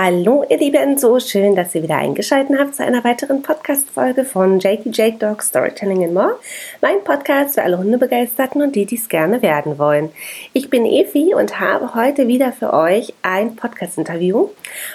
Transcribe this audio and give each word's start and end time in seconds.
Hallo 0.00 0.44
ihr 0.48 0.58
Lieben, 0.58 0.96
so 0.96 1.18
schön, 1.18 1.56
dass 1.56 1.74
ihr 1.74 1.82
wieder 1.82 1.96
eingeschaltet 1.96 2.56
habt 2.56 2.76
zu 2.76 2.84
einer 2.84 3.02
weiteren 3.02 3.42
Podcast-Folge 3.42 4.24
von 4.24 4.60
Jakey 4.60 4.90
Jake 4.92 5.18
Dog 5.18 5.42
Storytelling 5.42 6.04
and 6.04 6.14
More. 6.14 6.38
Mein 6.80 7.02
Podcast 7.02 7.56
für 7.56 7.64
alle 7.64 7.78
Hundebegeisterten 7.78 8.62
und 8.62 8.76
die, 8.76 8.86
die 8.86 8.94
es 8.94 9.08
gerne 9.08 9.42
werden 9.42 9.76
wollen. 9.76 10.10
Ich 10.52 10.70
bin 10.70 10.86
Evi 10.86 11.34
und 11.34 11.58
habe 11.58 11.96
heute 11.96 12.28
wieder 12.28 12.52
für 12.52 12.72
euch 12.72 13.12
ein 13.22 13.56
Podcast-Interview. 13.56 14.50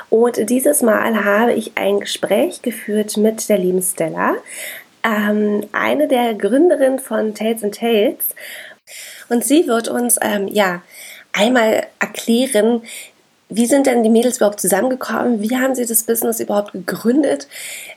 Und 0.09 0.49
dieses 0.49 0.81
Mal 0.81 1.25
habe 1.25 1.51
ich 1.51 1.73
ein 1.75 1.99
Gespräch 1.99 2.61
geführt 2.61 3.17
mit 3.17 3.49
der 3.49 3.57
lieben 3.57 3.81
Stella, 3.81 4.35
ähm, 5.03 5.65
eine 5.73 6.07
der 6.07 6.33
Gründerinnen 6.33 6.99
von 6.99 7.35
Tales 7.35 7.61
and 7.61 7.75
Tales. 7.75 8.23
Und 9.27 9.43
sie 9.43 9.67
wird 9.67 9.89
uns, 9.89 10.17
ähm, 10.21 10.47
ja, 10.47 10.81
einmal 11.33 11.87
erklären, 11.99 12.83
wie 13.55 13.65
sind 13.65 13.87
denn 13.87 14.03
die 14.03 14.09
Mädels 14.09 14.37
überhaupt 14.37 14.59
zusammengekommen? 14.59 15.41
Wie 15.41 15.55
haben 15.55 15.75
sie 15.75 15.85
das 15.85 16.03
Business 16.03 16.39
überhaupt 16.39 16.73
gegründet? 16.73 17.47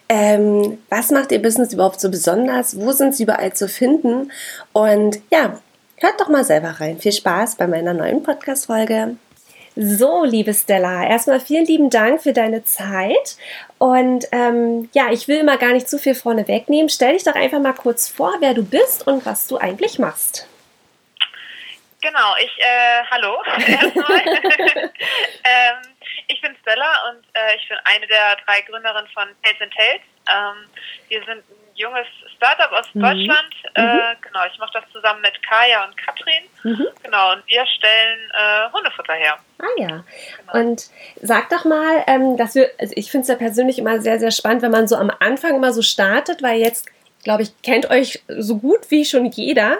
Ähm, 0.08 0.78
was 0.88 1.10
macht 1.10 1.32
ihr 1.32 1.40
Business 1.40 1.72
überhaupt 1.72 2.00
so 2.00 2.10
besonders? 2.10 2.78
Wo 2.78 2.92
sind 2.92 3.14
sie 3.14 3.22
überall 3.22 3.52
zu 3.52 3.68
finden? 3.68 4.30
Und 4.72 5.18
ja, 5.30 5.58
hört 5.96 6.20
doch 6.20 6.28
mal 6.28 6.44
selber 6.44 6.80
rein. 6.80 6.98
Viel 6.98 7.12
Spaß 7.12 7.56
bei 7.56 7.66
meiner 7.66 7.94
neuen 7.94 8.22
Podcast-Folge. 8.22 9.16
So, 9.78 10.24
liebe 10.24 10.54
Stella, 10.54 11.06
erstmal 11.06 11.38
vielen 11.38 11.66
lieben 11.66 11.90
Dank 11.90 12.22
für 12.22 12.32
deine 12.32 12.64
Zeit. 12.64 13.36
Und 13.78 14.26
ähm, 14.32 14.88
ja, 14.94 15.10
ich 15.10 15.28
will 15.28 15.42
mal 15.42 15.58
gar 15.58 15.72
nicht 15.72 15.88
zu 15.88 15.98
viel 15.98 16.14
vorne 16.14 16.48
wegnehmen. 16.48 16.88
Stell 16.88 17.12
dich 17.12 17.24
doch 17.24 17.34
einfach 17.34 17.60
mal 17.60 17.74
kurz 17.74 18.08
vor, 18.08 18.34
wer 18.40 18.54
du 18.54 18.64
bist 18.64 19.06
und 19.06 19.26
was 19.26 19.46
du 19.46 19.58
eigentlich 19.58 19.98
machst. 19.98 20.46
Genau, 22.06 22.34
ich, 22.40 22.52
äh, 22.58 23.02
hallo 23.10 23.36
erstmal. 23.66 24.20
ähm, 25.44 25.94
ich 26.28 26.40
bin 26.40 26.54
Stella 26.62 27.10
und 27.10 27.24
äh, 27.32 27.55
ich 27.66 27.68
bin 27.68 27.78
eine 27.84 28.06
der 28.06 28.36
drei 28.46 28.60
Gründerinnen 28.60 29.10
von 29.12 29.24
Tales 29.42 29.60
and 29.60 29.74
Tales. 29.74 30.00
Ähm, 30.30 30.70
wir 31.08 31.18
sind 31.24 31.38
ein 31.38 31.74
junges 31.74 32.06
Startup 32.36 32.70
aus 32.70 32.86
mhm. 32.94 33.02
Deutschland. 33.02 33.54
Äh, 33.74 33.82
mhm. 33.82 34.00
Genau, 34.22 34.40
ich 34.52 34.58
mache 34.58 34.70
das 34.74 34.84
zusammen 34.92 35.20
mit 35.20 35.34
Kaya 35.42 35.84
und 35.84 35.96
Katrin. 35.96 36.44
Mhm. 36.62 36.86
Genau, 37.02 37.32
und 37.32 37.46
wir 37.46 37.66
stellen 37.66 38.30
äh, 38.34 38.72
Hundefutter 38.72 39.14
her. 39.14 39.38
Ah 39.58 39.64
ja. 39.78 40.04
Genau. 40.38 40.52
Und 40.52 40.90
sag 41.20 41.48
doch 41.50 41.64
mal, 41.64 42.04
ähm, 42.06 42.36
dass 42.36 42.54
wir, 42.54 42.70
also 42.78 42.92
ich 42.96 43.10
finde 43.10 43.22
es 43.22 43.28
ja 43.28 43.34
persönlich 43.34 43.80
immer 43.80 44.00
sehr, 44.00 44.20
sehr 44.20 44.30
spannend, 44.30 44.62
wenn 44.62 44.70
man 44.70 44.86
so 44.86 44.94
am 44.94 45.10
Anfang 45.18 45.56
immer 45.56 45.72
so 45.72 45.82
startet, 45.82 46.44
weil 46.44 46.60
jetzt 46.60 46.88
glaube 47.26 47.42
ich, 47.42 47.60
kennt 47.62 47.90
euch 47.90 48.22
so 48.28 48.58
gut 48.58 48.88
wie 48.90 49.04
schon 49.04 49.26
jeder. 49.26 49.78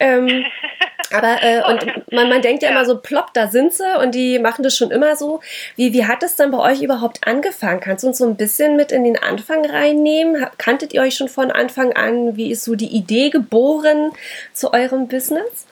Ähm, 0.00 0.44
aber 1.14 1.40
äh, 1.44 1.62
und 1.62 2.12
man, 2.12 2.28
man 2.28 2.42
denkt 2.42 2.64
ja, 2.64 2.70
ja, 2.70 2.74
immer 2.74 2.84
so, 2.84 2.98
plopp, 3.00 3.32
da 3.34 3.46
sind 3.46 3.72
sie 3.72 3.98
und 4.00 4.16
die 4.16 4.40
machen 4.40 4.64
das 4.64 4.76
schon 4.76 4.90
immer 4.90 5.14
so. 5.14 5.40
Wie, 5.76 5.92
wie 5.92 6.06
hat 6.06 6.24
es 6.24 6.34
dann 6.34 6.50
bei 6.50 6.58
euch 6.58 6.82
überhaupt 6.82 7.24
angefangen? 7.24 7.78
Kannst 7.78 8.02
du 8.02 8.08
uns 8.08 8.18
so 8.18 8.26
ein 8.26 8.36
bisschen 8.36 8.74
mit 8.74 8.90
in 8.90 9.04
den 9.04 9.16
Anfang 9.16 9.64
reinnehmen? 9.64 10.44
Kanntet 10.58 10.92
ihr 10.92 11.02
euch 11.02 11.14
schon 11.14 11.28
von 11.28 11.52
Anfang 11.52 11.92
an? 11.92 12.36
Wie 12.36 12.50
ist 12.50 12.64
so 12.64 12.74
die 12.74 12.88
Idee 12.88 13.30
geboren 13.30 14.10
zu 14.52 14.72
eurem 14.72 15.06
Business? 15.06 15.68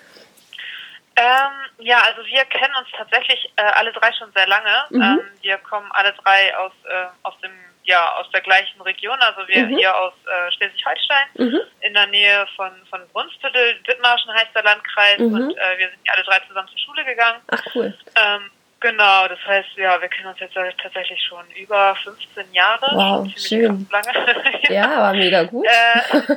Ähm, 1.17 1.53
ja, 1.79 2.03
also 2.03 2.25
wir 2.25 2.45
kennen 2.45 2.75
uns 2.79 2.89
tatsächlich 2.97 3.53
äh, 3.57 3.63
alle 3.63 3.93
drei 3.93 4.13
schon 4.13 4.31
sehr 4.33 4.47
lange. 4.47 4.85
Mhm. 4.91 5.03
Ähm, 5.03 5.21
wir 5.43 5.59
kommen 5.59 5.91
alle 5.91 6.13
drei 6.13 6.57
aus, 6.57 6.73
äh, 6.89 7.07
aus 7.25 7.35
dem 7.41 7.51
ja, 7.87 8.17
aus 8.17 8.29
der 8.33 8.41
gleichen 8.41 8.81
Region, 8.83 9.19
also 9.21 9.47
wir 9.47 9.65
mhm. 9.65 9.77
hier 9.77 9.97
aus 9.97 10.13
äh, 10.27 10.53
Schleswig-Holstein, 10.53 11.27
mhm. 11.35 11.61
in 11.81 11.95
der 11.95 12.07
Nähe 12.09 12.47
von, 12.57 12.73
von 12.91 13.01
Brunsbüttel, 13.13 13.77
Dithmarschen 13.87 14.33
heißt 14.35 14.55
der 14.55 14.65
Landkreis 14.65 15.19
mhm. 15.19 15.35
und 15.35 15.57
äh, 15.57 15.79
wir 15.79 15.89
sind 15.89 16.01
alle 16.09 16.25
drei 16.25 16.41
zusammen 16.49 16.69
zur 16.69 16.79
Schule 16.79 17.05
gegangen. 17.05 17.41
Ach 17.47 17.63
cool. 17.75 17.97
Ähm, 18.17 18.51
genau, 18.81 19.29
das 19.29 19.39
heißt, 19.47 19.69
ja, 19.77 20.01
wir 20.01 20.09
kennen 20.09 20.27
uns 20.27 20.41
jetzt 20.41 20.55
tatsächlich 20.83 21.23
schon 21.23 21.49
über 21.53 21.97
15 22.03 22.53
Jahre. 22.53 22.91
Wow, 22.93 23.29
schön. 23.37 23.89
Ja, 24.69 24.99
war 24.99 25.13
mega 25.15 25.45
gut. 25.45 25.65
Äh, 25.67 26.37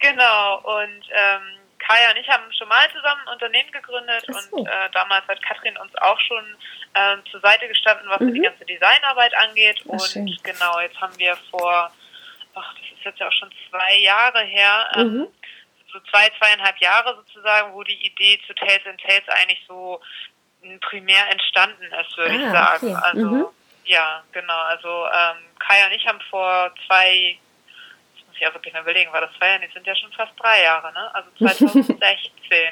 genau, 0.00 0.58
und 0.58 1.02
ähm, 1.12 1.57
Kaya 1.88 2.10
und 2.10 2.18
ich 2.18 2.28
haben 2.28 2.52
schon 2.52 2.68
mal 2.68 2.86
zusammen 2.92 3.22
ein 3.26 3.32
Unternehmen 3.32 3.72
gegründet 3.72 4.22
so. 4.28 4.56
und 4.56 4.66
äh, 4.66 4.90
damals 4.92 5.26
hat 5.26 5.42
Katrin 5.42 5.76
uns 5.78 5.94
auch 5.96 6.20
schon 6.20 6.44
äh, 6.92 7.16
zur 7.30 7.40
Seite 7.40 7.66
gestanden, 7.66 8.06
was 8.10 8.20
mhm. 8.20 8.34
die 8.34 8.40
ganze 8.40 8.66
Designarbeit 8.66 9.34
angeht. 9.36 9.80
Ach, 9.86 9.92
und 9.92 10.02
schön. 10.02 10.38
genau, 10.42 10.80
jetzt 10.80 11.00
haben 11.00 11.18
wir 11.18 11.34
vor, 11.50 11.90
ach, 12.54 12.74
das 12.74 12.98
ist 12.98 13.04
jetzt 13.04 13.18
ja 13.18 13.28
auch 13.28 13.32
schon 13.32 13.50
zwei 13.70 14.00
Jahre 14.00 14.40
her, 14.42 14.90
ähm, 14.96 15.06
mhm. 15.06 15.28
so 15.90 15.98
zwei, 16.10 16.28
zweieinhalb 16.38 16.76
Jahre 16.76 17.16
sozusagen, 17.16 17.72
wo 17.72 17.82
die 17.82 18.06
Idee 18.06 18.38
zu 18.46 18.54
Tales 18.54 18.84
and 18.86 19.00
Tales 19.00 19.26
eigentlich 19.28 19.64
so 19.66 20.02
primär 20.82 21.30
entstanden 21.30 21.84
ist, 21.84 22.16
würde 22.18 22.34
ah, 22.34 22.36
ich 22.36 22.52
sagen. 22.52 22.96
Okay. 22.96 23.02
Also 23.02 23.26
mhm. 23.30 23.46
ja, 23.84 24.22
genau. 24.32 24.58
Also 24.58 25.06
ähm, 25.06 25.36
Kaya 25.58 25.86
und 25.86 25.92
ich 25.92 26.06
haben 26.06 26.20
vor 26.28 26.74
zwei 26.86 27.38
ich 28.38 28.46
ja 28.46 28.54
wirklich 28.54 28.72
mal 28.72 28.82
überlegen, 28.82 29.12
war 29.12 29.20
das 29.20 29.30
zwei 29.38 29.48
Jahre, 29.48 29.60
die 29.66 29.72
sind 29.72 29.86
ja 29.86 29.94
schon 29.96 30.12
fast 30.12 30.32
drei 30.38 30.62
Jahre, 30.62 30.92
ne? 30.92 31.14
Also 31.14 31.28
2016. 31.38 31.98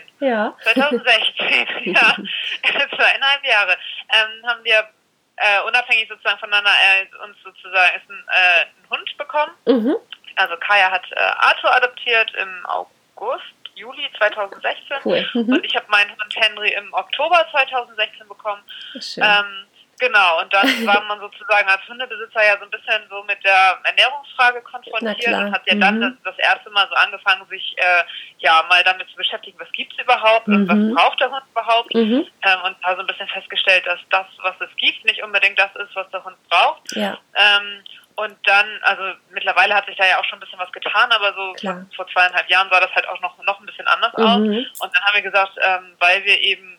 ja. 0.21 0.55
2016, 0.63 1.67
ja. 1.95 2.17
Zweieinhalb 2.97 3.45
Jahre. 3.45 3.77
Ähm, 4.13 4.47
haben 4.49 4.65
wir 4.65 4.89
äh, 5.37 5.61
unabhängig 5.67 6.09
sozusagen 6.09 6.39
voneinander 6.39 6.71
äh, 6.71 7.25
uns 7.25 7.37
sozusagen 7.43 7.97
ist 7.97 8.09
ein, 8.09 8.25
äh, 8.29 8.63
einen 8.63 8.91
Hund 8.91 9.17
bekommen. 9.19 9.53
Mhm. 9.67 9.97
Also 10.37 10.57
Kaya 10.59 10.91
hat 10.91 11.05
äh, 11.13 11.19
Arthur 11.19 11.75
adoptiert 11.75 12.33
im 12.35 12.67
August, 12.67 13.45
Juli 13.75 14.09
2016 14.19 14.97
cool. 15.05 15.29
mhm. 15.35 15.53
und 15.55 15.65
ich 15.65 15.75
habe 15.75 15.87
meinen 15.91 16.11
Hund 16.11 16.35
Henry 16.37 16.73
im 16.73 16.93
Oktober 16.93 17.47
2016 17.51 18.29
bekommen. 18.29 18.63
Schön. 19.01 19.25
Ähm, 19.25 19.67
Genau, 19.99 20.41
und 20.43 20.53
dann 20.53 20.67
war 20.87 21.03
man 21.05 21.21
sozusagen 21.21 21.69
als 21.69 21.87
Hundebesitzer 21.89 22.45
ja 22.45 22.59
so 22.59 22.65
ein 22.65 22.71
bisschen 22.71 23.03
so 23.09 23.23
mit 23.25 23.43
der 23.45 23.79
Ernährungsfrage 23.85 24.61
konfrontiert 24.63 25.35
und 25.35 25.53
hat 25.53 25.63
ja 25.67 25.75
dann 25.75 25.97
mhm. 25.97 26.19
das, 26.23 26.37
das, 26.37 26.39
erste 26.39 26.71
Mal 26.71 26.87
so 26.89 26.95
angefangen, 26.95 27.47
sich 27.49 27.75
äh, 27.79 28.03
ja 28.39 28.65
mal 28.69 28.85
damit 28.85 29.09
zu 29.09 29.17
beschäftigen, 29.17 29.59
was 29.59 29.71
gibt's 29.73 29.97
überhaupt 29.99 30.49
mhm. 30.49 30.55
und 30.55 30.69
was 30.69 30.77
mhm. 30.77 30.95
braucht 30.95 31.21
der 31.21 31.31
Hund 31.31 31.43
überhaupt 31.51 31.95
mhm. 31.95 32.27
ähm, 32.43 32.59
und 32.65 32.77
da 32.83 32.95
so 32.95 33.01
ein 33.01 33.07
bisschen 33.07 33.29
festgestellt, 33.29 33.87
dass 33.87 34.01
das, 34.11 34.27
was 34.43 34.55
es 34.61 34.77
gibt, 34.77 35.05
nicht 35.05 35.23
unbedingt 35.23 35.59
das 35.59 35.75
ist, 35.77 35.95
was 35.95 36.09
der 36.11 36.25
Hund 36.25 36.37
braucht. 36.49 36.95
Ja. 36.95 37.19
Ähm, 37.35 37.83
und 38.17 38.35
dann, 38.45 38.67
also 38.81 39.03
mittlerweile 39.31 39.75
hat 39.75 39.85
sich 39.85 39.97
da 39.97 40.07
ja 40.07 40.19
auch 40.19 40.25
schon 40.25 40.39
ein 40.39 40.41
bisschen 40.41 40.59
was 40.59 40.73
getan, 40.73 41.13
aber 41.13 41.35
so 41.35 41.53
Klar. 41.53 41.87
vor 41.95 42.07
zweieinhalb 42.09 42.49
Jahren 42.49 42.69
sah 42.71 42.81
das 42.81 42.95
halt 42.95 43.07
auch 43.09 43.21
noch, 43.21 43.37
noch 43.45 43.61
ein 43.61 43.67
bisschen 43.67 43.87
anders 43.87 44.15
aus. 44.15 44.39
Mhm. 44.39 44.67
Und 44.81 44.97
dann 44.97 45.05
haben 45.05 45.15
wir 45.15 45.23
gesagt, 45.23 45.53
ähm, 45.61 45.97
weil 45.99 46.25
wir 46.25 46.41
eben 46.41 46.76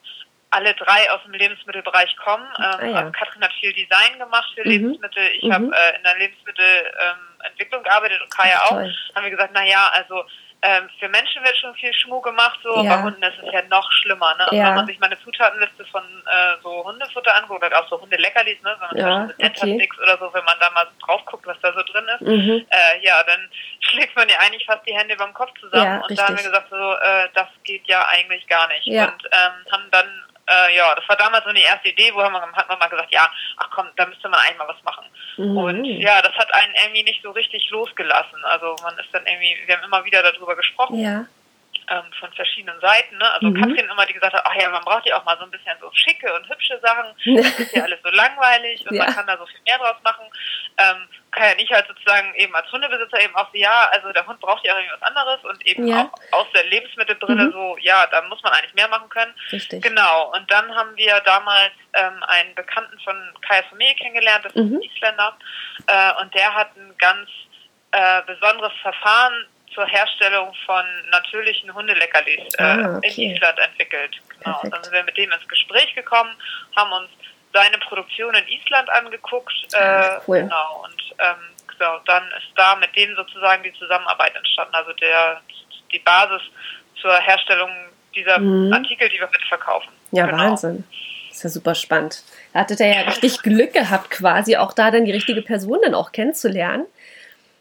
alle 0.49 0.73
drei 0.75 1.11
aus 1.11 1.21
dem 1.23 1.33
Lebensmittelbereich 1.33 2.15
kommen. 2.17 2.47
Ähm, 2.57 2.63
ah, 2.63 2.85
ja. 2.85 2.95
also 2.99 3.11
Katrin 3.11 3.43
hat 3.43 3.53
viel 3.59 3.73
Design 3.73 4.17
gemacht 4.17 4.49
für 4.55 4.61
mhm. 4.61 4.69
Lebensmittel. 4.69 5.23
Ich 5.35 5.43
mhm. 5.43 5.53
habe 5.53 5.65
äh, 5.65 5.97
in 5.97 6.03
der 6.03 6.17
Lebensmittelentwicklung 6.17 7.81
ähm, 7.81 7.83
gearbeitet 7.83 8.21
und 8.21 8.31
Kaya 8.33 8.61
auch. 8.63 8.71
Haben 8.71 9.23
wir 9.23 9.31
gesagt, 9.31 9.51
na 9.53 9.65
ja, 9.65 9.89
also 9.93 10.23
ähm, 10.63 10.89
für 10.99 11.07
Menschen 11.09 11.43
wird 11.43 11.55
schon 11.57 11.75
viel 11.75 11.93
Schmuck 11.93 12.25
gemacht, 12.25 12.59
so 12.63 12.83
ja. 12.83 12.95
bei 12.95 13.03
Hunden 13.03 13.21
ist 13.21 13.37
es 13.45 13.53
ja 13.53 13.61
noch 13.69 13.91
schlimmer. 13.91 14.35
Ne? 14.37 14.57
Ja. 14.57 14.69
Wenn 14.69 14.75
man 14.75 14.87
sich 14.87 14.99
meine 14.99 15.19
Zutatenliste 15.19 15.85
von 15.85 16.03
äh, 16.03 16.61
so 16.63 16.83
Hundefutter 16.83 17.35
anguckt, 17.35 17.63
oder 17.63 17.79
auch 17.79 17.87
so 17.89 18.01
Hundeleckerlis, 18.01 18.59
ne? 18.63 18.75
wenn 18.79 19.01
man 19.03 19.29
ja, 19.37 19.49
okay. 19.49 19.89
oder 20.01 20.17
so, 20.17 20.33
wenn 20.33 20.45
man 20.45 20.57
da 20.59 20.71
mal 20.71 20.87
drauf 21.05 21.23
guckt, 21.25 21.45
was 21.45 21.59
da 21.61 21.71
so 21.73 21.83
drin 21.83 22.05
ist, 22.07 22.21
mhm. 22.21 22.65
äh, 22.69 23.05
ja, 23.05 23.21
dann 23.23 23.47
schlägt 23.81 24.15
man 24.15 24.27
ja 24.29 24.37
eigentlich 24.39 24.65
fast 24.65 24.85
die 24.87 24.97
Hände 24.97 25.15
beim 25.15 25.33
Kopf 25.33 25.51
zusammen. 25.59 25.85
Ja, 25.85 25.95
und 25.97 26.09
richtig. 26.09 26.17
da 26.17 26.27
haben 26.27 26.37
wir 26.37 26.43
gesagt, 26.43 26.69
so, 26.71 26.75
äh, 26.75 27.29
das 27.35 27.47
geht 27.63 27.85
ja 27.87 28.07
eigentlich 28.07 28.47
gar 28.47 28.67
nicht. 28.69 28.87
Und 28.87 29.29
ähm, 29.31 29.71
haben 29.71 29.91
dann 29.91 30.23
äh, 30.49 30.75
ja, 30.75 30.95
das 30.95 31.07
war 31.07 31.15
damals 31.15 31.45
so 31.45 31.51
die 31.51 31.61
erste 31.61 31.89
Idee, 31.89 32.13
wo 32.13 32.21
haben 32.21 32.33
wir, 32.33 32.41
hat 32.41 32.69
man 32.69 32.79
mal 32.79 32.87
gesagt, 32.87 33.11
ja, 33.11 33.29
ach 33.57 33.69
komm, 33.71 33.87
da 33.95 34.05
müsste 34.05 34.29
man 34.29 34.39
eigentlich 34.39 34.57
mal 34.57 34.67
was 34.67 34.83
machen. 34.83 35.05
Mhm. 35.37 35.57
Und 35.57 35.85
ja, 35.85 36.21
das 36.21 36.33
hat 36.35 36.53
einen 36.53 36.73
irgendwie 36.83 37.03
nicht 37.03 37.21
so 37.21 37.31
richtig 37.31 37.69
losgelassen. 37.69 38.43
Also 38.45 38.75
man 38.83 38.97
ist 38.97 39.13
dann 39.13 39.25
irgendwie, 39.25 39.55
wir 39.65 39.77
haben 39.77 39.83
immer 39.83 40.05
wieder 40.05 40.23
darüber 40.23 40.55
gesprochen. 40.55 40.99
Ja 40.99 41.25
ähm, 41.89 42.11
von 42.19 42.31
verschiedenen 42.33 42.79
Seiten. 42.79 43.17
Ne? 43.17 43.31
Also 43.33 43.47
mhm. 43.47 43.61
Katrin 43.61 43.89
immer, 43.89 44.05
die 44.05 44.13
gesagt 44.13 44.33
hat, 44.33 44.43
ach 44.45 44.55
ja, 44.55 44.69
man 44.69 44.83
braucht 44.83 45.05
ja 45.07 45.19
auch 45.19 45.25
mal 45.25 45.38
so 45.38 45.43
ein 45.43 45.51
bisschen 45.51 45.75
so 45.79 45.89
schicke 45.93 46.33
und 46.33 46.49
hübsche 46.49 46.79
Sachen. 46.81 47.13
Das 47.38 47.59
ist 47.59 47.75
ja 47.75 47.83
alles 47.83 47.99
so 48.03 48.09
langweilig 48.09 48.85
und 48.88 48.95
ja. 48.95 49.05
man 49.05 49.13
kann 49.13 49.27
da 49.27 49.38
so 49.38 49.45
viel 49.45 49.61
mehr 49.65 49.77
draus 49.77 49.95
machen. 50.03 50.25
Ähm, 50.77 51.07
kann 51.31 51.50
ja 51.50 51.56
nicht 51.56 51.71
halt 51.71 51.88
sozusagen 51.88 52.33
eben 52.35 52.56
als 52.56 52.71
Hundebesitzer 52.71 53.21
eben 53.21 53.35
auch 53.35 53.47
so, 53.51 53.57
ja, 53.57 53.89
also 53.91 54.12
der 54.12 54.25
Hund 54.25 54.39
braucht 54.39 54.65
ja 54.65 54.74
auch 54.74 54.77
irgendwie 54.77 54.95
was 55.00 55.07
anderes 55.07 55.44
und 55.44 55.68
eben 55.68 55.88
ja. 55.88 56.09
auch 56.31 56.39
aus 56.39 56.47
der 56.53 56.65
Lebensmittelbrille 56.65 57.45
mhm. 57.45 57.51
so, 57.51 57.77
ja, 57.81 58.07
da 58.07 58.21
muss 58.24 58.41
man 58.44 58.53
eigentlich 58.53 58.74
mehr 58.74 58.88
machen 58.88 59.09
können. 59.09 59.33
Richtig. 59.51 59.83
Genau. 59.83 60.31
Und 60.33 60.50
dann 60.51 60.74
haben 60.75 60.95
wir 60.95 61.19
damals 61.21 61.71
ähm, 61.94 62.24
einen 62.24 62.56
Bekannten 62.56 63.00
von 63.01 63.15
Kaya 63.41 63.63
Familie 63.69 63.95
kennengelernt, 63.95 64.45
das 64.45 64.56
mhm. 64.56 64.62
ist 64.62 64.71
ein 64.71 64.81
Isländer, 64.81 65.38
äh, 65.88 66.21
und 66.21 66.33
der 66.33 66.53
hat 66.53 66.75
ein 66.75 66.95
ganz 66.97 67.29
äh, 67.91 68.21
besonderes 68.24 68.74
Verfahren 68.81 69.45
zur 69.73 69.85
Herstellung 69.85 70.53
von 70.65 70.83
natürlichen 71.11 71.73
Hundeleckerlis 71.73 72.53
äh, 72.57 72.63
ah, 72.63 72.97
okay. 72.97 73.25
in 73.25 73.31
Island 73.31 73.59
entwickelt. 73.59 74.17
Genau. 74.43 74.59
Dann 74.63 74.83
sind 74.83 74.93
wir 74.93 75.03
mit 75.03 75.17
dem 75.17 75.31
ins 75.31 75.47
Gespräch 75.47 75.93
gekommen, 75.93 76.31
haben 76.75 76.91
uns 76.91 77.09
seine 77.53 77.77
Produktion 77.79 78.33
in 78.35 78.47
Island 78.47 78.89
angeguckt. 78.89 79.53
Ah, 79.73 80.17
äh, 80.17 80.19
cool. 80.27 80.41
Genau. 80.41 80.83
Und 80.83 81.15
ähm, 81.19 81.55
genau, 81.67 81.99
dann 82.05 82.23
ist 82.37 82.47
da 82.55 82.75
mit 82.75 82.95
denen 82.95 83.15
sozusagen 83.15 83.63
die 83.63 83.73
Zusammenarbeit 83.73 84.35
entstanden. 84.35 84.73
Also 84.73 84.93
der 84.93 85.41
die 85.91 85.99
Basis 85.99 86.41
zur 87.01 87.17
Herstellung 87.19 87.69
dieser 88.15 88.39
mhm. 88.39 88.73
Artikel, 88.73 89.09
die 89.09 89.19
wir 89.19 89.29
mitverkaufen. 89.31 89.89
Ja, 90.11 90.25
genau. 90.25 90.43
Wahnsinn. 90.43 90.83
ist 91.31 91.43
ja 91.43 91.49
super 91.49 91.75
spannend. 91.75 92.23
Da 92.53 92.61
hattet 92.61 92.79
ihr 92.79 92.87
ja 92.87 93.01
richtig 93.01 93.41
Glück 93.41 93.73
gehabt, 93.73 94.09
quasi 94.09 94.57
auch 94.57 94.73
da 94.73 94.91
dann 94.91 95.05
die 95.05 95.11
richtige 95.11 95.41
Person 95.41 95.79
dann 95.83 95.93
auch 95.93 96.11
kennenzulernen. 96.11 96.85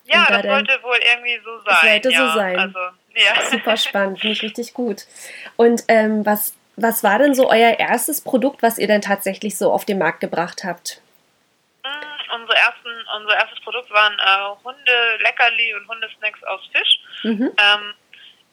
Ja, 0.07 0.27
da 0.29 0.43
das 0.43 0.53
sollte 0.53 0.83
wohl 0.83 0.99
irgendwie 0.99 1.41
so 1.45 1.59
sein. 1.65 1.77
Sollte 1.91 2.11
ja, 2.11 2.19
so 2.19 2.35
sein. 2.35 2.59
Also, 2.59 2.79
ja. 3.15 3.43
Super 3.51 3.77
spannend, 3.77 4.21
finde 4.21 4.33
ich 4.35 4.43
richtig 4.43 4.75
gut. 4.75 5.07
Und 5.57 5.85
ähm, 5.89 6.25
was, 6.25 6.55
was 6.77 7.03
war 7.03 7.19
denn 7.19 7.35
so 7.35 7.49
euer 7.49 7.79
erstes 7.79 8.21
Produkt, 8.21 8.63
was 8.63 8.79
ihr 8.79 8.89
dann 8.89 9.03
tatsächlich 9.03 9.57
so 9.57 9.73
auf 9.73 9.85
den 9.85 9.99
Markt 9.99 10.21
gebracht 10.21 10.65
habt? 10.65 11.01
Mm, 11.85 12.35
unsere 12.35 12.57
ersten, 12.59 12.89
unser 13.17 13.35
erstes 13.35 13.61
Produkt 13.61 13.91
waren 13.91 14.15
äh, 14.15 14.65
Hunde-Leckerli 14.65 15.75
und 15.75 15.89
Hundesnacks 15.89 16.43
aus 16.45 16.61
Fisch. 16.73 17.01
Mhm. 17.23 17.53
Ähm, 17.59 17.95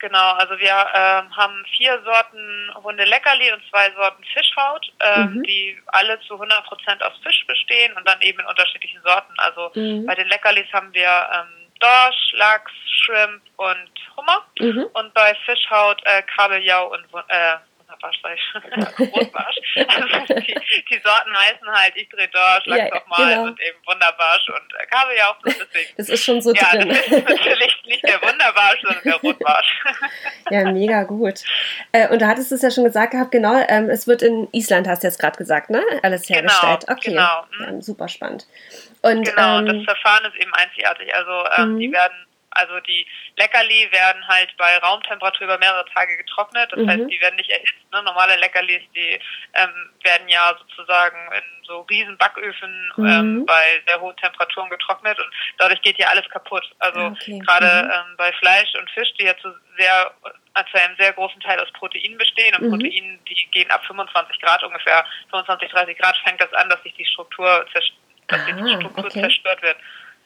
Genau, 0.04 0.34
also 0.34 0.60
wir 0.60 0.86
ähm, 0.94 1.34
haben 1.34 1.64
vier 1.78 1.98
Sorten 2.04 2.74
Hunde-Leckerli 2.84 3.54
und 3.54 3.64
zwei 3.70 3.90
Sorten 3.92 4.22
Fischhaut, 4.34 4.92
ähm, 5.00 5.36
mhm. 5.36 5.44
die 5.44 5.82
alle 5.88 6.20
zu 6.28 6.34
100% 6.34 7.02
aus 7.02 7.14
Fisch 7.24 7.48
bestehen 7.48 7.94
und 7.94 8.06
dann 8.06 8.20
eben 8.20 8.42
in 8.42 8.46
unterschiedlichen 8.46 9.02
Sorten. 9.02 9.32
Also 9.38 9.72
mhm. 9.76 10.06
bei 10.06 10.14
den 10.16 10.28
Leckerlis 10.28 10.68
haben 10.74 10.94
wir 10.94 11.08
ähm, 11.08 11.70
Dorsch, 11.80 12.34
Lachs, 12.34 12.74
Shrimp 13.00 13.44
und 13.56 13.92
Hummer 14.18 14.44
mhm. 14.60 14.88
und 14.92 15.14
bei 15.14 15.34
Fischhaut 15.46 16.02
äh, 16.04 16.22
Kabeljau 16.24 16.92
und 16.92 17.06
äh, 17.30 17.56
Sag 18.02 18.36
ich 18.36 19.14
Rotbarsch. 19.14 19.58
Also 19.76 20.34
die, 20.36 20.56
die, 20.90 21.02
Sorten 21.04 21.36
heißen 21.36 21.68
halt 21.68 21.96
Igre 21.96 22.28
Dorsch, 22.28 22.66
Lachs 22.66 22.90
ja, 22.94 23.02
mal 23.08 23.30
genau. 23.30 23.44
und 23.48 23.62
eben 23.62 23.78
Wunderbarsch 23.86 24.50
und 24.50 24.74
äh, 24.80 24.86
Kabeljau. 24.86 25.36
Deswegen, 25.46 25.94
das 25.98 26.10
ist 26.10 26.24
schon 26.24 26.42
so 26.42 26.54
ja, 26.54 26.72
drin. 26.72 26.90
Das 26.90 27.08
ist 27.08 27.30
natürlich 27.30 27.84
nicht 27.86 28.04
der 28.04 28.22
Wunderbarsch, 28.22 28.82
sondern 28.82 29.04
der 29.04 29.16
Rotbarsch. 29.16 29.82
ja, 30.50 30.72
mega 30.72 31.04
gut. 31.04 31.42
Äh, 31.92 32.10
und 32.10 32.22
du 32.22 32.28
hattest 32.28 32.52
es 32.52 32.62
ja 32.62 32.72
schon 32.72 32.84
gesagt 32.84 33.12
gehabt, 33.12 33.32
genau, 33.32 33.56
ähm, 33.68 33.90
es 33.90 34.08
wird 34.08 34.22
in 34.22 34.48
Island, 34.52 34.88
hast 34.88 35.04
du 35.04 35.08
jetzt 35.08 35.20
gerade 35.20 35.38
gesagt, 35.38 35.70
ne? 35.70 35.84
Alles 36.02 36.28
genau, 36.28 36.40
hergestellt. 36.40 36.86
Genau, 36.86 36.98
okay. 36.98 37.10
Genau. 37.12 37.74
Ja, 37.76 37.82
super 37.82 38.08
spannend. 38.08 38.48
Und, 39.02 39.26
genau, 39.28 39.60
ähm, 39.60 39.66
das 39.66 39.84
Verfahren 39.84 40.26
ist 40.26 40.42
eben 40.42 40.54
einzigartig. 40.54 41.14
Also 41.16 41.46
ähm, 41.58 41.80
die 41.80 41.88
mhm. 41.90 41.94
werden 41.94 42.26
also 42.56 42.80
die 42.82 43.06
Leckerli 43.38 43.92
werden 43.92 44.28
halt 44.28 44.56
bei 44.58 44.78
Raumtemperatur 44.78 45.46
über 45.46 45.58
mehrere 45.58 45.86
Tage 45.94 46.18
getrocknet. 46.18 46.72
Das 46.72 46.80
mhm. 46.80 46.90
heißt, 46.90 47.10
die 47.10 47.22
werden 47.22 47.36
nicht 47.36 47.50
erhitzt. 47.50 47.74
Ne? 47.92 48.04
Normale 48.04 48.36
Leckerlis, 48.38 48.82
die 48.96 49.20
ähm, 49.54 49.90
werden 50.04 50.28
ja 50.28 50.56
sozusagen 50.58 51.18
in 51.34 51.66
so 51.66 51.82
riesen 51.82 52.18
Backöfen 52.18 52.92
mhm. 52.96 53.06
ähm, 53.06 53.46
bei 53.46 53.82
sehr 53.88 54.00
hohen 54.00 54.16
Temperaturen 54.18 54.70
getrocknet 54.70 55.18
und 55.20 55.28
dadurch 55.58 55.82
geht 55.82 55.98
ja 55.98 56.08
alles 56.08 56.30
kaputt. 56.30 56.70
Also 56.80 57.00
ah, 57.00 57.08
okay. 57.08 57.40
gerade 57.40 57.86
mhm. 57.86 57.92
ähm, 57.92 58.18
bei 58.18 58.32
Fleisch 58.34 58.74
und 58.76 58.90
Fisch, 58.92 59.14
die 59.20 59.26
ja 59.26 59.38
zu 59.38 59.54
sehr 59.78 60.12
also 60.54 60.78
einem 60.78 60.96
sehr 60.98 61.14
großen 61.14 61.40
Teil 61.42 61.60
aus 61.60 61.72
Proteinen 61.74 62.18
bestehen 62.18 62.56
und 62.56 62.64
mhm. 62.64 62.70
Proteine, 62.72 63.20
die 63.28 63.48
gehen 63.52 63.72
ab 63.72 63.84
25 63.86 64.40
Grad 64.40 64.64
ungefähr, 64.64 65.06
25, 65.32 65.70
30 65.70 65.98
Grad 65.98 66.18
fängt 66.24 66.42
das 66.42 66.54
an, 66.54 66.70
dass 66.70 66.82
sich 66.84 66.94
die 66.96 67.06
Struktur, 67.06 67.66
dass 67.74 67.84
ah, 68.28 68.38
die 68.52 68.76
Struktur 68.76 69.06
okay. 69.06 69.22
zerstört 69.22 69.62
wird. 69.62 69.78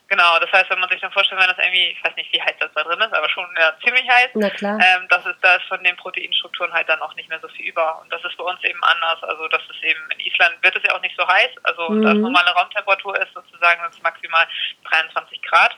Genau, 0.09 0.39
das 0.39 0.51
heißt, 0.51 0.69
wenn 0.69 0.79
man 0.79 0.89
sich 0.89 1.01
dann 1.01 1.11
vorstellt, 1.11 1.41
wenn 1.41 1.49
das 1.49 1.57
irgendwie, 1.57 1.87
ich 1.91 2.03
weiß 2.03 2.15
nicht, 2.15 2.31
wie 2.31 2.41
heiß 2.41 2.55
das 2.59 2.71
da 2.73 2.83
drin 2.83 2.99
ist, 2.99 3.13
aber 3.13 3.29
schon 3.29 3.45
ja, 3.59 3.73
ziemlich 3.83 4.07
heiß, 4.09 4.29
Na 4.35 4.49
klar. 4.49 4.79
Ähm, 4.81 5.05
das 5.09 5.25
ist, 5.25 5.35
da 5.41 5.55
ist 5.55 5.65
von 5.65 5.83
den 5.83 5.97
Proteinstrukturen 5.97 6.71
halt 6.71 6.87
dann 6.87 7.01
auch 7.01 7.13
nicht 7.15 7.27
mehr 7.27 7.39
so 7.41 7.47
viel 7.49 7.67
über. 7.67 7.99
Und 8.01 8.11
das 8.11 8.23
ist 8.23 8.37
bei 8.37 8.43
uns 8.45 8.63
eben 8.63 8.81
anders. 8.83 9.21
Also 9.23 9.47
das 9.49 9.61
ist 9.63 9.83
eben, 9.83 9.99
in 10.11 10.19
Island 10.21 10.55
wird 10.61 10.77
es 10.77 10.83
ja 10.83 10.95
auch 10.95 11.01
nicht 11.01 11.15
so 11.17 11.27
heiß. 11.27 11.49
Also 11.63 11.89
mhm. 11.89 12.03
da 12.03 12.13
normale 12.13 12.51
Raumtemperatur 12.51 13.19
ist 13.19 13.33
sozusagen 13.33 13.81
das 13.83 14.01
maximal 14.01 14.47
23 14.89 15.41
Grad. 15.41 15.75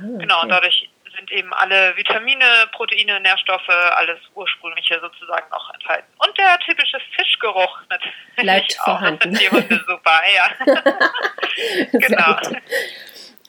Genau, 0.00 0.36
okay. 0.36 0.42
und 0.42 0.48
dadurch 0.48 0.90
sind 1.16 1.30
eben 1.32 1.52
alle 1.52 1.96
Vitamine, 1.96 2.44
Proteine, 2.72 3.20
Nährstoffe, 3.20 3.68
alles 3.68 4.18
ursprüngliche 4.34 5.00
sozusagen 5.00 5.48
noch 5.50 5.72
enthalten. 5.74 6.06
Und 6.18 6.36
der 6.38 6.58
typische 6.60 6.98
Fischgeruch 7.16 7.80
natürlich 7.88 8.14
Bleibt 8.36 8.80
auch. 8.80 8.84
vorhanden. 8.84 9.32
Das 9.32 9.40
sind 9.40 9.52
Hunde 9.52 9.84
super, 9.86 10.20
ja. 10.34 10.48
genau. 11.92 12.36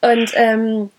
Und 0.02 0.32
ähm, 0.36 0.92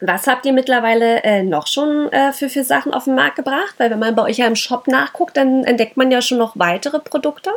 was 0.00 0.26
habt 0.26 0.44
ihr 0.44 0.52
mittlerweile 0.52 1.22
äh, 1.22 1.42
noch 1.42 1.66
schon 1.66 2.12
äh, 2.12 2.32
für, 2.32 2.48
für 2.48 2.64
Sachen 2.64 2.92
auf 2.92 3.04
den 3.04 3.14
Markt 3.14 3.36
gebracht? 3.36 3.74
Weil 3.78 3.90
wenn 3.90 3.98
man 3.98 4.14
bei 4.14 4.22
euch 4.22 4.38
ja 4.38 4.46
im 4.46 4.56
Shop 4.56 4.86
nachguckt, 4.88 5.36
dann 5.36 5.64
entdeckt 5.64 5.96
man 5.96 6.10
ja 6.10 6.20
schon 6.20 6.38
noch 6.38 6.58
weitere 6.58 6.98
Produkte. 6.98 7.50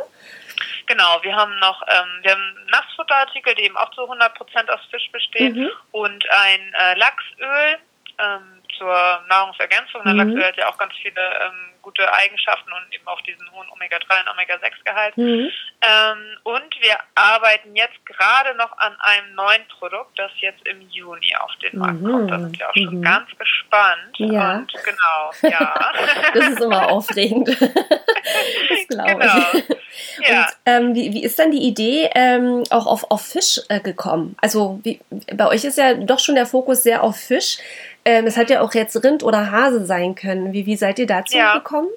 Genau, 0.86 1.18
wir 1.22 1.36
haben 1.36 1.56
noch 1.60 1.82
ähm, 1.86 2.22
wir 2.22 2.32
haben 2.32 2.56
Nassfutterartikel, 2.70 3.54
die 3.54 3.64
eben 3.64 3.76
auch 3.76 3.90
zu 3.90 4.02
100% 4.02 4.68
aus 4.70 4.80
Fisch 4.90 5.10
bestehen 5.12 5.54
mhm. 5.54 5.70
und 5.92 6.24
ein 6.30 6.74
äh, 6.74 6.98
Lachsöl 6.98 7.78
ähm, 8.18 8.62
zur 8.76 9.22
Nahrungsergänzung. 9.28 10.02
Mhm. 10.04 10.16
Lachsöl 10.16 10.44
hat 10.44 10.56
ja 10.56 10.68
auch 10.68 10.78
ganz 10.78 10.92
viele 11.00 11.20
ähm, 11.20 11.69
gute 11.82 12.12
Eigenschaften 12.12 12.70
und 12.72 12.94
eben 12.94 13.06
auch 13.06 13.20
diesen 13.22 13.50
hohen 13.52 13.68
Omega-3 13.70 14.20
und 14.22 14.28
Omega-6-Gehalt. 14.32 15.16
Mhm. 15.16 15.50
Ähm, 15.82 16.36
und 16.44 16.74
wir 16.80 16.96
arbeiten 17.14 17.74
jetzt 17.74 18.04
gerade 18.06 18.56
noch 18.56 18.76
an 18.78 18.94
einem 19.00 19.34
neuen 19.34 19.66
Produkt, 19.78 20.18
das 20.18 20.30
jetzt 20.40 20.66
im 20.66 20.80
Juni 20.90 21.34
auf 21.36 21.50
den 21.62 21.78
Markt 21.78 22.00
mhm. 22.00 22.10
kommt. 22.10 22.30
Da 22.30 22.38
sind 22.38 22.58
wir 22.58 22.68
auch 22.68 22.74
schon 22.74 22.98
mhm. 22.98 23.02
ganz 23.02 23.28
gespannt. 23.38 24.16
Ja. 24.18 24.56
Und 24.58 24.72
genau, 24.72 25.52
ja. 25.54 25.92
das 26.34 26.48
ist 26.48 26.60
immer 26.60 26.90
aufregend. 26.90 27.48
das 27.60 28.88
glaube 28.88 29.18
genau. 29.18 29.38
ich. 29.54 30.28
Ja. 30.28 30.40
Und 30.42 30.46
ähm, 30.66 30.94
wie, 30.94 31.12
wie 31.12 31.24
ist 31.24 31.38
dann 31.38 31.50
die 31.50 31.62
Idee 31.66 32.10
ähm, 32.14 32.62
auch 32.70 32.86
auf, 32.86 33.10
auf 33.10 33.26
Fisch 33.26 33.60
äh, 33.68 33.80
gekommen? 33.80 34.36
Also 34.40 34.80
wie, 34.82 35.00
bei 35.34 35.46
euch 35.46 35.64
ist 35.64 35.78
ja 35.78 35.94
doch 35.94 36.18
schon 36.18 36.34
der 36.34 36.46
Fokus 36.46 36.82
sehr 36.82 37.02
auf 37.02 37.16
Fisch. 37.16 37.58
Ähm, 38.04 38.26
es 38.26 38.36
hat 38.36 38.50
ja 38.50 38.60
auch 38.60 38.74
jetzt 38.74 39.02
Rind 39.04 39.22
oder 39.22 39.50
Hase 39.50 39.84
sein 39.84 40.14
können. 40.14 40.52
Wie, 40.52 40.66
wie 40.66 40.76
seid 40.76 40.98
ihr 40.98 41.06
dazu 41.06 41.36
ja. 41.36 41.54
gekommen? 41.54 41.88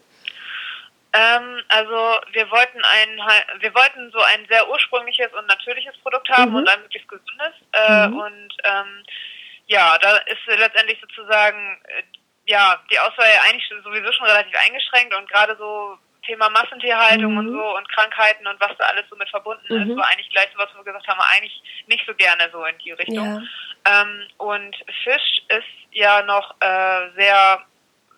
Ähm, 1.13 1.61
also 1.69 2.19
wir 2.31 2.49
wollten 2.49 2.81
ein, 2.81 3.19
wir 3.59 3.73
wollten 3.75 4.11
so 4.11 4.19
ein 4.19 4.45
sehr 4.49 4.67
ursprüngliches 4.67 5.31
und 5.33 5.47
natürliches 5.47 5.95
Produkt 5.97 6.29
haben 6.29 6.51
mhm. 6.51 6.57
und 6.57 6.69
ein 6.69 6.81
möglichst 6.81 7.07
gesundes. 7.07 7.53
Äh, 7.71 8.07
mhm. 8.07 8.19
Und 8.19 8.53
ähm, 8.63 9.03
ja, 9.67 9.97
da 9.99 10.17
ist 10.17 10.41
letztendlich 10.47 10.99
sozusagen 10.99 11.79
äh, 11.85 12.03
ja 12.45 12.81
die 12.91 12.99
Auswahl 12.99 13.27
eigentlich 13.47 13.69
sowieso 13.83 14.11
schon 14.11 14.25
relativ 14.25 14.53
eingeschränkt 14.65 15.15
und 15.15 15.29
gerade 15.29 15.55
so 15.57 15.97
Thema 16.23 16.49
Massentierhaltung 16.49 17.33
mhm. 17.33 17.37
und 17.37 17.51
so 17.51 17.77
und 17.77 17.89
Krankheiten 17.89 18.47
und 18.47 18.59
was 18.59 18.75
da 18.77 18.85
alles 18.85 19.05
so 19.09 19.15
mit 19.15 19.29
verbunden 19.29 19.65
mhm. 19.69 19.91
ist, 19.91 19.97
war 19.97 20.07
eigentlich 20.07 20.29
gleich 20.29 20.49
so 20.53 20.59
was, 20.59 20.69
wo 20.73 20.79
wir 20.79 20.91
gesagt 20.91 21.07
haben, 21.07 21.19
eigentlich 21.33 21.61
nicht 21.87 22.05
so 22.05 22.13
gerne 22.15 22.49
so 22.51 22.63
in 22.65 22.77
die 22.79 22.91
Richtung. 22.91 23.47
Ja. 23.85 24.01
Ähm, 24.01 24.27
und 24.37 24.75
Fisch 25.03 25.41
ist 25.49 25.91
ja 25.91 26.23
noch 26.23 26.55
äh, 26.61 27.11
sehr 27.15 27.65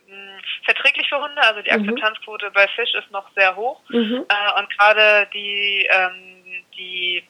mh, 0.07 0.15
hm, 0.15 0.39
verträglich 0.65 1.07
für 1.09 1.21
Hunde, 1.21 1.41
also 1.41 1.61
die 1.61 1.71
mhm. 1.71 1.89
Akzeptanzquote 1.89 2.51
bei 2.51 2.67
Fisch 2.69 2.93
ist 2.93 3.11
noch 3.11 3.29
sehr 3.35 3.55
hoch. 3.55 3.81
Mhm. 3.89 4.25
Äh, 4.29 4.59
und 4.59 4.77
gerade 4.77 5.27
die, 5.33 5.87
ähm, 5.91 6.63
die 6.77 7.23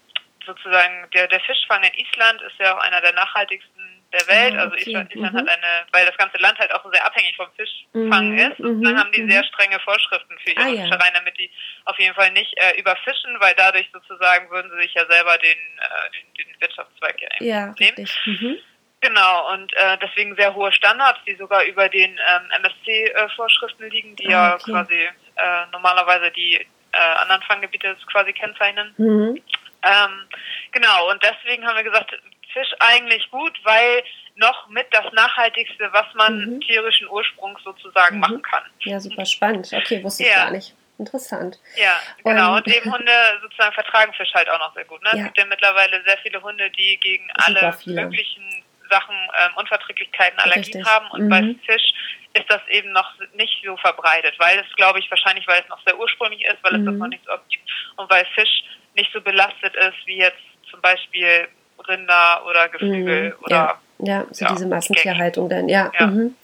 sozusagen 0.45 1.09
der, 1.13 1.27
der 1.27 1.39
Fischfang 1.39 1.83
in 1.83 1.93
Island 1.93 2.41
ist 2.41 2.59
ja 2.59 2.75
auch 2.75 2.81
einer 2.81 3.01
der 3.01 3.13
nachhaltigsten 3.13 3.94
der 4.15 4.27
Welt. 4.27 4.55
Ah, 4.55 4.63
also 4.63 4.75
Island, 4.75 5.13
Island 5.13 5.33
mhm. 5.33 5.37
hat 5.37 5.49
eine, 5.49 5.85
weil 5.91 6.05
das 6.05 6.17
ganze 6.17 6.37
Land 6.37 6.57
halt 6.57 6.73
auch 6.73 6.83
sehr 6.91 7.05
abhängig 7.05 7.35
vom 7.35 7.47
Fischfang 7.55 8.31
mhm. 8.31 8.37
ist. 8.37 8.59
Und 8.59 8.83
dann 8.83 8.93
mhm. 8.93 8.99
haben 8.99 9.11
die 9.11 9.29
sehr 9.29 9.41
mhm. 9.41 9.47
strenge 9.47 9.79
Vorschriften 9.79 10.35
für 10.43 10.51
ihre 10.51 10.61
ah, 10.61 10.69
Fischereien, 10.69 11.13
damit 11.13 11.37
die 11.37 11.51
auf 11.85 11.99
jeden 11.99 12.15
Fall 12.15 12.31
nicht 12.31 12.53
äh, 12.57 12.79
überfischen, 12.79 13.39
weil 13.39 13.53
dadurch 13.55 13.89
sozusagen 13.91 14.49
würden 14.49 14.71
sie 14.71 14.83
sich 14.83 14.93
ja 14.93 15.05
selber 15.05 15.37
den, 15.37 15.57
äh, 15.57 16.11
den, 16.11 16.45
den 16.45 16.61
Wirtschaftszweig 16.61 17.21
ja, 17.21 17.29
ja 17.39 17.75
nehmen. 17.79 18.09
Mhm. 18.25 18.57
Genau, 19.01 19.53
und 19.53 19.71
äh, 19.73 19.97
deswegen 20.01 20.35
sehr 20.35 20.55
hohe 20.55 20.71
Standards, 20.71 21.19
die 21.27 21.35
sogar 21.35 21.63
über 21.65 21.89
den 21.89 22.11
ähm, 22.11 22.63
MSC-Vorschriften 22.63 23.83
äh, 23.83 23.89
liegen, 23.89 24.15
die 24.15 24.33
ah, 24.33 24.55
okay. 24.55 24.71
ja 24.71 24.83
quasi 24.83 24.95
äh, 24.95 25.65
normalerweise 25.71 26.31
die 26.31 26.55
äh, 26.55 26.97
anderen 26.97 27.41
Fanggebiete 27.43 27.95
quasi 28.11 28.33
kennzeichnen. 28.33 28.93
Mhm. 28.97 29.41
Ähm, 29.83 30.27
genau, 30.71 31.11
und 31.11 31.21
deswegen 31.21 31.67
haben 31.67 31.75
wir 31.75 31.83
gesagt, 31.83 32.17
Fisch 32.55 32.73
eigentlich 32.79 33.29
gut, 33.31 33.59
weil 33.63 34.03
noch 34.35 34.67
mit 34.69 34.87
das 34.91 35.11
Nachhaltigste, 35.13 35.89
was 35.91 36.05
man 36.13 36.37
mhm. 36.37 36.61
tierischen 36.61 37.07
Ursprungs 37.09 37.61
sozusagen 37.63 38.15
mhm. 38.15 38.21
machen 38.21 38.41
kann. 38.41 38.63
Ja, 38.79 38.99
super 38.99 39.25
spannend. 39.25 39.71
Okay, 39.73 40.03
wusste 40.03 40.23
ich 40.23 40.29
ja. 40.29 40.45
gar 40.45 40.51
nicht. 40.51 40.73
Interessant. 40.97 41.59
Ja, 41.75 41.99
genau. 42.23 42.55
Und, 42.55 42.67
und 42.67 42.73
eben 42.73 42.91
Hunde 42.91 43.11
sozusagen 43.41 43.73
vertragen 43.73 44.13
Fisch 44.13 44.33
halt 44.33 44.49
auch 44.49 44.59
noch 44.59 44.73
sehr 44.73 44.85
gut. 44.85 45.03
Ne? 45.03 45.09
Ja. 45.11 45.17
Es 45.17 45.23
gibt 45.25 45.37
ja 45.37 45.45
mittlerweile 45.45 46.01
sehr 46.05 46.17
viele 46.19 46.41
Hunde, 46.41 46.69
die 46.69 46.97
gegen 47.01 47.29
alle 47.33 47.75
möglichen 47.85 48.63
Sachen 48.89 49.15
ähm, 49.15 49.51
Unverträglichkeiten, 49.57 50.39
Allergien 50.39 50.63
Richtig. 50.63 50.85
haben. 50.85 51.11
Und 51.11 51.23
mhm. 51.25 51.29
bei 51.29 51.41
Fisch 51.65 51.93
ist 52.33 52.49
das 52.49 52.61
eben 52.69 52.91
noch 52.91 53.11
nicht 53.33 53.61
so 53.65 53.75
verbreitet, 53.77 54.35
weil 54.37 54.59
es, 54.59 54.75
glaube 54.75 54.99
ich, 54.99 55.09
wahrscheinlich, 55.09 55.47
weil 55.47 55.61
es 55.61 55.69
noch 55.69 55.83
sehr 55.85 55.97
ursprünglich 55.97 56.45
ist, 56.45 56.63
weil 56.63 56.75
es 56.75 56.85
das 56.85 56.93
mhm. 56.93 56.99
noch 56.99 57.07
nicht 57.07 57.25
so 57.25 57.31
oft 57.31 57.49
gibt 57.49 57.69
und 57.97 58.09
weil 58.09 58.25
Fisch 58.33 58.63
nicht 58.95 59.11
so 59.11 59.19
belastet 59.19 59.75
ist 59.75 60.05
wie 60.05 60.17
jetzt 60.17 60.41
zum 60.69 60.81
Beispiel 60.81 61.47
Rinder 61.87 62.41
oder 62.49 62.69
Geflügel 62.69 63.29
mhm, 63.29 63.43
oder. 63.43 63.55
Ja, 63.55 63.79
ja 63.99 64.25
so 64.31 64.45
ja, 64.45 64.51
diese 64.51 64.67
Massentierhaltung 64.67 65.49
dann, 65.49 65.69
ja. 65.69 65.91
ja. 65.99 66.07
Mhm. 66.07 66.35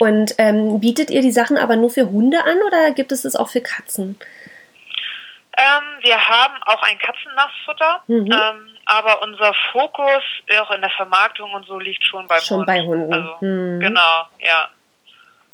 Und 0.00 0.34
ähm, 0.38 0.80
bietet 0.80 1.10
ihr 1.10 1.22
die 1.22 1.30
Sachen 1.30 1.56
aber 1.56 1.76
nur 1.76 1.90
für 1.90 2.10
Hunde 2.10 2.44
an 2.44 2.58
oder 2.66 2.90
gibt 2.92 3.12
es 3.12 3.22
das 3.22 3.36
auch 3.36 3.48
für 3.48 3.60
Katzen? 3.60 4.18
Ähm, 5.56 5.84
wir 6.02 6.16
haben 6.16 6.60
auch 6.64 6.82
ein 6.82 6.98
Katzennassfutter, 6.98 8.02
mhm. 8.08 8.32
ähm, 8.32 8.76
aber 8.86 9.22
unser 9.22 9.54
Fokus 9.72 10.22
auch 10.60 10.70
in 10.72 10.80
der 10.80 10.90
Vermarktung 10.90 11.52
und 11.52 11.66
so 11.66 11.78
liegt 11.78 12.04
schon 12.04 12.26
beim 12.26 12.40
Schon 12.40 12.58
Hund. 12.58 12.66
bei 12.66 12.80
Hunden. 12.80 13.12
Also, 13.12 13.36
mhm. 13.40 13.80
Genau, 13.80 14.26
ja. 14.40 14.68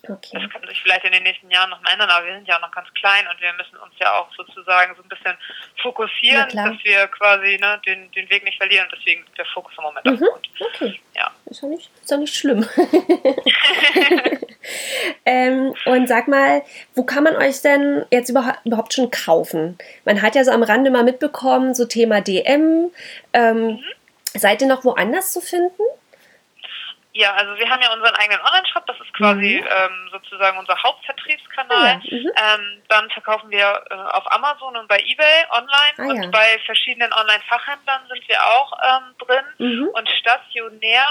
Okay. 0.08 0.38
Das 0.40 0.50
kann 0.50 0.66
sich 0.66 0.80
vielleicht 0.82 1.04
in 1.04 1.12
den 1.12 1.22
nächsten 1.22 1.50
Jahren 1.50 1.70
noch 1.70 1.80
mal 1.82 1.92
ändern, 1.92 2.08
aber 2.08 2.26
wir 2.26 2.34
sind 2.34 2.48
ja 2.48 2.56
auch 2.56 2.60
noch 2.60 2.70
ganz 2.70 2.88
klein 2.94 3.26
und 3.28 3.40
wir 3.40 3.52
müssen 3.52 3.76
uns 3.76 3.92
ja 3.98 4.18
auch 4.18 4.28
sozusagen 4.34 4.94
so 4.96 5.02
ein 5.02 5.08
bisschen 5.08 5.36
fokussieren, 5.82 6.48
dass 6.54 6.84
wir 6.84 7.06
quasi 7.08 7.58
ne, 7.60 7.80
den, 7.86 8.10
den 8.12 8.30
Weg 8.30 8.44
nicht 8.44 8.56
verlieren. 8.56 8.88
Deswegen 8.92 9.24
ist 9.24 9.36
der 9.36 9.44
Fokus 9.46 9.72
im 9.76 9.84
Moment 9.84 10.06
mhm. 10.06 10.12
auf 10.12 10.20
Grund. 10.20 10.48
Okay. 10.74 11.00
Ja. 11.14 11.30
Ist 11.46 11.62
doch 11.62 11.68
nicht, 11.68 11.90
ist 12.00 12.10
doch 12.10 12.18
nicht 12.18 12.34
schlimm. 12.34 12.66
ähm, 15.26 15.74
und 15.84 16.08
sag 16.08 16.28
mal, 16.28 16.62
wo 16.94 17.04
kann 17.04 17.24
man 17.24 17.36
euch 17.36 17.60
denn 17.60 18.06
jetzt 18.10 18.30
überhaupt 18.30 18.94
schon 18.94 19.10
kaufen? 19.10 19.76
Man 20.04 20.22
hat 20.22 20.34
ja 20.34 20.44
so 20.44 20.50
am 20.50 20.62
Rande 20.62 20.90
mal 20.90 21.04
mitbekommen, 21.04 21.74
so 21.74 21.84
Thema 21.84 22.20
DM. 22.20 22.90
Ähm, 23.32 23.66
mhm. 23.66 23.84
Seid 24.32 24.62
ihr 24.62 24.68
noch 24.68 24.84
woanders 24.84 25.32
zu 25.32 25.40
finden? 25.40 25.82
Ja, 27.12 27.34
also 27.34 27.56
wir 27.56 27.68
haben 27.68 27.82
ja 27.82 27.92
unseren 27.92 28.14
eigenen 28.14 28.40
Online-Shop, 28.40 28.86
das 28.86 28.96
ist 29.00 29.12
quasi 29.14 29.60
mhm. 29.60 29.66
ähm, 29.66 30.08
sozusagen 30.12 30.58
unser 30.58 30.80
Hauptvertriebskanal. 30.80 32.00
Ah, 32.00 32.00
ja. 32.04 32.18
mhm. 32.18 32.30
ähm, 32.36 32.82
dann 32.88 33.10
verkaufen 33.10 33.50
wir 33.50 33.82
äh, 33.90 33.94
auf 33.94 34.30
Amazon 34.32 34.76
und 34.76 34.86
bei 34.86 34.98
eBay 34.98 35.44
online 35.50 35.96
ah, 35.98 36.02
und 36.04 36.22
ja. 36.22 36.30
bei 36.30 36.58
verschiedenen 36.66 37.12
Online-Fachhändlern 37.12 38.02
sind 38.08 38.28
wir 38.28 38.38
auch 38.40 38.72
ähm, 38.84 39.14
drin. 39.18 39.44
Mhm. 39.58 39.88
Und 39.88 40.08
stationär 40.08 41.04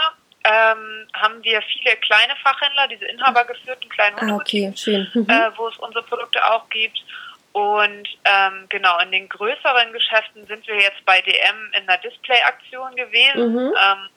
ähm, 0.46 1.08
haben 1.14 1.44
wir 1.44 1.62
viele 1.64 1.98
kleine 1.98 2.36
Fachhändler, 2.44 2.88
diese 2.88 3.06
inhabergeführten 3.06 3.90
kleinen 3.90 4.18
ah, 4.20 4.36
okay, 4.36 4.72
schön. 4.78 5.10
Mhm. 5.14 5.30
Äh, 5.30 5.52
wo 5.58 5.68
es 5.68 5.78
unsere 5.78 6.04
Produkte 6.04 6.44
auch 6.46 6.70
gibt. 6.70 6.98
Und 7.52 8.08
ähm, 8.24 8.68
genau, 8.70 9.00
in 9.00 9.12
den 9.12 9.28
größeren 9.28 9.92
Geschäften 9.92 10.48
sind 10.48 10.66
wir 10.68 10.76
jetzt 10.76 11.04
bei 11.06 11.20
DM 11.22 11.72
in 11.78 11.86
der 11.88 11.98
Display-Aktion 11.98 12.96
gewesen. 12.96 13.54
Mhm. 13.54 13.74
Ähm, 13.78 14.10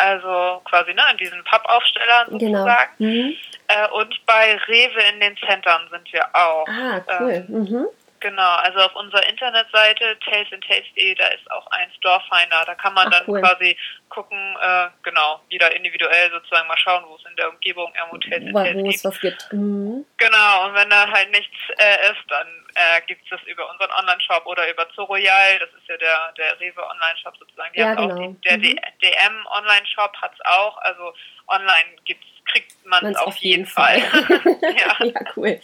also 0.00 0.62
quasi 0.64 0.94
ne, 0.94 1.02
in 1.12 1.16
diesen 1.18 1.44
Pappaufstellern 1.44 2.38
genau. 2.38 2.58
sozusagen. 2.58 2.90
Genau. 2.98 3.10
Mhm. 3.10 3.36
Äh, 3.68 3.88
und 3.90 4.26
bei 4.26 4.56
Rewe 4.66 5.00
in 5.12 5.20
den 5.20 5.36
Centern 5.36 5.88
sind 5.90 6.12
wir 6.12 6.26
auch. 6.34 6.66
Ah, 6.68 7.00
cool. 7.20 7.32
Ähm, 7.32 7.44
mhm. 7.48 7.86
Genau, 8.20 8.56
also 8.56 8.80
auf 8.80 8.94
unserer 8.96 9.26
Internetseite 9.28 10.18
tasteandtaste.de, 10.20 11.14
da 11.14 11.26
ist 11.28 11.50
auch 11.50 11.66
ein 11.68 11.90
Storefinder. 11.96 12.64
Da 12.66 12.74
kann 12.74 12.92
man 12.92 13.06
Ach, 13.08 13.18
dann 13.18 13.24
cool. 13.28 13.40
quasi 13.40 13.76
gucken, 14.10 14.56
äh, 14.60 14.88
genau, 15.02 15.40
wieder 15.48 15.74
individuell 15.74 16.30
sozusagen 16.30 16.68
mal 16.68 16.76
schauen, 16.76 17.04
wo 17.08 17.16
es 17.16 17.24
in 17.24 17.36
der 17.36 17.48
Umgebung 17.48 17.90
irgendwo 17.96 18.18
Taste 18.18 18.46
and 18.46 18.54
Taste 18.54 18.82
gibt. 18.82 19.04
was 19.04 19.20
gibt. 19.20 19.52
Mhm. 19.52 20.04
Genau, 20.18 20.66
und 20.66 20.74
wenn 20.74 20.90
da 20.90 21.10
halt 21.10 21.30
nichts 21.30 21.56
äh, 21.78 22.10
ist, 22.10 22.22
dann 22.28 22.59
äh, 22.74 23.00
gibt 23.06 23.22
es 23.24 23.30
das 23.30 23.40
über 23.46 23.70
unseren 23.70 23.90
Online-Shop 23.90 24.46
oder 24.46 24.68
über 24.70 24.88
Zoroyal, 24.94 25.58
das 25.58 25.68
ist 25.70 25.88
ja 25.88 25.96
der, 25.96 26.32
der 26.36 26.60
Rewe 26.60 26.82
Online-Shop 26.82 27.36
sozusagen. 27.38 27.72
Die 27.74 27.80
ja, 27.80 27.94
genau. 27.94 28.14
auch 28.14 28.18
die, 28.18 28.40
der 28.42 28.58
mhm. 28.58 28.78
DM 29.02 29.46
Online-Shop 29.50 30.16
hat 30.20 30.32
es 30.34 30.44
auch, 30.44 30.78
also 30.78 31.14
online 31.48 31.96
gibt's, 32.04 32.26
kriegt 32.46 32.74
man 32.84 33.06
es 33.06 33.16
auf, 33.16 33.28
auf, 33.28 33.36
jeden, 33.36 33.60
jeden 33.60 33.66
Fall. 33.66 34.00
Fall. 34.00 34.56
ja. 34.62 35.06
ja, 35.06 35.20
cool. 35.36 35.60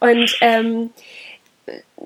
Und 0.00 0.36
ähm, 0.40 0.92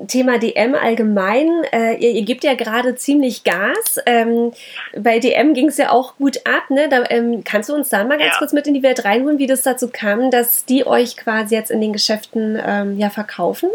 Thema 0.08 0.38
DM 0.38 0.74
allgemein. 0.74 1.64
Äh, 1.72 1.94
ihr, 1.94 2.10
ihr, 2.10 2.24
gebt 2.24 2.44
ja 2.44 2.54
gerade 2.54 2.94
ziemlich 2.96 3.44
Gas. 3.44 3.98
Ähm, 4.04 4.52
bei 4.94 5.18
DM 5.18 5.54
ging 5.54 5.68
es 5.68 5.78
ja 5.78 5.90
auch 5.90 6.16
gut 6.16 6.38
ab. 6.44 6.68
Ne? 6.70 6.88
Da, 6.88 7.04
ähm, 7.08 7.42
kannst 7.44 7.70
du 7.70 7.74
uns 7.74 7.88
da 7.88 8.04
mal 8.04 8.18
ganz 8.18 8.32
ja. 8.32 8.38
kurz 8.38 8.52
mit 8.52 8.66
in 8.66 8.74
die 8.74 8.82
Welt 8.82 9.04
reinholen, 9.04 9.38
wie 9.38 9.46
das 9.46 9.62
dazu 9.62 9.90
kam, 9.90 10.30
dass 10.30 10.66
die 10.66 10.86
euch 10.86 11.16
quasi 11.16 11.54
jetzt 11.54 11.70
in 11.70 11.80
den 11.80 11.92
Geschäften 11.92 12.60
ähm, 12.64 12.98
ja 12.98 13.08
verkaufen? 13.08 13.70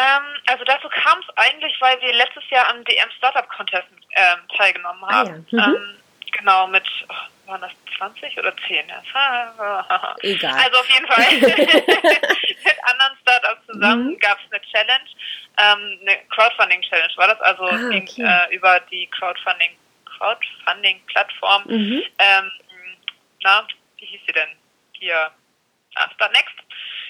Ähm, 0.00 0.22
also 0.46 0.64
dazu 0.64 0.88
kam 0.88 1.18
es 1.20 1.36
eigentlich, 1.36 1.78
weil 1.80 2.00
wir 2.00 2.14
letztes 2.14 2.48
Jahr 2.48 2.68
am 2.70 2.82
DM 2.84 3.10
Startup 3.18 3.46
Contest 3.48 3.88
ähm, 4.12 4.38
teilgenommen 4.56 5.02
haben. 5.06 5.46
Ah, 5.52 5.56
ja. 5.56 5.68
mhm. 5.68 5.74
Ähm, 5.74 5.96
genau, 6.38 6.66
mit 6.68 6.84
oh, 7.08 7.48
waren 7.50 7.60
das 7.60 7.72
20 7.98 8.38
oder 8.38 8.54
10? 8.66 8.86
Egal. 10.22 10.54
Also 10.54 10.78
auf 10.78 10.88
jeden 10.88 11.06
Fall 11.06 11.32
mit 12.64 12.84
anderen 12.84 13.18
Startups 13.20 13.66
zusammen 13.66 14.06
mhm. 14.06 14.18
gab 14.18 14.38
es 14.38 14.52
eine 14.52 14.62
Challenge, 14.62 15.10
ähm, 15.58 15.98
eine 16.00 16.16
Crowdfunding-Challenge 16.30 17.12
war 17.16 17.28
das, 17.28 17.40
also 17.40 17.64
ah, 17.64 17.74
okay. 17.74 18.00
ging, 18.00 18.24
äh, 18.24 18.54
über 18.54 18.80
die 18.90 19.06
Crowdfunding 19.08 19.76
Crowdfunding-Plattform. 20.06 21.64
Mhm. 21.66 22.02
Ähm, 22.18 22.50
na, 23.42 23.66
wie 23.98 24.06
hieß 24.06 24.20
sie 24.26 24.32
denn? 24.32 24.48
Hier, 24.92 25.30
Start 25.92 26.32
Next. 26.32 26.54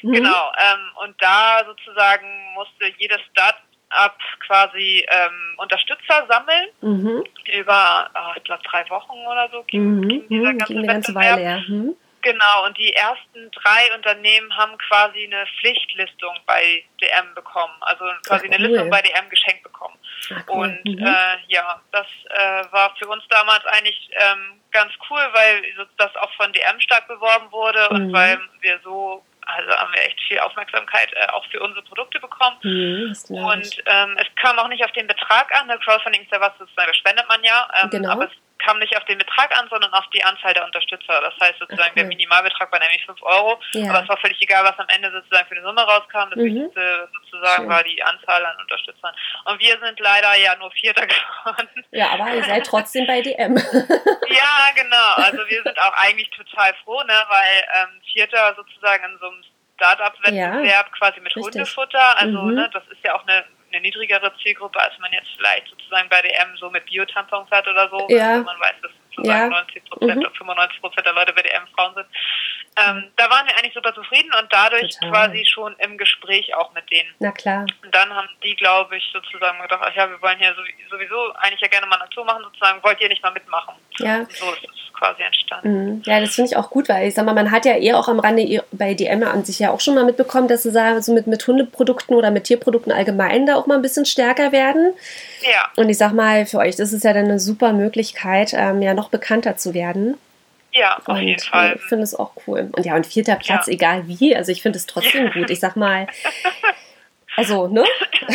Mhm. 0.03 0.13
Genau. 0.13 0.53
Ähm, 0.59 0.91
und 1.05 1.23
da 1.23 1.63
sozusagen 1.65 2.55
musste 2.55 2.87
jedes 2.99 3.21
Start 3.31 3.57
ab 3.91 4.19
quasi 4.47 5.05
ähm, 5.11 5.55
Unterstützer 5.59 6.27
sammeln 6.29 6.69
mhm. 6.81 7.25
über, 7.53 8.11
oh, 8.15 8.33
ich 8.37 8.45
glaube, 8.45 8.63
drei 8.63 8.89
Wochen 8.89 9.19
oder 9.27 9.49
so 9.51 9.63
ging, 9.65 9.97
mhm. 9.97 10.09
ging 10.09 10.29
dieser 10.29 10.53
mhm. 10.53 10.59
ganze, 10.59 10.75
ging 10.75 10.87
ganze 10.87 11.15
Weile, 11.15 11.43
ja. 11.43 11.59
Mhm. 11.69 11.97
Genau, 12.23 12.67
und 12.67 12.77
die 12.77 12.93
ersten 12.93 13.51
drei 13.51 13.95
Unternehmen 13.95 14.55
haben 14.55 14.77
quasi 14.77 15.25
eine 15.25 15.47
Pflichtlistung 15.59 16.37
bei 16.47 16.85
DM 17.01 17.35
bekommen, 17.35 17.73
also 17.81 18.05
quasi 18.27 18.47
Ach, 18.47 18.51
cool. 18.51 18.55
eine 18.55 18.67
Listung 18.67 18.91
bei 18.91 19.01
DM 19.01 19.29
geschenkt 19.31 19.63
bekommen. 19.63 19.97
Ach, 20.35 20.43
cool. 20.49 20.67
Und 20.67 20.85
mhm. 20.85 20.99
äh, 20.99 21.37
ja, 21.49 21.81
das 21.93 22.07
äh, 22.29 22.73
war 22.73 22.95
für 22.99 23.09
uns 23.09 23.25
damals 23.31 23.65
eigentlich 23.65 24.11
ähm, 24.13 24.60
ganz 24.73 24.93
cool, 25.09 25.21
weil 25.33 25.63
das 25.97 26.15
auch 26.17 26.33
von 26.35 26.53
DM 26.53 26.81
stark 26.81 27.09
beworben 27.09 27.51
wurde 27.51 27.89
und 27.91 28.09
mhm. 28.09 28.13
weil 28.13 28.41
wir 28.61 28.81
so 28.83 29.25
also 29.47 29.71
haben 29.71 29.93
wir 29.93 30.03
echt 30.03 30.21
viel 30.29 30.39
Aufmerksamkeit 30.39 31.13
äh, 31.15 31.27
auch 31.33 31.45
für 31.47 31.61
unsere 31.61 31.83
Produkte 31.83 32.21
bekommen. 32.21 32.57
Mhm, 32.63 33.15
und 33.29 33.83
ähm, 33.87 34.17
es 34.17 34.27
kam 34.37 34.59
auch 34.59 34.69
nicht 34.69 34.85
auf 34.85 34.93
den 34.93 35.07
Betrag 35.07 35.53
an. 35.59 35.69
Der 35.69 35.79
Crowdfunding 35.79 36.23
ist 36.23 36.31
ja 36.31 36.41
was, 36.41 36.53
sozusagen, 36.59 36.95
spendet 36.95 37.27
man 37.29 37.43
ja. 37.43 37.69
Ähm, 37.83 37.91
genau. 37.91 38.13
Aber 38.13 38.25
es 38.27 38.31
kam 38.65 38.79
nicht 38.79 38.97
auf 38.97 39.05
den 39.05 39.19
Betrag 39.19 39.57
an, 39.59 39.69
sondern 39.69 39.93
auf 39.93 40.07
die 40.13 40.23
Anzahl 40.23 40.55
der 40.55 40.65
Unterstützer. 40.65 41.21
Das 41.21 41.35
heißt 41.41 41.59
sozusagen, 41.59 41.91
okay. 41.91 42.01
der 42.01 42.05
Minimalbetrag 42.05 42.71
war 42.71 42.79
nämlich 42.79 43.05
5 43.05 43.23
Euro, 43.23 43.61
ja. 43.73 43.91
aber 43.91 44.03
es 44.03 44.09
war 44.09 44.17
völlig 44.19 44.41
egal, 44.41 44.65
was 44.65 44.79
am 44.79 44.87
Ende 44.89 45.11
sozusagen 45.11 45.49
für 45.49 45.57
eine 45.57 45.65
Summe 45.65 45.83
rauskam. 45.83 46.31
Das 46.31 46.37
mhm. 46.37 46.45
Wichtigste 46.45 47.09
sozusagen 47.23 47.63
Schön. 47.63 47.71
war 47.71 47.83
die 47.83 48.03
Anzahl 48.03 48.45
an 48.45 48.57
Unterstützern. 48.61 49.15
Und 49.47 49.61
wir 49.61 49.79
sind 49.81 49.99
leider 49.99 50.35
ja 50.37 50.57
nur 50.57 50.71
Vierter 50.73 51.07
geworden. 51.45 51.69
Ja, 51.91 52.11
aber 52.11 52.35
ihr 52.35 52.45
seid 52.45 52.67
trotzdem 52.67 53.07
bei 53.07 53.23
DM. 53.23 53.57
ja, 54.29 54.55
genau. 54.75 55.13
Also 55.17 55.39
wir 55.49 55.63
sind 55.63 55.79
auch 55.81 55.95
eigentlich 55.95 56.31
total 56.31 56.75
froh, 56.85 57.03
ne, 57.03 57.15
weil 57.29 57.65
ähm, 57.83 58.01
Vierter 58.13 58.55
sozusagen 58.57 59.05
in 59.05 59.19
so 59.19 59.27
einem 59.27 59.43
Startup-Wettbewerb 59.77 60.65
ja, 60.67 60.83
quasi 60.99 61.21
mit 61.21 61.35
richtig. 61.35 61.55
Hundefutter, 61.55 62.19
also 62.19 62.43
mhm. 62.43 62.55
ne, 62.55 62.71
das 62.73 62.83
ist 62.89 63.03
ja 63.03 63.15
auch 63.15 63.27
eine 63.27 63.45
eine 63.73 63.81
niedrigere 63.81 64.33
Zielgruppe, 64.43 64.81
als 64.81 64.99
man 64.99 65.13
jetzt 65.13 65.29
vielleicht 65.37 65.69
sozusagen 65.69 66.09
bei 66.09 66.23
DM 66.23 66.57
so 66.57 66.71
mit 66.71 66.85
Biotampons 66.87 67.51
hat 67.51 67.67
oder 67.69 67.89
so. 67.89 68.07
Ja. 68.09 68.33
Also 68.33 68.45
man 68.45 68.61
weiß, 68.61 68.75
dass 68.83 68.91
sozusagen 69.17 69.53
ja. 69.53 69.61
90 69.61 69.85
Prozent 69.91 70.17
mhm. 70.17 70.35
95 70.37 70.81
Prozent 70.81 71.07
der 71.07 71.13
Leute 71.13 71.33
bei 71.33 71.43
DM 71.43 71.67
Frauen 71.75 71.95
sind. 71.95 72.07
Ähm, 72.77 73.11
da 73.17 73.29
waren 73.29 73.47
wir 73.47 73.57
eigentlich 73.57 73.75
super 73.75 73.93
zufrieden 73.95 74.31
und 74.41 74.47
dadurch 74.51 74.95
Total. 74.95 75.11
quasi 75.11 75.45
schon 75.45 75.75
im 75.79 75.99
Gespräch 75.99 76.55
auch 76.55 76.73
mit 76.73 76.89
denen. 76.91 77.09
Na 77.19 77.33
klar. 77.33 77.67
Und 77.83 77.95
dann 77.95 78.15
haben 78.15 78.29
die, 78.45 78.55
glaube 78.55 78.97
ich, 78.97 79.05
sozusagen 79.13 79.61
gedacht, 79.61 79.81
ach 79.85 79.95
ja, 79.95 80.09
wir 80.09 80.23
wollen 80.23 80.39
hier 80.39 80.55
sowieso 80.89 81.33
eigentlich 81.35 81.61
ja 81.61 81.69
gerne 81.69 81.87
mal 81.87 82.01
eine 82.01 82.09
Tour 82.11 82.25
machen, 82.25 82.45
sozusagen, 82.45 82.83
wollt 82.83 83.01
ihr 83.01 83.09
nicht 83.09 83.23
mal 83.23 83.33
mitmachen? 83.33 83.75
Ja. 83.99 84.19
Und 84.19 84.33
so 84.33 84.53
ist 84.53 84.65
es 84.65 84.93
quasi 84.95 85.23
entstanden. 85.23 85.69
Mhm. 85.69 86.03
Ja, 86.05 86.21
das 86.21 86.35
finde 86.35 86.51
ich 86.51 86.57
auch 86.57 86.71
gut, 86.71 86.89
weil 86.89 87.09
ich 87.09 87.15
sag 87.15 87.25
mal, 87.25 87.35
man 87.35 87.51
hat 87.51 87.65
ja 87.65 87.77
eher 87.77 87.99
auch 87.99 88.09
am 88.09 88.21
Rande 88.21 88.65
bei 88.71 88.95
DM 88.95 89.23
an 89.25 89.45
sich 89.45 89.59
ja 89.59 89.71
auch 89.71 89.81
schon 89.81 89.95
mal 89.95 90.05
mitbekommen, 90.05 90.47
dass 90.47 90.63
sie 90.63 90.71
sagen, 90.71 91.03
so 91.03 91.13
mit, 91.13 91.27
mit 91.27 91.47
Hundeprodukten 91.47 92.15
oder 92.15 92.31
mit 92.31 92.45
Tierprodukten 92.45 92.93
allgemein 92.93 93.47
da 93.47 93.57
auch 93.57 93.67
mal 93.67 93.75
ein 93.75 93.83
bisschen 93.83 94.07
stärker 94.07 94.53
werden. 94.53 94.95
Ja. 95.43 95.69
Und 95.77 95.89
ich 95.89 95.99
sag 95.99 96.13
mal, 96.13 96.47
für 96.47 96.59
euch 96.59 96.77
das 96.77 96.93
ist 96.93 97.05
ja 97.05 97.13
dann 97.13 97.27
eine 97.27 97.41
super 97.41 97.73
Möglichkeit, 97.73 98.53
ähm, 98.55 98.83
ja 98.83 98.95
noch 98.95 99.09
bekannter 99.09 99.57
zu 99.57 99.75
werden. 99.75 100.17
Ja, 100.73 100.99
auf 100.99 101.09
und 101.09 101.23
jeden 101.23 101.41
Fall. 101.41 101.77
Ich 101.77 101.83
finde 101.83 102.05
es 102.05 102.15
auch 102.15 102.33
cool. 102.47 102.71
Und 102.73 102.87
ja, 102.87 102.95
und 102.95 103.07
vierter 103.07 103.37
Platz, 103.37 103.67
ja. 103.67 103.73
egal 103.73 104.07
wie. 104.07 104.37
Also 104.37 104.53
ich 104.53 104.63
finde 104.63 104.79
es 104.79 104.87
trotzdem 104.87 105.27
ja. 105.27 105.33
gut. 105.33 105.51
Ich 105.51 105.59
sag 105.59 105.75
mal, 105.75 106.07
Also, 107.37 107.69
ne? 107.69 107.85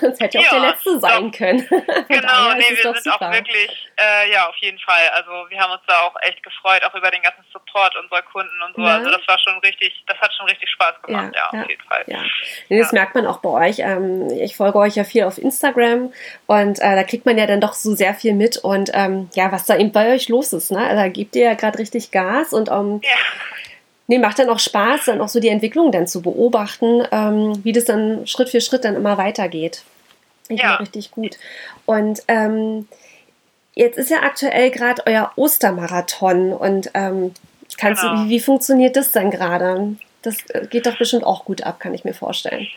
das 0.00 0.20
hätte 0.20 0.38
ja 0.38 0.44
auch 0.44 0.50
der 0.50 0.60
letzte 0.60 1.00
sein 1.00 1.24
doch. 1.30 1.38
können. 1.38 1.66
genau, 2.08 2.54
nee, 2.54 2.70
wir 2.70 2.82
sind 2.82 3.02
super. 3.02 3.28
auch 3.28 3.32
wirklich, 3.32 3.90
äh, 3.96 4.30
ja, 4.30 4.48
auf 4.48 4.56
jeden 4.56 4.78
Fall. 4.78 5.08
Also, 5.14 5.30
wir 5.48 5.58
haben 5.58 5.72
uns 5.72 5.82
da 5.86 6.00
auch 6.00 6.14
echt 6.22 6.42
gefreut, 6.42 6.82
auch 6.84 6.94
über 6.94 7.10
den 7.10 7.22
ganzen 7.22 7.44
Support 7.52 7.96
unserer 7.96 8.22
Kunden 8.22 8.62
und 8.66 8.76
so. 8.76 8.82
Ja. 8.82 8.96
Also, 8.96 9.10
das 9.10 9.26
war 9.26 9.38
schon 9.38 9.58
richtig, 9.60 10.04
das 10.06 10.18
hat 10.18 10.32
schon 10.34 10.46
richtig 10.46 10.70
Spaß 10.70 11.02
gemacht, 11.02 11.34
ja, 11.34 11.50
ja 11.52 11.62
auf 11.62 11.68
jeden 11.68 11.82
Fall. 11.82 12.04
Ja. 12.06 12.18
Nee, 12.68 12.78
das 12.78 12.92
merkt 12.92 13.14
man 13.14 13.26
auch 13.26 13.38
bei 13.38 13.68
euch. 13.68 13.78
Ähm, 13.78 14.28
ich 14.30 14.56
folge 14.56 14.78
euch 14.78 14.96
ja 14.96 15.04
viel 15.04 15.24
auf 15.24 15.38
Instagram 15.38 16.12
und 16.46 16.78
äh, 16.80 16.94
da 16.96 17.02
kriegt 17.02 17.26
man 17.26 17.38
ja 17.38 17.46
dann 17.46 17.60
doch 17.60 17.72
so 17.72 17.94
sehr 17.94 18.14
viel 18.14 18.34
mit 18.34 18.58
und 18.58 18.90
ähm, 18.92 19.30
ja, 19.34 19.50
was 19.52 19.66
da 19.66 19.76
eben 19.76 19.92
bei 19.92 20.14
euch 20.14 20.28
los 20.28 20.52
ist, 20.52 20.70
ne? 20.70 20.78
Also, 20.78 20.96
da 20.96 21.08
gebt 21.08 21.34
ihr 21.34 21.44
ja 21.44 21.54
gerade 21.54 21.78
richtig 21.78 22.10
Gas 22.10 22.52
und 22.52 22.68
um, 22.68 22.74
ähm, 22.74 23.00
ja 23.02 23.16
Nee, 24.06 24.18
macht 24.18 24.38
dann 24.38 24.50
auch 24.50 24.58
Spaß, 24.58 25.06
dann 25.06 25.20
auch 25.20 25.28
so 25.28 25.40
die 25.40 25.48
Entwicklung 25.48 25.90
dann 25.90 26.06
zu 26.06 26.20
beobachten, 26.20 27.06
ähm, 27.10 27.64
wie 27.64 27.72
das 27.72 27.86
dann 27.86 28.26
Schritt 28.26 28.50
für 28.50 28.60
Schritt 28.60 28.84
dann 28.84 28.96
immer 28.96 29.16
weitergeht. 29.16 29.82
Ich 30.48 30.60
ja. 30.60 30.76
richtig 30.76 31.10
gut. 31.10 31.38
Und 31.86 32.22
ähm, 32.28 32.86
jetzt 33.74 33.96
ist 33.96 34.10
ja 34.10 34.22
aktuell 34.22 34.70
gerade 34.70 35.02
euer 35.06 35.32
Ostermarathon 35.36 36.52
und 36.52 36.90
ähm, 36.92 37.32
kannst 37.78 38.02
genau. 38.02 38.16
du, 38.16 38.24
wie, 38.24 38.30
wie 38.30 38.40
funktioniert 38.40 38.96
das 38.96 39.10
dann 39.10 39.30
gerade? 39.30 39.96
Das 40.20 40.44
äh, 40.50 40.66
geht 40.66 40.86
doch 40.86 40.98
bestimmt 40.98 41.24
auch 41.24 41.46
gut 41.46 41.62
ab, 41.62 41.80
kann 41.80 41.94
ich 41.94 42.04
mir 42.04 42.14
vorstellen. 42.14 42.68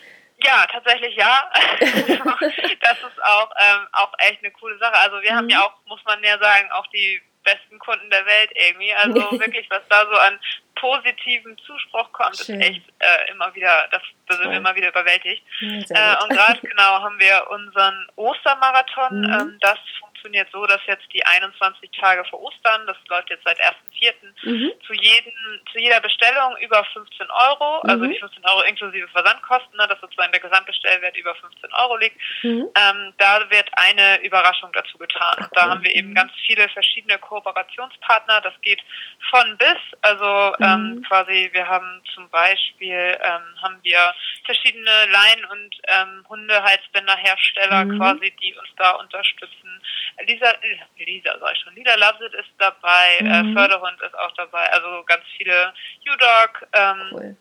Ja, 0.43 0.67
tatsächlich 0.71 1.15
ja. 1.15 1.49
das 1.79 1.89
ist 1.89 3.23
auch, 3.23 3.49
ähm, 3.59 3.87
auch 3.91 4.11
echt 4.19 4.43
eine 4.43 4.51
coole 4.51 4.77
Sache. 4.77 4.95
Also 4.95 5.21
wir 5.21 5.31
mhm. 5.31 5.35
haben 5.35 5.49
ja 5.49 5.65
auch, 5.65 5.73
muss 5.87 5.99
man 6.05 6.23
ja 6.23 6.37
sagen, 6.37 6.69
auch 6.71 6.87
die 6.87 7.21
besten 7.47 7.79
Kunden 7.79 8.09
der 8.09 8.25
Welt 8.25 8.51
irgendwie. 8.53 8.93
Also 8.93 9.15
wirklich, 9.39 9.69
was 9.69 9.87
da 9.87 10.05
so 10.05 10.17
an 10.17 10.39
positiven 10.75 11.57
Zuspruch 11.57 12.11
kommt, 12.11 12.37
Schön. 12.37 12.61
ist 12.61 12.67
echt 12.67 12.81
äh, 12.99 13.31
immer 13.31 13.53
wieder, 13.55 13.87
das, 13.91 14.01
das 14.27 14.37
sind 14.37 14.51
wir 14.51 14.57
immer 14.57 14.75
wieder 14.75 14.89
überwältigt. 14.89 15.43
Ja, 15.59 16.13
äh, 16.13 16.23
und 16.23 16.29
gerade 16.29 16.59
genau 16.59 17.01
haben 17.01 17.19
wir 17.19 17.47
unseren 17.49 18.07
Ostermarathon. 18.15 19.21
Mhm. 19.21 19.33
Ähm, 19.33 19.57
das 19.61 19.79
funktioniert 19.99 20.49
so, 20.51 20.65
dass 20.65 20.81
jetzt 20.85 21.05
die 21.13 21.25
21 21.25 21.89
Tage 21.99 22.23
vor 22.25 22.41
Ostern, 22.41 22.85
das 22.85 22.97
läuft 23.07 23.29
jetzt 23.29 23.43
seit 23.43 23.59
1.4., 24.01 24.49
mhm. 24.49 24.71
zu, 24.85 24.93
jedem, 24.93 25.33
zu 25.71 25.79
jeder 25.79 25.99
Bestellung 25.99 26.57
über 26.61 26.83
15 26.93 27.27
Euro, 27.29 27.79
also 27.81 28.05
mhm. 28.05 28.11
die 28.11 28.19
15 28.19 28.45
Euro 28.45 28.61
inklusive 28.61 29.07
Versandkosten, 29.09 29.77
ne, 29.77 29.87
dass 29.87 29.99
sozusagen 29.99 30.31
der 30.31 30.41
Gesamtbestellwert 30.41 31.17
über 31.17 31.35
15 31.35 31.73
Euro 31.73 31.97
liegt, 31.97 32.17
mhm. 32.43 32.67
ähm, 32.75 33.13
da 33.17 33.49
wird 33.49 33.69
eine 33.73 34.21
Überraschung 34.23 34.71
dazu 34.73 34.97
getan. 34.97 35.37
Und 35.39 35.49
da 35.53 35.69
haben 35.69 35.83
wir 35.83 35.95
eben 35.95 36.13
ganz 36.13 36.31
viele 36.45 36.67
verschiedene 36.69 37.17
Kooperationspartner. 37.17 38.41
Das 38.41 38.53
geht 38.61 38.81
von 39.29 39.57
bis, 39.57 39.77
also 40.01 40.55
ähm, 40.59 40.95
mhm. 40.95 41.03
quasi, 41.03 41.49
wir 41.53 41.67
haben 41.67 42.01
zum 42.13 42.29
Beispiel, 42.29 43.17
ähm, 43.21 43.61
haben 43.61 43.79
wir 43.83 44.13
verschiedene 44.45 44.91
Lein- 45.11 45.45
und 45.51 45.75
ähm, 45.87 46.25
Hundehalsbänderhersteller 46.29 47.85
mhm. 47.85 47.97
quasi, 47.97 48.33
die 48.41 48.53
uns 48.53 48.69
da 48.77 48.91
unterstützen. 48.91 49.81
Lisa, 50.25 50.53
Lisa 50.97 51.37
sag 51.39 51.53
ich 51.53 51.59
schon, 51.59 51.75
Lisa 51.75 51.95
Loves 51.95 52.33
ist 52.33 52.49
dabei, 52.57 53.17
äh, 53.19 53.43
mhm. 53.43 53.53
Förderhund 53.87 54.01
ist 54.01 54.17
auch 54.17 54.31
dabei, 54.33 54.71
also 54.71 55.03
ganz 55.05 55.23
viele 55.37 55.73
U-Dog, 56.09 56.67
ähm, 56.73 57.09
cool. 57.11 57.37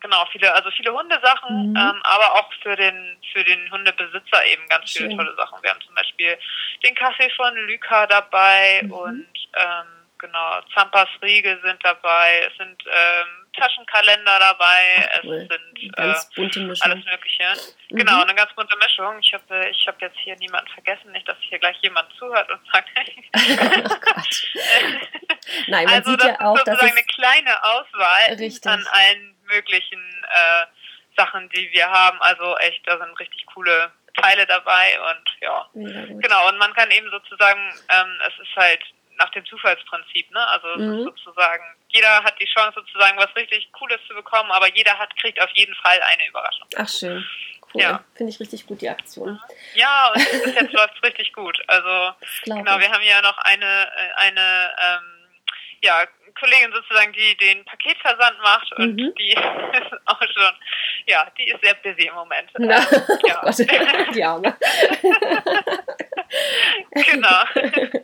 genau, 0.00 0.24
viele, 0.32 0.52
also 0.54 0.70
viele 0.70 0.92
Hundesachen, 0.92 1.70
mhm. 1.70 1.76
ähm, 1.76 2.00
aber 2.02 2.34
auch 2.34 2.52
für 2.62 2.76
den, 2.76 3.16
für 3.32 3.44
den 3.44 3.70
Hundebesitzer 3.70 4.44
eben 4.46 4.66
ganz 4.68 4.90
Schön. 4.90 5.08
viele 5.08 5.16
tolle 5.16 5.36
Sachen. 5.36 5.62
Wir 5.62 5.70
haben 5.70 5.80
zum 5.82 5.94
Beispiel 5.94 6.38
den 6.84 6.94
Kaffee 6.94 7.30
von 7.36 7.54
Lyka 7.66 8.06
dabei 8.06 8.82
mhm. 8.84 8.92
und 8.92 9.28
ähm, 9.54 9.86
genau, 10.18 10.60
Zampas 10.74 11.08
Riegel 11.22 11.60
sind 11.62 11.84
dabei, 11.84 12.46
es 12.48 12.56
sind 12.56 12.82
ähm, 12.86 13.39
Taschenkalender 13.52 14.38
dabei, 14.38 15.10
Ach, 15.12 15.24
cool. 15.24 15.34
es 15.36 15.48
sind 15.48 15.96
ganz 15.96 16.24
äh, 16.24 16.34
bunte 16.36 16.60
Mischung. 16.60 16.92
alles 16.92 17.04
Mögliche. 17.04 17.44
Mhm. 17.90 17.96
Genau, 17.96 18.22
eine 18.22 18.34
ganz 18.34 18.52
bunte 18.54 18.76
Mischung. 18.78 19.18
Ich 19.20 19.32
habe 19.34 19.68
ich 19.68 19.86
hab 19.86 20.00
jetzt 20.00 20.18
hier 20.18 20.36
niemanden 20.36 20.70
vergessen, 20.72 21.12
nicht, 21.12 21.28
dass 21.28 21.36
hier 21.40 21.58
gleich 21.58 21.76
jemand 21.82 22.12
zuhört 22.14 22.50
und 22.50 22.60
sagt, 22.72 22.88
Nein, 25.68 25.84
man 25.84 25.94
also 25.94 26.10
sieht 26.12 26.22
ja 26.24 26.40
auch, 26.40 26.56
sozusagen 26.58 26.92
eine 26.92 27.04
kleine 27.04 27.64
Auswahl 27.64 28.34
richtig. 28.38 28.66
an 28.70 28.86
allen 28.92 29.36
möglichen 29.44 30.00
äh, 30.28 30.66
Sachen, 31.16 31.48
die 31.50 31.70
wir 31.72 31.90
haben. 31.90 32.20
Also 32.20 32.56
echt, 32.58 32.86
da 32.86 32.98
sind 32.98 33.18
richtig 33.18 33.46
coole 33.46 33.90
Teile 34.14 34.46
dabei 34.46 34.98
und 35.00 35.24
ja, 35.40 35.68
genau. 35.74 36.48
Und 36.48 36.58
man 36.58 36.72
kann 36.74 36.90
eben 36.90 37.10
sozusagen, 37.10 37.60
ähm, 37.88 38.18
es 38.26 38.46
ist 38.46 38.56
halt 38.56 38.82
nach 39.20 39.30
dem 39.30 39.44
Zufallsprinzip, 39.44 40.30
ne? 40.30 40.48
Also 40.48 40.68
mhm. 40.76 41.04
sozusagen, 41.04 41.62
jeder 41.88 42.24
hat 42.24 42.40
die 42.40 42.46
Chance 42.46 42.80
sozusagen 42.80 43.18
was 43.18 43.34
richtig 43.36 43.70
Cooles 43.72 44.00
zu 44.08 44.14
bekommen, 44.14 44.50
aber 44.50 44.74
jeder 44.74 44.98
hat 44.98 45.14
kriegt 45.16 45.40
auf 45.40 45.50
jeden 45.54 45.74
Fall 45.76 46.00
eine 46.12 46.26
Überraschung. 46.26 46.66
Ach 46.76 46.88
schön. 46.88 47.24
Cool. 47.72 47.82
Ja. 47.82 48.04
Finde 48.14 48.32
ich 48.32 48.40
richtig 48.40 48.66
gut, 48.66 48.80
die 48.80 48.88
Aktion. 48.88 49.38
Ja, 49.74 50.12
und 50.12 50.30
bis 50.30 50.54
jetzt 50.54 50.72
läuft 50.72 50.94
es 50.96 51.02
richtig 51.02 51.32
gut. 51.32 51.56
Also 51.68 52.14
genau, 52.44 52.76
ich. 52.76 52.80
wir 52.80 52.90
haben 52.90 53.02
ja 53.02 53.22
noch 53.22 53.38
eine, 53.38 53.64
äh, 53.64 54.12
eine 54.16 54.72
ähm, 54.80 55.20
ja, 55.82 56.04
Kollegin 56.38 56.72
sozusagen, 56.72 57.12
die 57.12 57.36
den 57.36 57.64
Paketversand 57.64 58.38
macht 58.40 58.72
und 58.78 58.96
mhm. 58.96 59.14
die 59.18 59.30
ist 59.32 59.92
auch 60.06 60.20
schon, 60.22 60.54
ja, 61.06 61.30
die 61.38 61.50
ist 61.50 61.62
sehr 61.62 61.74
busy 61.74 62.08
im 62.08 62.14
Moment. 62.14 62.50
Na, 62.58 62.78
ähm, 62.78 63.02
ja. 63.26 63.40
oh 63.44 63.50
Gott, 63.50 64.14
die 64.14 64.24
Arme. 64.24 64.56
genau. 66.92 67.99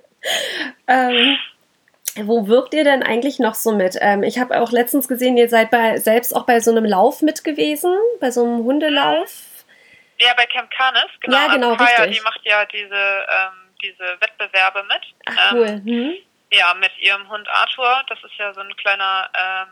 Ähm, 0.88 1.38
wo 2.24 2.48
wirkt 2.48 2.72
ihr 2.74 2.84
denn 2.84 3.02
eigentlich 3.02 3.38
noch 3.38 3.54
so 3.54 3.72
mit? 3.72 3.96
Ähm, 4.00 4.22
ich 4.22 4.38
habe 4.38 4.60
auch 4.60 4.72
letztens 4.72 5.08
gesehen, 5.08 5.36
ihr 5.36 5.48
seid 5.48 5.70
bei, 5.70 5.98
selbst 5.98 6.34
auch 6.34 6.46
bei 6.46 6.60
so 6.60 6.70
einem 6.70 6.84
Lauf 6.84 7.20
mit 7.22 7.44
gewesen, 7.44 7.94
bei 8.20 8.30
so 8.30 8.44
einem 8.44 8.64
Hundelauf. 8.64 9.30
Ja, 10.18 10.32
bei 10.34 10.46
Camp 10.46 10.70
Canis, 10.70 11.10
genau. 11.20 11.36
Ja, 11.36 11.48
genau, 11.48 11.72
also 11.72 11.84
Kaya, 11.84 12.06
die 12.06 12.20
macht 12.20 12.40
ja 12.44 12.64
diese, 12.64 12.86
ähm, 12.94 13.74
diese 13.82 14.16
Wettbewerbe 14.20 14.84
mit. 14.84 15.02
Ach, 15.26 15.52
cool. 15.52 15.66
Ähm, 15.66 15.84
hm. 15.84 16.14
Ja, 16.52 16.74
mit 16.74 16.96
ihrem 16.98 17.28
Hund 17.28 17.46
Arthur. 17.48 18.02
Das 18.08 18.18
ist 18.24 18.34
ja 18.38 18.54
so 18.54 18.60
ein 18.60 18.74
kleiner, 18.76 19.28
ähm, 19.34 19.68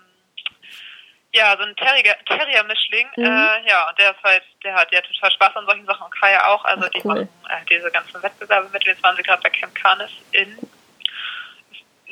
ja, 1.33 1.57
so 1.57 1.63
ein 1.63 1.75
Terrier-Mischling. 1.77 3.09
mhm. 3.17 3.25
äh, 3.25 3.69
ja, 3.69 3.89
und 3.89 3.99
der 3.99 4.11
ist 4.11 4.23
halt, 4.23 4.43
der 4.63 4.75
hat 4.75 4.93
ja 4.93 5.01
total 5.01 5.31
Spaß 5.31 5.57
an 5.57 5.67
solchen 5.67 5.87
Sachen 5.87 6.05
und 6.05 6.21
Kaya 6.21 6.47
auch. 6.47 6.65
Also 6.65 6.85
Ach, 6.85 6.91
die 6.91 7.07
machen 7.07 7.29
äh, 7.49 7.65
diese 7.71 7.91
ganzen 7.91 8.23
Wettbewerbe 8.23 8.69
mit. 8.71 8.85
Jetzt 8.85 9.03
waren 9.03 9.17
sie 9.17 9.23
gerade 9.23 9.43
bei 9.43 9.51
Camp 9.51 9.75
Canis 9.75 10.11
in 10.33 10.59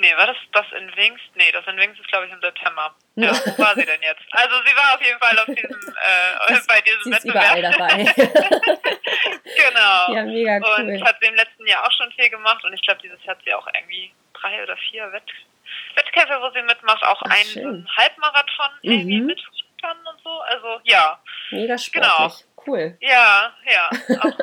Nee, 0.02 0.16
war 0.16 0.26
das 0.26 0.36
das 0.50 0.66
in 0.76 0.90
Wings? 0.96 1.20
Nee, 1.36 1.52
das 1.52 1.64
in 1.68 1.76
Wings 1.76 1.96
ist, 1.96 2.08
glaube 2.08 2.26
ich, 2.26 2.32
im 2.32 2.40
September. 2.40 2.92
Ja, 3.14 3.30
wo 3.30 3.62
war 3.62 3.72
sie 3.76 3.86
denn 3.86 4.02
jetzt? 4.02 4.22
Also 4.32 4.56
sie 4.66 4.74
war 4.74 4.94
auf 4.96 5.00
jeden 5.00 5.18
Fall 5.20 5.38
auf 5.38 5.46
diesem, 5.46 5.78
äh, 6.50 6.60
bei 6.66 6.80
diesem 6.80 7.02
sie 7.04 7.10
ist 7.10 7.24
Wettbewerb. 7.24 7.56
überall 7.56 7.62
dabei. 7.62 8.12
genau. 9.62 10.12
Ja, 10.12 10.24
mega 10.24 10.58
cool. 10.58 10.90
Und 10.90 11.04
hat 11.04 11.18
sie 11.20 11.28
im 11.28 11.36
letzten 11.36 11.68
Jahr 11.68 11.86
auch 11.86 11.92
schon 11.92 12.10
viel 12.18 12.28
gemacht 12.30 12.64
und 12.64 12.72
ich 12.72 12.82
glaube, 12.82 13.00
dieses 13.00 13.22
Jahr 13.22 13.36
hat 13.36 13.44
sie 13.44 13.54
auch 13.54 13.68
irgendwie 13.72 14.12
drei 14.34 14.60
oder 14.64 14.76
vier 14.76 15.12
Wett 15.12 15.30
Wettkämpfe, 15.94 16.34
wo 16.40 16.50
sie 16.50 16.62
mitmacht, 16.62 17.04
auch 17.04 17.22
Ach, 17.22 17.30
einen 17.30 17.48
schön. 17.48 17.88
Halbmarathon 17.96 18.70
mhm. 18.82 18.90
irgendwie 18.90 19.20
mit 19.20 19.40
dann 19.82 19.98
und 19.98 20.20
so. 20.24 20.40
Also 20.40 20.80
ja. 20.82 21.20
Mega 21.52 21.78
sportlich. 21.78 22.12
Genau. 22.12 22.32
Cool. 22.66 22.96
Ja, 23.00 23.52
ja. 23.70 23.90
Auch, 24.18 24.38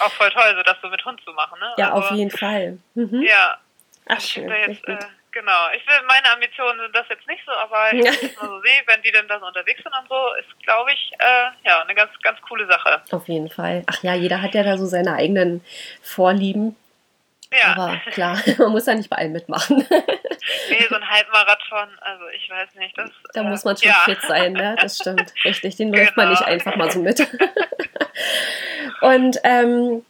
auch 0.06 0.12
voll 0.14 0.30
toll, 0.30 0.52
so 0.56 0.62
das 0.64 0.76
so 0.82 0.88
mit 0.88 1.04
Hund 1.04 1.20
zu 1.24 1.32
machen, 1.32 1.60
ne? 1.60 1.74
Ja, 1.78 1.92
also, 1.92 2.08
auf 2.08 2.10
jeden 2.16 2.30
Fall. 2.32 2.78
Mhm. 2.94 3.22
Ja, 3.22 3.58
Ach, 4.06 4.20
schön. 4.20 4.48
Jetzt, 4.48 4.86
äh, 4.88 4.98
genau. 5.32 5.68
Ich 5.76 5.86
will, 5.86 6.06
meine 6.06 6.30
Ambitionen 6.32 6.80
sind 6.80 6.94
das 6.94 7.06
jetzt 7.08 7.26
nicht 7.26 7.42
so, 7.46 7.52
aber 7.52 7.92
ich 7.92 8.04
ja. 8.04 8.12
mal 8.40 8.48
so 8.48 8.60
sehe, 8.60 8.82
wenn 8.86 9.02
die 9.02 9.12
dann 9.12 9.28
da 9.28 9.38
so 9.38 9.46
unterwegs 9.46 9.82
sind 9.82 9.92
und 9.92 10.08
so, 10.08 10.34
ist, 10.34 10.64
glaube 10.64 10.92
ich, 10.92 11.12
äh, 11.18 11.68
ja, 11.68 11.82
eine 11.82 11.94
ganz, 11.94 12.10
ganz 12.22 12.40
coole 12.42 12.66
Sache. 12.66 13.02
Auf 13.10 13.28
jeden 13.28 13.50
Fall. 13.50 13.84
Ach 13.86 14.02
ja, 14.02 14.14
jeder 14.14 14.42
hat 14.42 14.54
ja 14.54 14.62
da 14.62 14.76
so 14.76 14.86
seine 14.86 15.14
eigenen 15.14 15.64
Vorlieben. 16.02 16.76
Ja. 17.52 17.74
Aber 17.74 17.96
klar, 18.12 18.38
man 18.58 18.72
muss 18.72 18.86
ja 18.86 18.94
nicht 18.94 19.10
bei 19.10 19.16
allem 19.16 19.32
mitmachen. 19.32 19.78
nee, 20.70 20.86
so 20.88 20.94
ein 20.94 21.08
Halbmarathon, 21.08 21.88
also 22.00 22.28
ich 22.28 22.48
weiß 22.48 22.74
nicht. 22.76 22.96
Das, 22.96 23.10
da 23.34 23.40
äh, 23.40 23.44
muss 23.44 23.64
man 23.64 23.76
schon 23.76 23.88
ja. 23.88 24.02
fit 24.04 24.20
sein, 24.22 24.52
ne? 24.52 24.76
Das 24.80 24.96
stimmt. 24.96 25.32
Richtig, 25.44 25.76
den 25.76 25.92
läuft 25.92 26.14
genau. 26.14 26.26
man 26.26 26.30
nicht 26.30 26.44
einfach 26.44 26.76
mal 26.76 26.90
so 26.90 27.00
mit. 27.00 27.20
und 29.00 29.38
ähm, 29.44 30.04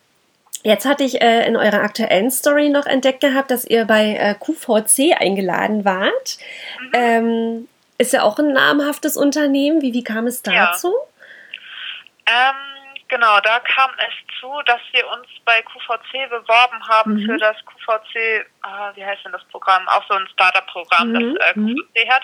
Jetzt 0.63 0.85
hatte 0.85 1.05
ich 1.05 1.21
äh, 1.23 1.47
in 1.47 1.57
eurer 1.57 1.83
aktuellen 1.83 2.31
Story 2.31 2.69
noch 2.69 2.87
entdeckt 2.87 3.21
gehabt, 3.21 3.51
dass 3.51 3.65
ihr 3.65 3.87
bei 3.87 4.15
äh, 4.15 4.35
QVC 4.35 5.19
eingeladen 5.19 5.85
wart. 5.85 6.39
Mhm. 6.81 6.91
Ähm, 6.93 7.69
ist 7.97 8.13
ja 8.13 8.23
auch 8.23 8.39
ein 8.39 8.53
namhaftes 8.53 9.17
Unternehmen. 9.17 9.81
Wie, 9.83 9.93
wie 9.93 10.05
kam 10.05 10.27
es 10.27 10.43
dazu? 10.43 10.95
Ja. 12.29 12.51
Ähm, 12.51 12.57
genau, 13.09 13.41
da 13.41 13.61
kam 13.61 13.91
es 13.99 14.41
zu, 14.41 14.51
dass 14.67 14.81
wir 14.93 15.07
uns 15.09 15.27
bei 15.45 15.63
QVC 15.63 16.31
beworben 16.31 16.89
haben 16.89 17.15
mhm. 17.15 17.27
für 17.27 17.39
das 17.39 17.57
QVC, 17.65 18.47
ah, 18.63 18.93
wie 18.95 19.05
heißt 19.05 19.25
denn 19.25 19.33
das 19.33 19.45
Programm? 19.45 19.87
Auch 19.89 20.05
so 20.09 20.15
ein 20.15 20.29
Startup-Programm, 20.33 21.09
mhm. 21.13 21.35
das 21.37 21.49
äh, 21.49 21.53
QVC 21.55 22.07
mhm. 22.07 22.11
hat. 22.11 22.23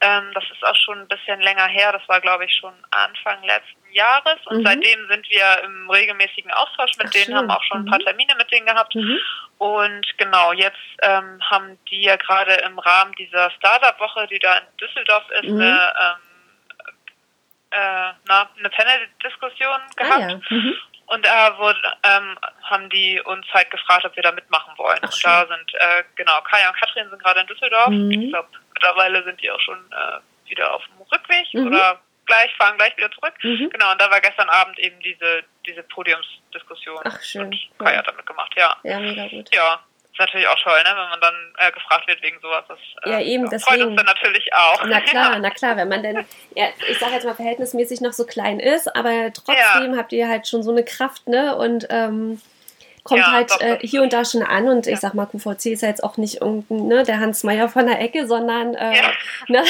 Ähm, 0.00 0.30
das 0.34 0.44
ist 0.44 0.64
auch 0.64 0.76
schon 0.76 1.00
ein 1.00 1.08
bisschen 1.08 1.40
länger 1.40 1.66
her. 1.66 1.92
Das 1.92 2.08
war, 2.08 2.20
glaube 2.20 2.44
ich, 2.44 2.54
schon 2.54 2.74
Anfang 2.90 3.42
letzten 3.42 3.77
Jahres 3.92 4.38
und 4.46 4.58
mhm. 4.58 4.66
seitdem 4.66 5.08
sind 5.08 5.28
wir 5.30 5.62
im 5.64 5.90
regelmäßigen 5.90 6.50
Austausch 6.52 6.96
mit 6.98 7.08
Ach, 7.08 7.12
denen, 7.12 7.24
schön. 7.26 7.36
haben 7.36 7.50
auch 7.50 7.62
schon 7.64 7.82
ein 7.82 7.86
paar 7.86 7.98
mhm. 7.98 8.04
Termine 8.04 8.34
mit 8.36 8.50
denen 8.50 8.66
gehabt. 8.66 8.94
Mhm. 8.94 9.18
Und 9.58 10.06
genau, 10.18 10.52
jetzt 10.52 10.76
ähm, 11.02 11.40
haben 11.42 11.78
die 11.90 12.02
ja 12.02 12.16
gerade 12.16 12.54
im 12.66 12.78
Rahmen 12.78 13.12
dieser 13.16 13.50
Startup-Woche, 13.52 14.26
die 14.28 14.38
da 14.38 14.58
in 14.58 14.76
Düsseldorf 14.80 15.24
ist, 15.30 15.50
mhm. 15.50 15.60
eine, 15.60 15.92
ähm, 16.00 16.16
äh, 17.70 18.12
na, 18.26 18.50
eine 18.58 18.70
Panel-Diskussion 18.70 19.80
gehabt. 19.96 20.22
Ah, 20.22 20.28
ja. 20.28 20.40
Mhm. 20.48 20.74
Und 21.06 21.24
da 21.24 21.56
wurde, 21.56 21.80
ähm, 22.02 22.38
haben 22.64 22.90
die 22.90 23.20
uns 23.22 23.46
halt 23.52 23.70
gefragt, 23.70 24.04
ob 24.04 24.14
wir 24.14 24.22
da 24.22 24.32
mitmachen 24.32 24.76
wollen. 24.76 24.98
Ach, 25.00 25.10
und 25.10 25.24
da 25.24 25.46
sind, 25.46 25.74
äh, 25.74 26.04
genau, 26.16 26.40
Kaya 26.42 26.68
und 26.68 26.76
Katrin 26.76 27.08
sind 27.08 27.22
gerade 27.22 27.40
in 27.40 27.46
Düsseldorf. 27.46 27.88
Mhm. 27.88 28.10
Ich 28.10 28.30
glaube, 28.30 28.48
mittlerweile 28.74 29.24
sind 29.24 29.40
die 29.40 29.50
auch 29.50 29.60
schon 29.60 29.78
äh, 29.90 30.50
wieder 30.50 30.74
auf 30.74 30.82
dem 30.84 31.00
Rückweg 31.10 31.46
oder 31.54 32.00
gleich, 32.28 32.54
fahren 32.56 32.76
gleich 32.76 32.96
wieder 32.96 33.10
zurück. 33.10 33.34
Mhm. 33.42 33.70
Genau, 33.70 33.90
und 33.90 34.00
da 34.00 34.10
war 34.10 34.20
gestern 34.20 34.48
Abend 34.48 34.78
eben 34.78 35.00
diese, 35.00 35.42
diese 35.66 35.82
Podiumsdiskussion. 35.82 37.00
Ach, 37.04 37.22
schön. 37.22 37.46
Und 37.46 37.56
Kai 37.78 37.96
hat 37.96 38.06
damit 38.06 38.24
gemacht, 38.26 38.52
ja. 38.56 38.76
Ja, 38.84 39.00
mega 39.00 39.26
gut. 39.26 39.52
Ja, 39.52 39.80
ist 40.12 40.18
natürlich 40.18 40.48
auch 40.48 40.58
toll, 40.62 40.78
ne, 40.82 40.90
wenn 40.90 41.08
man 41.10 41.20
dann 41.20 41.54
äh, 41.58 41.72
gefragt 41.72 42.06
wird 42.06 42.22
wegen 42.22 42.38
sowas. 42.40 42.64
Das, 42.68 42.78
äh, 43.04 43.10
ja, 43.10 43.20
eben, 43.20 43.48
das 43.50 43.64
freut 43.64 43.80
uns 43.80 43.96
dann 43.96 44.06
natürlich 44.06 44.52
auch. 44.52 44.84
Na 44.84 45.00
klar, 45.00 45.32
ja. 45.32 45.38
na 45.40 45.50
klar, 45.50 45.76
wenn 45.76 45.88
man 45.88 46.02
denn, 46.02 46.24
ja, 46.54 46.66
ich 46.88 46.98
sage 46.98 47.14
jetzt 47.14 47.24
mal 47.24 47.34
verhältnismäßig 47.34 48.00
noch 48.00 48.12
so 48.12 48.26
klein 48.26 48.60
ist, 48.60 48.94
aber 48.94 49.32
trotzdem 49.32 49.92
ja. 49.92 49.98
habt 49.98 50.12
ihr 50.12 50.28
halt 50.28 50.46
schon 50.46 50.62
so 50.62 50.70
eine 50.70 50.84
Kraft, 50.84 51.26
ne, 51.28 51.56
und 51.56 51.86
ähm, 51.90 52.40
kommt 53.08 53.20
ja, 53.20 53.32
halt 53.32 53.50
doch, 53.50 53.60
äh, 53.60 53.78
hier 53.80 54.02
und 54.02 54.12
da 54.12 54.24
schon 54.24 54.42
an 54.42 54.68
und 54.68 54.86
ja. 54.86 54.92
ich 54.92 55.00
sag 55.00 55.14
mal, 55.14 55.26
QVC 55.26 55.72
ist 55.72 55.82
ja 55.82 55.88
jetzt 55.88 56.04
auch 56.04 56.18
nicht 56.18 56.42
irgendein, 56.42 56.86
ne, 56.86 57.02
der 57.04 57.20
Hans 57.20 57.42
Meier 57.42 57.68
von 57.68 57.86
der 57.86 58.00
Ecke, 58.00 58.26
sondern, 58.26 58.74
äh, 58.74 58.96
ja. 58.96 59.12
ne, 59.48 59.64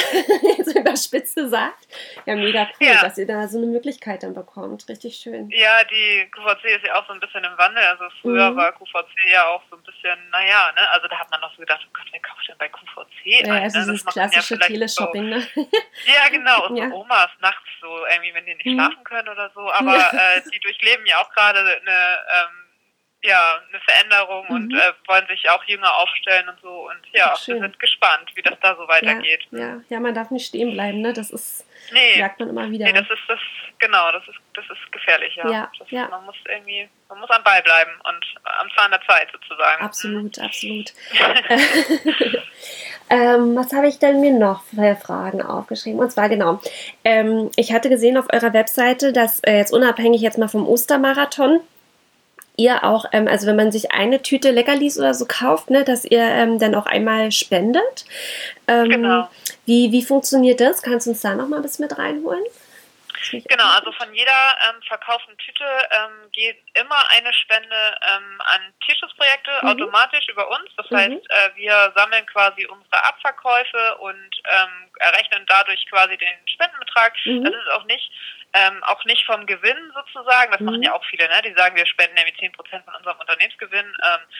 jetzt 0.57 0.75
überspitzt 0.75 1.35
gesagt. 1.35 1.87
Ja, 2.25 2.35
mega 2.35 2.67
cool, 2.79 2.97
dass 3.01 3.17
ihr 3.17 3.25
da 3.25 3.47
so 3.47 3.57
eine 3.57 3.67
Möglichkeit 3.67 4.23
dann 4.23 4.33
bekommt. 4.33 4.87
Richtig 4.89 5.15
schön. 5.15 5.49
Ja, 5.51 5.83
die 5.85 6.29
QVC 6.31 6.65
ist 6.75 6.85
ja 6.85 6.99
auch 6.99 7.07
so 7.07 7.13
ein 7.13 7.19
bisschen 7.19 7.43
im 7.43 7.57
Wandel. 7.57 7.83
Also 7.83 8.03
früher 8.21 8.51
mhm. 8.51 8.57
war 8.57 8.73
QVC 8.73 9.31
ja 9.31 9.47
auch 9.47 9.61
so 9.69 9.77
ein 9.77 9.83
bisschen, 9.83 10.17
naja, 10.31 10.71
ne, 10.75 10.89
also 10.91 11.07
da 11.07 11.17
hat 11.17 11.31
man 11.31 11.39
noch 11.39 11.51
so 11.53 11.61
gedacht, 11.61 11.81
oh 11.85 11.91
Gott, 11.93 12.07
wer 12.11 12.19
kauft 12.19 12.47
denn 12.47 12.57
bei 12.57 12.67
QVC 12.67 13.47
ja, 13.47 13.53
ein? 13.53 13.63
Also 13.63 13.79
ne? 13.79 13.85
dieses 13.85 14.05
klassische 14.05 14.55
ja 14.55 14.67
Teleshopping, 14.67 15.23
so. 15.23 15.29
ne? 15.29 15.67
Ja, 16.05 16.29
genau. 16.29 16.67
Und 16.67 16.77
so 16.77 16.95
Omas 16.95 17.29
nachts 17.39 17.69
so, 17.81 18.05
irgendwie, 18.11 18.33
wenn 18.33 18.45
die 18.45 18.55
nicht 18.55 18.65
mhm. 18.65 18.73
schlafen 18.75 19.03
können 19.03 19.29
oder 19.29 19.49
so. 19.55 19.71
Aber 19.71 19.95
äh, 19.95 20.41
die 20.51 20.59
durchleben 20.59 21.05
ja 21.05 21.21
auch 21.21 21.29
gerade 21.31 21.59
eine, 21.59 21.75
ähm, 21.79 22.58
ja, 23.21 23.61
eine 23.69 23.81
Veränderung 23.81 24.45
mhm. 24.47 24.55
und 24.55 24.73
äh, 24.73 24.93
wollen 25.07 25.27
sich 25.27 25.49
auch 25.49 25.63
jünger 25.65 25.93
aufstellen 25.97 26.47
und 26.47 26.59
so. 26.61 26.87
Und 26.87 26.99
ja, 27.11 27.33
wir 27.45 27.59
sind 27.59 27.79
gespannt, 27.79 28.31
wie 28.35 28.41
das 28.41 28.57
da 28.61 28.75
so 28.75 28.87
weitergeht. 28.87 29.45
Ja, 29.51 29.59
ja, 29.59 29.81
ja, 29.89 29.99
man 29.99 30.13
darf 30.13 30.31
nicht 30.31 30.47
stehen 30.47 30.71
bleiben, 30.71 31.01
ne? 31.01 31.11
Das 31.11 31.29
ist, 31.29 31.65
nee, 31.91 32.17
merkt 32.17 32.39
man 32.39 32.49
immer 32.49 32.71
wieder. 32.71 32.85
Nee, 32.85 32.93
das 32.93 33.09
ist 33.09 33.23
das, 33.27 33.39
genau, 33.77 34.11
das 34.13 34.25
ist, 34.27 34.37
das 34.53 34.63
ist 34.65 34.91
gefährlich, 34.93 35.35
ja. 35.35 35.49
ja, 35.49 35.71
das, 35.77 35.91
ja. 35.91 36.07
Man 36.07 36.25
muss 36.25 36.37
irgendwie, 36.47 36.87
man 37.09 37.19
muss 37.19 37.29
am 37.29 37.43
Ball 37.43 37.61
bleiben 37.61 37.91
und 38.05 38.25
am 38.43 38.69
Zahn 38.77 38.91
der 38.91 39.01
Zeit 39.01 39.27
sozusagen. 39.33 39.83
Absolut, 39.83 40.37
mhm. 40.37 40.43
absolut. 40.45 40.93
ähm, 43.09 43.55
was 43.57 43.73
habe 43.73 43.89
ich 43.89 43.99
denn 43.99 44.21
mir 44.21 44.31
noch 44.31 44.63
für 44.63 44.95
Fragen 44.95 45.41
aufgeschrieben? 45.41 45.99
Und 45.99 46.11
zwar 46.11 46.29
genau, 46.29 46.61
ähm, 47.03 47.51
ich 47.57 47.73
hatte 47.73 47.89
gesehen 47.89 48.17
auf 48.17 48.27
eurer 48.31 48.53
Webseite, 48.53 49.11
dass 49.11 49.41
äh, 49.41 49.57
jetzt 49.57 49.73
unabhängig 49.73 50.21
jetzt 50.21 50.37
mal 50.37 50.47
vom 50.47 50.65
Ostermarathon, 50.65 51.59
ihr 52.59 52.83
auch, 52.83 53.05
ähm, 53.13 53.27
also 53.27 53.47
wenn 53.47 53.55
man 53.55 53.71
sich 53.71 53.91
eine 53.91 54.21
Tüte 54.21 54.51
Leckerlis 54.51 54.99
oder 54.99 55.13
so 55.13 55.25
kauft, 55.25 55.69
ne, 55.69 55.83
dass 55.83 56.05
ihr 56.05 56.21
ähm, 56.21 56.59
dann 56.59 56.75
auch 56.75 56.85
einmal 56.85 57.31
spendet. 57.31 58.05
Ähm, 58.67 58.89
genau. 58.89 59.29
Wie, 59.65 59.91
wie 59.91 60.03
funktioniert 60.03 60.59
das? 60.59 60.81
Kannst 60.81 61.07
du 61.07 61.11
uns 61.11 61.21
da 61.21 61.33
noch 61.35 61.47
mal 61.47 61.57
ein 61.57 61.61
bisschen 61.61 61.85
mit 61.85 61.97
reinholen? 61.97 62.43
Genau, 63.31 63.65
also 63.65 63.91
von 63.91 64.13
jeder 64.13 64.57
ähm, 64.69 64.81
verkauften 64.87 65.37
Tüte 65.37 65.65
ähm, 65.91 66.31
geht 66.31 66.57
immer 66.73 67.09
eine 67.11 67.31
Spende 67.33 67.97
ähm, 68.07 68.41
an 68.41 68.73
Tierschutzprojekte 68.85 69.51
mhm. 69.61 69.69
automatisch 69.69 70.27
über 70.29 70.49
uns. 70.49 70.69
Das 70.77 70.89
mhm. 70.89 70.95
heißt, 70.95 71.29
äh, 71.29 71.55
wir 71.55 71.93
sammeln 71.95 72.25
quasi 72.27 72.65
unsere 72.65 73.03
Abverkäufe 73.03 73.97
und 73.99 74.41
ähm, 74.45 74.89
errechnen 74.99 75.45
dadurch 75.47 75.85
quasi 75.89 76.17
den 76.17 76.37
Spendenbetrag. 76.47 77.13
Mhm. 77.25 77.43
Das 77.43 77.53
ist 77.53 77.71
auch 77.73 77.85
nicht 77.85 78.09
ähm, 78.53 78.83
auch 78.83 79.03
nicht 79.05 79.25
vom 79.25 79.45
Gewinn 79.45 79.91
sozusagen. 79.93 80.51
Das 80.51 80.59
mhm. 80.59 80.65
machen 80.67 80.83
ja 80.83 80.93
auch 80.93 81.05
viele, 81.05 81.27
ne? 81.27 81.41
Die 81.45 81.53
sagen, 81.53 81.75
wir 81.75 81.85
spenden 81.85 82.15
nämlich 82.15 82.37
10 82.37 82.51
Prozent 82.51 82.83
von 82.85 82.95
unserem 82.95 83.19
Unternehmensgewinn. 83.19 83.85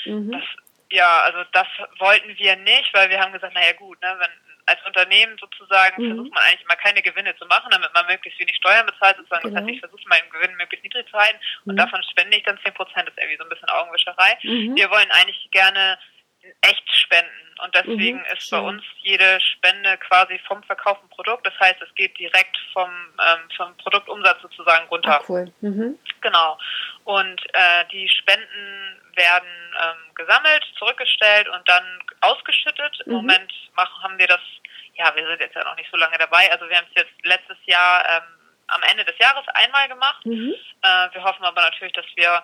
Ähm, 0.06 0.14
mhm. 0.14 0.32
Das, 0.32 0.44
ja, 0.92 1.22
also 1.22 1.44
das 1.52 1.68
wollten 2.00 2.36
wir 2.38 2.56
nicht, 2.56 2.94
weil 2.94 3.10
wir 3.10 3.20
haben 3.20 3.34
gesagt, 3.34 3.54
naja 3.54 3.74
gut, 3.74 4.02
ne, 4.02 4.16
wenn 4.20 4.32
als 4.70 4.86
Unternehmen 4.86 5.36
sozusagen 5.40 6.02
mhm. 6.02 6.08
versucht 6.16 6.34
man 6.34 6.44
eigentlich 6.44 6.64
immer 6.64 6.76
keine 6.76 7.02
Gewinne 7.02 7.36
zu 7.38 7.46
machen, 7.48 7.72
damit 7.72 7.94
man 7.94 8.06
möglichst 8.06 8.40
wenig 8.40 8.56
Steuern 8.56 8.86
bezahlt 8.86 9.18
sozusagen. 9.18 9.44
Genau. 9.44 9.56
Das 9.56 9.64
heißt, 9.64 9.74
ich 9.74 9.80
versuche 9.80 10.08
meinen 10.08 10.30
Gewinn 10.30 10.56
möglichst 10.58 10.84
niedrig 10.84 11.10
zu 11.10 11.18
halten 11.18 11.40
und 11.66 11.74
mhm. 11.74 11.78
davon 11.78 12.02
spende 12.04 12.38
ich 12.38 12.44
dann 12.44 12.60
10 12.64 12.74
Prozent. 12.74 13.08
Das 13.08 13.16
ist 13.16 13.18
irgendwie 13.18 13.38
so 13.38 13.44
ein 13.44 13.50
bisschen 13.50 13.70
Augenwischerei. 13.70 14.38
Mhm. 14.44 14.76
Wir 14.76 14.90
wollen 14.92 15.10
eigentlich 15.12 15.50
gerne 15.52 15.98
echt 16.62 16.84
spenden. 16.96 17.50
Und 17.64 17.76
deswegen 17.76 18.20
mhm, 18.20 18.38
ist 18.38 18.50
bei 18.52 18.60
uns 18.60 18.84
jede 19.00 19.40
Spende 19.42 19.98
quasi 19.98 20.40
vom 20.48 20.64
verkauften 20.64 21.10
Produkt. 21.10 21.46
Das 21.46 21.60
heißt, 21.60 21.82
es 21.82 21.94
geht 21.96 22.18
direkt 22.18 22.58
vom, 22.72 22.90
ähm, 22.90 23.50
vom 23.58 23.76
Produktumsatz 23.78 24.42
sozusagen 24.42 24.88
runter. 24.88 25.20
Ah, 25.20 25.24
cool. 25.28 25.52
Mhm. 25.62 26.00
Genau. 26.22 26.58
Und 27.04 27.42
äh, 27.54 27.86
die 27.92 28.08
Spenden 28.08 29.02
werden 29.16 29.50
ähm, 29.82 30.16
gesammelt, 30.16 30.64
zurückgestellt 30.78 31.50
und 31.50 31.68
dann 31.68 31.84
ausgeschüttet. 32.22 33.02
Im 33.06 33.12
mhm. 33.12 33.18
Moment 33.18 33.54
machen, 33.76 34.04
haben 34.04 34.18
wir 34.18 34.28
das, 34.28 34.42
ja, 34.96 35.14
wir 35.16 35.28
sind 35.28 35.42
jetzt 35.42 35.56
ja 35.56 35.64
noch 35.64 35.76
nicht 35.76 35.92
so 35.92 35.98
lange 35.98 36.18
dabei. 36.18 36.50
Also 36.52 36.70
wir 36.70 36.78
haben 36.78 36.88
es 36.96 37.04
jetzt 37.04 37.26
letztes 37.26 37.58
Jahr 37.66 38.06
ähm, 38.08 38.24
am 38.68 38.82
Ende 38.84 39.04
des 39.04 39.18
Jahres 39.18 39.46
einmal 39.54 39.88
gemacht. 39.90 40.26
Mhm. 40.26 40.54
Äh, 40.82 41.14
wir 41.14 41.24
hoffen 41.24 41.44
aber 41.44 41.62
natürlich, 41.62 41.94
dass 41.94 42.06
wir 42.16 42.42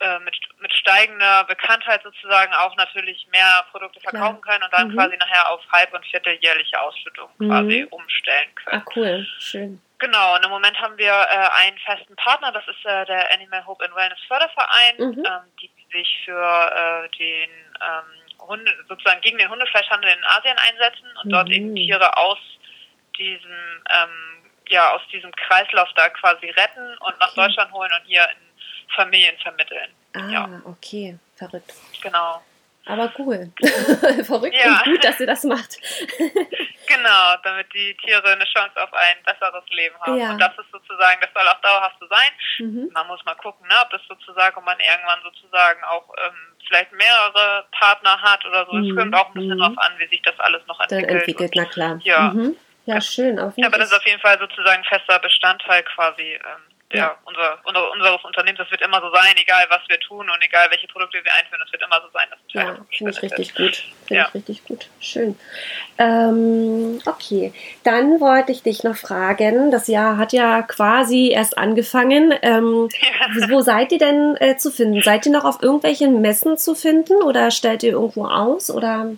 äh, 0.00 0.18
mit, 0.20 0.36
mit 0.58 0.72
steigender 0.72 1.44
Bekanntheit 1.44 2.02
sozusagen 2.02 2.52
auch 2.54 2.74
natürlich 2.76 3.26
mehr 3.30 3.64
Produkte 3.70 4.00
verkaufen 4.00 4.40
Klar. 4.40 4.58
können 4.58 4.64
und 4.64 4.72
dann 4.72 4.88
mhm. 4.88 4.94
quasi 4.94 5.16
nachher 5.16 5.50
auf 5.50 5.60
halb- 5.72 5.94
und 5.94 6.04
vierteljährliche 6.06 6.80
Ausschüttung 6.80 7.30
mhm. 7.38 7.48
quasi 7.48 7.86
umstellen 7.90 8.54
können. 8.54 8.82
Ah, 8.82 8.92
cool, 8.96 9.26
schön. 9.38 9.80
Genau, 9.98 10.34
und 10.34 10.44
im 10.44 10.50
Moment 10.50 10.78
haben 10.80 10.98
wir 10.98 11.12
äh, 11.12 11.64
einen 11.64 11.78
festen 11.78 12.16
Partner, 12.16 12.52
das 12.52 12.66
ist 12.68 12.84
äh, 12.84 13.06
der 13.06 13.32
Animal 13.32 13.64
Hope 13.66 13.84
and 13.84 13.94
Wellness 13.94 14.18
Förderverein, 14.26 14.96
mhm. 14.98 15.24
ähm, 15.24 15.52
die 15.60 15.70
sich 15.94 16.22
für 16.24 16.32
äh, 16.34 17.16
den 17.16 17.50
ähm, 17.80 18.46
Hunde, 18.46 18.72
sozusagen 18.88 19.20
gegen 19.20 19.38
den 19.38 19.48
Hundefleischhandel 19.48 20.10
in 20.10 20.24
Asien 20.24 20.56
einsetzen 20.58 21.06
und 21.22 21.30
dort 21.30 21.48
eben 21.50 21.70
mhm. 21.70 21.76
Tiere 21.76 22.16
aus 22.16 22.38
diesem 23.16 23.82
ähm, 23.90 24.42
ja 24.68 24.90
aus 24.92 25.02
diesem 25.12 25.32
Kreislauf 25.32 25.88
da 25.94 26.08
quasi 26.10 26.50
retten 26.50 26.98
und 26.98 27.18
nach. 27.20 27.34
Deutschland 27.34 27.72
holen 27.72 27.90
und 27.98 28.06
hier 28.06 28.28
in 28.30 28.53
Familien 28.94 29.36
vermitteln. 29.38 29.90
Ah, 30.14 30.28
ja. 30.28 30.62
okay, 30.64 31.18
verrückt. 31.36 31.72
Genau. 32.02 32.42
Aber 32.86 33.10
cool. 33.18 33.50
Verrückt 34.24 34.56
ja. 34.62 34.76
und 34.76 34.84
gut, 34.84 35.04
dass 35.04 35.18
ihr 35.18 35.26
das 35.26 35.42
macht. 35.44 35.78
genau, 36.86 37.36
damit 37.42 37.72
die 37.72 37.96
Tiere 38.04 38.32
eine 38.32 38.44
Chance 38.44 38.76
auf 38.82 38.92
ein 38.92 39.16
besseres 39.24 39.64
Leben 39.70 39.96
haben. 40.00 40.18
Ja. 40.18 40.30
Und 40.30 40.38
das 40.38 40.52
ist 40.58 40.70
sozusagen, 40.70 41.18
das 41.20 41.30
soll 41.32 41.48
auch 41.48 41.60
dauerhaft 41.62 41.96
so 41.98 42.06
sein. 42.08 42.30
Mhm. 42.58 42.90
Man 42.92 43.06
muss 43.06 43.24
mal 43.24 43.36
gucken, 43.36 43.66
ne, 43.68 43.74
ob 43.82 43.90
das 43.90 44.02
sozusagen, 44.06 44.56
ob 44.58 44.64
man 44.64 44.76
irgendwann 44.80 45.20
sozusagen 45.22 45.82
auch 45.84 46.12
ähm, 46.26 46.34
vielleicht 46.68 46.92
mehrere 46.92 47.64
Partner 47.72 48.20
hat 48.20 48.44
oder 48.44 48.66
so. 48.66 48.76
Es 48.76 48.84
mhm. 48.84 48.96
kommt 48.96 49.14
auch 49.14 49.28
ein 49.28 49.34
bisschen 49.34 49.56
mhm. 49.56 49.60
drauf 49.60 49.78
an, 49.78 49.92
wie 49.98 50.08
sich 50.08 50.20
das 50.20 50.38
alles 50.40 50.60
noch 50.66 50.78
entwickelt. 50.80 51.08
Dann 51.08 51.16
entwickelt, 51.16 51.52
na 51.54 51.64
klar. 51.64 51.98
Ja. 52.02 52.32
Mhm. 52.34 52.56
Ja, 52.84 53.00
schön. 53.00 53.38
Auf 53.38 53.54
ja, 53.56 53.68
aber 53.68 53.78
das 53.78 53.90
ist 53.90 53.96
auf 53.96 54.06
jeden 54.06 54.20
Fall 54.20 54.38
sozusagen 54.38 54.84
fester 54.84 55.18
Bestandteil 55.20 55.82
quasi 55.84 56.34
ähm, 56.34 56.73
der, 56.94 57.02
ja. 57.02 57.18
unser, 57.24 57.58
unser, 57.64 57.90
unseres 57.90 58.24
Unternehmens. 58.24 58.58
Das 58.58 58.70
wird 58.70 58.80
immer 58.80 59.00
so 59.00 59.10
sein, 59.10 59.34
egal 59.36 59.66
was 59.68 59.80
wir 59.88 59.98
tun 60.00 60.30
und 60.30 60.42
egal 60.42 60.70
welche 60.70 60.86
Produkte 60.86 61.22
wir 61.22 61.34
einführen, 61.34 61.60
das 61.60 61.72
wird 61.72 61.82
immer 61.82 62.00
so 62.00 62.08
sein. 62.12 62.26
Dass 62.30 62.38
ja, 62.48 62.76
finde 62.96 63.12
ich 63.12 63.22
richtig 63.22 63.54
gut. 63.54 63.76
Finde 64.06 64.22
ja. 64.22 64.28
ich 64.28 64.34
richtig 64.34 64.64
gut. 64.64 64.86
Schön. 65.00 65.38
Ähm, 65.98 67.00
okay, 67.04 67.52
dann 67.82 68.20
wollte 68.20 68.52
ich 68.52 68.62
dich 68.62 68.84
noch 68.84 68.96
fragen, 68.96 69.70
das 69.70 69.88
Jahr 69.88 70.16
hat 70.16 70.32
ja 70.32 70.62
quasi 70.62 71.30
erst 71.30 71.58
angefangen. 71.58 72.32
Ähm, 72.42 72.88
ja. 72.92 73.50
Wo 73.50 73.60
seid 73.60 73.90
ihr 73.90 73.98
denn 73.98 74.36
äh, 74.36 74.56
zu 74.56 74.70
finden? 74.70 75.02
Seid 75.02 75.26
ihr 75.26 75.32
noch 75.32 75.44
auf 75.44 75.62
irgendwelchen 75.62 76.20
Messen 76.20 76.56
zu 76.56 76.74
finden 76.74 77.22
oder 77.22 77.50
stellt 77.50 77.82
ihr 77.82 77.92
irgendwo 77.92 78.26
aus? 78.26 78.70
Oder? 78.70 79.10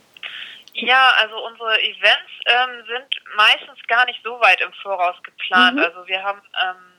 Ja, 0.72 1.12
also 1.20 1.36
unsere 1.46 1.80
Events 1.80 2.32
ähm, 2.46 2.84
sind 2.86 3.36
meistens 3.36 3.78
gar 3.86 4.04
nicht 4.06 4.20
so 4.22 4.40
weit 4.40 4.60
im 4.60 4.72
Voraus 4.82 5.16
geplant. 5.22 5.76
Mhm. 5.76 5.84
Also 5.84 6.06
wir 6.06 6.22
haben 6.22 6.40
ähm, 6.62 6.95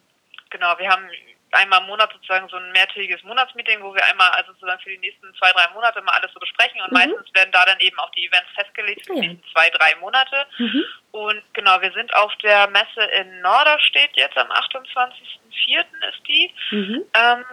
Genau, 0.50 0.78
wir 0.78 0.90
haben 0.90 1.10
einmal 1.52 1.82
im 1.82 1.88
Monat 1.88 2.12
sozusagen 2.12 2.48
so 2.50 2.58
ein 2.58 2.72
mehrtägiges 2.72 3.24
Monatsmeeting, 3.24 3.82
wo 3.82 3.94
wir 3.94 4.04
einmal 4.06 4.30
also 4.32 4.52
sozusagen 4.54 4.82
für 4.82 4.90
die 4.90 4.98
nächsten 4.98 5.34
zwei, 5.36 5.52
drei 5.52 5.68
Monate 5.74 6.02
mal 6.02 6.14
alles 6.14 6.32
so 6.34 6.40
besprechen 6.40 6.82
und 6.82 6.92
mhm. 6.92 6.98
meistens 6.98 7.34
werden 7.34 7.52
da 7.52 7.66
dann 7.66 7.80
eben 7.80 7.98
auch 8.00 8.12
die 8.12 8.26
Events 8.26 8.50
festgelegt 8.56 9.06
für 9.06 9.14
die 9.14 9.22
nächsten 9.22 9.44
zwei, 9.52 9.70
drei 9.70 9.96
Monate. 10.00 10.46
Mhm. 10.58 10.84
Und 11.12 11.42
genau, 11.54 11.82
wir 11.82 11.92
sind 11.94 12.14
auf 12.16 12.36
der 12.38 12.68
Messe 12.70 13.04
in 13.20 13.42
Norderstedt 13.42 14.12
jetzt 14.16 14.38
am 14.38 14.52
28.04. 14.52 15.86
ist 16.10 16.28
die. 16.28 16.54
Mhm. 16.72 17.04
Ähm, 17.14 17.46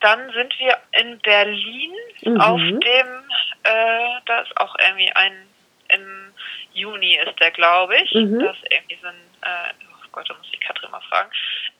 dann 0.00 0.32
sind 0.32 0.58
wir 0.58 0.78
in 0.92 1.18
Berlin 1.18 1.92
mhm. 2.22 2.40
auf 2.40 2.60
dem, 2.60 3.30
äh, 3.64 4.20
da 4.26 4.40
ist 4.40 4.56
auch 4.56 4.74
irgendwie 4.78 5.12
ein, 5.12 5.46
im 5.88 6.32
Juni 6.72 7.16
ist 7.16 7.38
der, 7.40 7.50
glaube 7.50 7.96
ich. 7.96 8.14
Mhm. 8.14 8.38
Das 8.38 8.56
ist 8.56 8.72
irgendwie 8.72 8.98
so 9.02 9.08
ein, 9.08 9.20
äh, 9.42 9.72
oh 9.90 10.08
Gott, 10.12 10.30
da 10.30 10.34
muss 10.34 10.46
ich 10.52 10.60
Katrin 10.60 10.90
mal 10.90 11.02
fragen. 11.02 11.30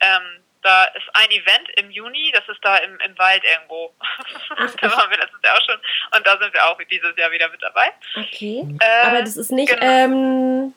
Ähm, 0.01 0.43
da 0.63 0.85
ist 0.85 1.09
ein 1.15 1.31
Event 1.31 1.69
im 1.77 1.91
Juni, 1.91 2.33
das 2.35 2.49
ist 2.49 2.63
da 2.63 2.77
im, 2.79 2.99
im 3.01 3.19
Wald 3.19 3.43
irgendwo. 3.45 3.93
Da 4.81 4.91
waren 4.91 5.11
wir 5.11 5.19
letztes 5.19 5.41
Jahr 5.43 5.57
auch 5.57 5.65
schon 5.65 5.81
und 6.17 6.27
da 6.27 6.39
sind 6.39 6.53
wir 6.53 6.67
auch 6.67 6.79
dieses 6.91 7.17
Jahr 7.17 7.31
wieder 7.31 7.49
mit 7.49 7.63
dabei. 7.63 7.93
Okay. 8.17 8.67
Äh, 8.81 9.07
aber 9.07 9.21
das 9.21 9.37
ist 9.37 9.51
nicht, 9.51 9.73
genau. 9.73 9.87
ähm, 9.87 10.75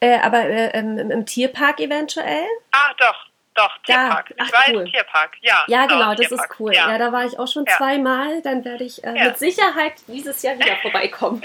äh, 0.00 0.18
aber 0.18 0.44
äh, 0.44 0.78
im, 0.78 1.10
im, 1.10 1.26
Tierpark 1.26 1.80
eventuell? 1.80 2.46
Ah, 2.72 2.92
doch. 2.98 3.26
Doch, 3.54 3.78
Tierpark. 3.82 4.32
Da, 4.36 4.44
ach, 4.44 4.52
Wald, 4.52 4.76
cool. 4.76 4.84
Tierpark, 4.90 5.36
ja. 5.40 5.64
Ja, 5.66 5.86
genau, 5.86 5.98
genau 5.98 6.14
das 6.14 6.28
Tierpark. 6.28 6.50
ist 6.50 6.60
cool. 6.60 6.74
Ja. 6.74 6.90
ja. 6.90 6.98
da 6.98 7.12
war 7.12 7.26
ich 7.26 7.38
auch 7.38 7.48
schon 7.48 7.64
ja. 7.66 7.76
zweimal. 7.76 8.40
Dann 8.42 8.64
werde 8.64 8.84
ich 8.84 9.02
äh, 9.04 9.14
ja. 9.14 9.24
mit 9.24 9.38
Sicherheit 9.38 9.94
dieses 10.06 10.42
Jahr 10.42 10.58
wieder 10.58 10.76
vorbeikommen. 10.82 11.44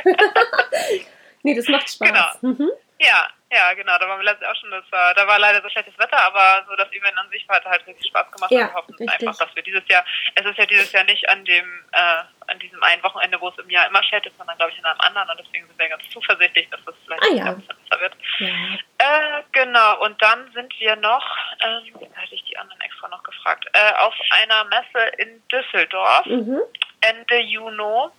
nee, 1.43 1.55
das 1.55 1.67
macht 1.67 1.89
Spaß. 1.89 2.07
Genau. 2.41 2.53
Mhm. 2.53 2.71
Ja, 2.99 3.27
ja, 3.51 3.73
genau, 3.73 3.97
da 3.99 4.09
waren 4.09 4.19
wir 4.19 4.25
letztes 4.25 4.41
Jahr 4.41 4.51
auch 4.51 4.59
schon. 4.59 4.71
Das 4.71 4.91
war, 4.91 5.13
da 5.13 5.27
war 5.27 5.37
leider 5.37 5.61
so 5.61 5.69
schlechtes 5.69 5.97
Wetter, 5.99 6.19
aber 6.19 6.65
so 6.67 6.75
das 6.75 6.91
Event 6.91 7.17
an 7.17 7.29
sich 7.29 7.45
hat 7.47 7.63
halt 7.63 7.85
richtig 7.85 8.07
Spaß 8.07 8.31
gemacht. 8.31 8.51
Ja, 8.51 8.65
und 8.65 8.67
wir 8.67 8.73
hoffen 8.73 9.09
einfach, 9.09 9.37
dass 9.37 9.55
wir 9.55 9.63
dieses 9.63 9.87
Jahr, 9.87 10.03
es 10.33 10.45
ist 10.45 10.57
ja 10.57 10.65
dieses 10.65 10.91
Jahr 10.91 11.03
nicht 11.03 11.27
an 11.29 11.45
dem, 11.45 11.83
äh, 11.91 12.23
an 12.47 12.59
diesem 12.59 12.81
einen 12.83 13.03
Wochenende, 13.03 13.39
wo 13.39 13.49
es 13.49 13.57
im 13.59 13.69
Jahr 13.69 13.87
immer 13.87 14.03
schält 14.03 14.25
ist, 14.25 14.37
sondern 14.37 14.57
glaube 14.57 14.71
ich 14.71 14.79
an 14.79 14.85
einem 14.85 14.99
anderen 15.01 15.29
und 15.29 15.39
deswegen 15.39 15.67
sind 15.67 15.77
wir 15.77 15.89
ganz 15.89 16.03
zuversichtlich, 16.09 16.69
dass 16.69 16.83
das 16.85 16.95
vielleicht 17.05 17.23
ah, 17.23 17.35
ja. 17.35 17.45
ein 17.45 17.57
bisschen 17.57 17.77
besser 17.87 18.01
wird. 18.01 18.13
Ja. 18.39 18.47
Äh, 18.97 19.43
genau, 19.51 20.03
und 20.03 20.21
dann 20.21 20.51
sind 20.53 20.73
wir 20.79 20.95
noch, 20.95 21.37
ähm, 21.61 21.93
da 21.99 22.21
hatte 22.21 22.35
ich 22.35 22.43
die 22.45 22.57
anderen 22.57 22.81
extra 22.81 23.07
noch 23.09 23.23
gefragt, 23.23 23.65
äh, 23.73 23.93
auf 23.99 24.15
einer 24.31 24.63
Messe 24.65 25.07
in 25.17 25.41
Düsseldorf. 25.49 26.25
Mhm. 26.25 26.61
Ende 27.01 27.39
Juni. 27.39 28.09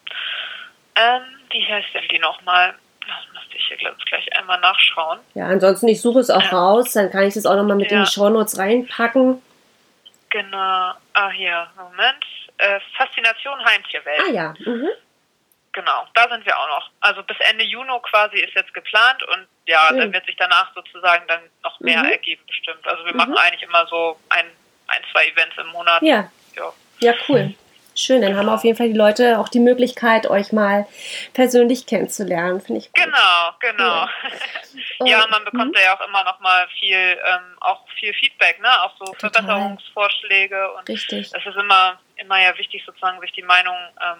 Ähm, 0.96 1.22
wie 1.50 1.66
heißt 1.66 1.88
denn 1.94 2.08
die 2.08 2.18
nochmal? 2.18 2.74
Das 3.06 3.32
müsste 3.32 3.56
ich 3.56 3.66
hier 3.66 3.76
glaube 3.76 3.96
ich, 3.98 4.04
gleich 4.04 4.38
einmal 4.38 4.60
nachschauen. 4.60 5.20
Ja, 5.34 5.46
ansonsten, 5.46 5.88
ich 5.88 6.00
suche 6.00 6.20
es 6.20 6.30
auch 6.30 6.42
ja. 6.42 6.50
raus, 6.50 6.92
dann 6.92 7.10
kann 7.10 7.24
ich 7.24 7.34
das 7.34 7.46
auch 7.46 7.56
nochmal 7.56 7.76
mit 7.76 7.90
ja. 7.90 7.98
in 7.98 8.04
die 8.04 8.10
Shownotes 8.10 8.58
reinpacken. 8.58 9.42
Genau. 10.30 10.92
Ah, 11.12 11.30
hier, 11.30 11.66
Moment. 11.76 12.24
Äh, 12.58 12.80
Faszination 12.96 13.64
Heimtierwelt. 13.64 14.22
Ah 14.28 14.32
ja. 14.32 14.54
Mhm. 14.58 14.88
Genau, 15.72 16.06
da 16.14 16.26
sind 16.30 16.46
wir 16.46 16.58
auch 16.58 16.68
noch. 16.68 16.90
Also 17.00 17.22
bis 17.22 17.36
Ende 17.50 17.62
Juni 17.62 17.92
quasi 18.02 18.36
ist 18.38 18.54
jetzt 18.54 18.72
geplant 18.72 19.22
und 19.24 19.46
ja, 19.66 19.90
mhm. 19.92 19.98
dann 19.98 20.12
wird 20.14 20.24
sich 20.24 20.36
danach 20.36 20.74
sozusagen 20.74 21.26
dann 21.28 21.40
noch 21.62 21.78
mehr 21.80 22.02
mhm. 22.02 22.12
ergeben 22.12 22.42
bestimmt. 22.46 22.86
Also 22.86 23.04
wir 23.04 23.14
machen 23.14 23.32
mhm. 23.32 23.36
eigentlich 23.36 23.62
immer 23.62 23.86
so 23.86 24.18
ein, 24.30 24.46
ein, 24.86 25.02
zwei 25.12 25.26
Events 25.26 25.54
im 25.58 25.66
Monat. 25.68 26.02
Ja. 26.02 26.30
Ja, 26.54 26.72
ja 27.00 27.14
cool. 27.28 27.54
Schön, 27.98 28.20
dann 28.20 28.36
haben 28.36 28.50
auf 28.50 28.62
jeden 28.62 28.76
Fall 28.76 28.88
die 28.88 28.98
Leute 28.98 29.38
auch 29.38 29.48
die 29.48 29.58
Möglichkeit, 29.58 30.28
euch 30.28 30.52
mal 30.52 30.86
persönlich 31.32 31.86
kennenzulernen, 31.86 32.60
finde 32.60 32.80
ich. 32.80 32.92
Gut. 32.92 33.04
Genau, 33.04 33.50
genau. 33.58 34.06
Cool. 35.00 35.08
ja, 35.08 35.26
man 35.30 35.44
bekommt 35.44 35.74
mhm. 35.74 35.80
ja 35.82 35.96
auch 35.96 36.06
immer 36.06 36.22
noch 36.24 36.38
mal 36.40 36.68
viel, 36.78 36.96
ähm, 36.96 37.56
auch 37.60 37.88
viel 37.98 38.12
Feedback, 38.12 38.60
ne, 38.60 38.68
auch 38.82 38.92
so 38.98 39.06
Total. 39.12 39.30
Verbesserungsvorschläge 39.30 40.72
und 40.72 40.88
Richtig. 40.88 41.32
es 41.34 41.46
ist 41.46 41.56
immer, 41.56 41.98
immer 42.16 42.38
ja 42.38 42.56
wichtig, 42.58 42.82
sozusagen 42.84 43.18
sich 43.22 43.32
die 43.32 43.42
Meinung 43.42 43.74
ähm, 44.02 44.18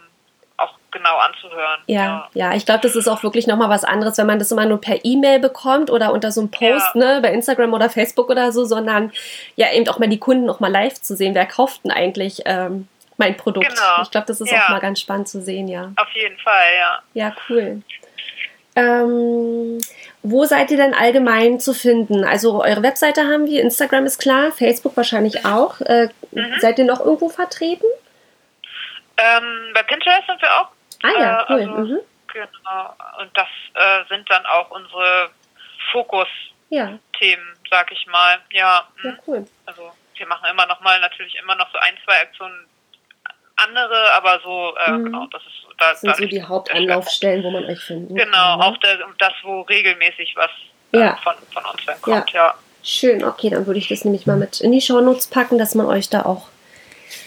auch 0.56 0.78
genau 0.90 1.16
anzuhören. 1.18 1.80
Ja, 1.86 2.02
ja, 2.02 2.30
ja 2.32 2.54
ich 2.54 2.64
glaube, 2.64 2.80
das 2.80 2.96
ist 2.96 3.08
auch 3.08 3.22
wirklich 3.22 3.46
nochmal 3.46 3.68
was 3.68 3.84
anderes, 3.84 4.16
wenn 4.16 4.26
man 4.26 4.38
das 4.38 4.50
immer 4.50 4.64
nur 4.64 4.80
per 4.80 5.04
E-Mail 5.04 5.38
bekommt 5.38 5.90
oder 5.90 6.12
unter 6.12 6.32
so 6.32 6.40
einem 6.40 6.50
Post, 6.50 6.94
ja. 6.94 7.16
ne, 7.16 7.20
bei 7.20 7.30
Instagram 7.32 7.74
oder 7.74 7.90
Facebook 7.90 8.30
oder 8.30 8.52
so, 8.52 8.64
sondern 8.64 9.12
ja 9.56 9.70
eben 9.72 9.86
auch 9.88 9.98
mal 9.98 10.08
die 10.08 10.18
Kunden 10.18 10.48
auch 10.48 10.60
mal 10.60 10.72
live 10.72 10.94
zu 10.94 11.14
sehen. 11.14 11.34
Wer 11.34 11.46
kauft 11.46 11.84
denn 11.84 11.90
eigentlich 11.90 12.42
ähm, 12.46 12.88
mein 13.16 13.36
Produkt? 13.36 13.68
Genau. 13.68 14.02
Ich 14.02 14.10
glaube, 14.10 14.26
das 14.26 14.40
ist 14.40 14.50
ja. 14.50 14.64
auch 14.64 14.68
mal 14.70 14.80
ganz 14.80 15.00
spannend 15.00 15.28
zu 15.28 15.40
sehen, 15.40 15.68
ja. 15.68 15.92
Auf 15.96 16.10
jeden 16.12 16.38
Fall, 16.38 16.68
ja. 16.78 17.02
Ja, 17.14 17.36
cool. 17.48 17.82
Ähm, 18.76 19.78
wo 20.22 20.44
seid 20.44 20.70
ihr 20.70 20.76
denn 20.76 20.92
allgemein 20.92 21.58
zu 21.58 21.72
finden? 21.72 22.24
Also 22.24 22.62
eure 22.62 22.82
Webseite 22.82 23.22
haben 23.22 23.46
wir, 23.46 23.62
Instagram 23.62 24.04
ist 24.04 24.20
klar, 24.20 24.52
Facebook 24.52 24.96
wahrscheinlich 24.96 25.46
auch. 25.46 25.80
Äh, 25.80 26.08
mhm. 26.32 26.60
Seid 26.60 26.78
ihr 26.78 26.84
noch 26.84 27.00
irgendwo 27.00 27.30
vertreten? 27.30 27.86
Ähm, 29.16 29.70
bei 29.72 29.82
Pinterest 29.82 30.26
sind 30.26 30.42
wir 30.42 30.60
auch. 30.60 30.68
Ah 31.02 31.18
ja, 31.18 31.40
äh, 31.40 31.44
cool. 31.48 31.60
Also, 31.60 31.72
mhm. 31.72 31.98
Genau. 32.32 32.94
Und 33.18 33.30
das 33.34 33.48
äh, 33.74 34.04
sind 34.10 34.28
dann 34.30 34.44
auch 34.44 34.70
unsere 34.70 35.30
Fokus-Themen, 35.92 36.98
ja. 37.10 37.68
sag 37.70 37.90
ich 37.92 38.06
mal. 38.08 38.38
Ja, 38.50 38.86
ja, 39.02 39.10
mhm. 39.10 39.18
cool. 39.26 39.46
Also 39.64 39.90
wir 40.16 40.26
machen 40.26 40.50
immer 40.50 40.66
noch 40.66 40.80
mal 40.80 41.00
natürlich 41.00 41.36
immer 41.36 41.54
noch 41.54 41.70
so 41.72 41.78
ein, 41.78 41.94
zwei 42.04 42.20
Aktionen 42.20 42.66
andere, 43.56 44.12
aber 44.14 44.40
so, 44.42 44.74
äh, 44.86 44.92
mhm. 44.92 45.04
genau, 45.04 45.26
das 45.26 45.42
ist 45.42 45.66
da, 45.78 45.90
das 45.90 46.00
sind 46.00 46.16
so 46.16 46.24
die 46.24 46.42
Hauptanlaufstellen, 46.42 47.44
wo 47.44 47.50
man 47.50 47.64
euch 47.64 47.80
findet. 47.80 48.16
Genau, 48.16 48.60
auch 48.60 48.76
der, 48.78 48.98
das, 49.18 49.32
wo 49.42 49.62
regelmäßig 49.62 50.34
was 50.36 50.50
äh, 50.92 51.00
ja. 51.00 51.18
von, 51.22 51.34
von 51.52 51.64
uns 51.64 51.84
dann 51.86 52.00
kommt, 52.00 52.30
ja. 52.30 52.46
ja. 52.46 52.54
Schön, 52.82 53.24
okay, 53.24 53.50
dann 53.50 53.66
würde 53.66 53.78
ich 53.78 53.88
das 53.88 54.04
nämlich 54.04 54.26
mal 54.26 54.36
mit 54.36 54.60
in 54.60 54.72
die 54.72 54.80
Shownotes 54.80 55.26
packen, 55.26 55.58
dass 55.58 55.74
man 55.74 55.86
euch 55.86 56.08
da 56.08 56.24
auch 56.24 56.48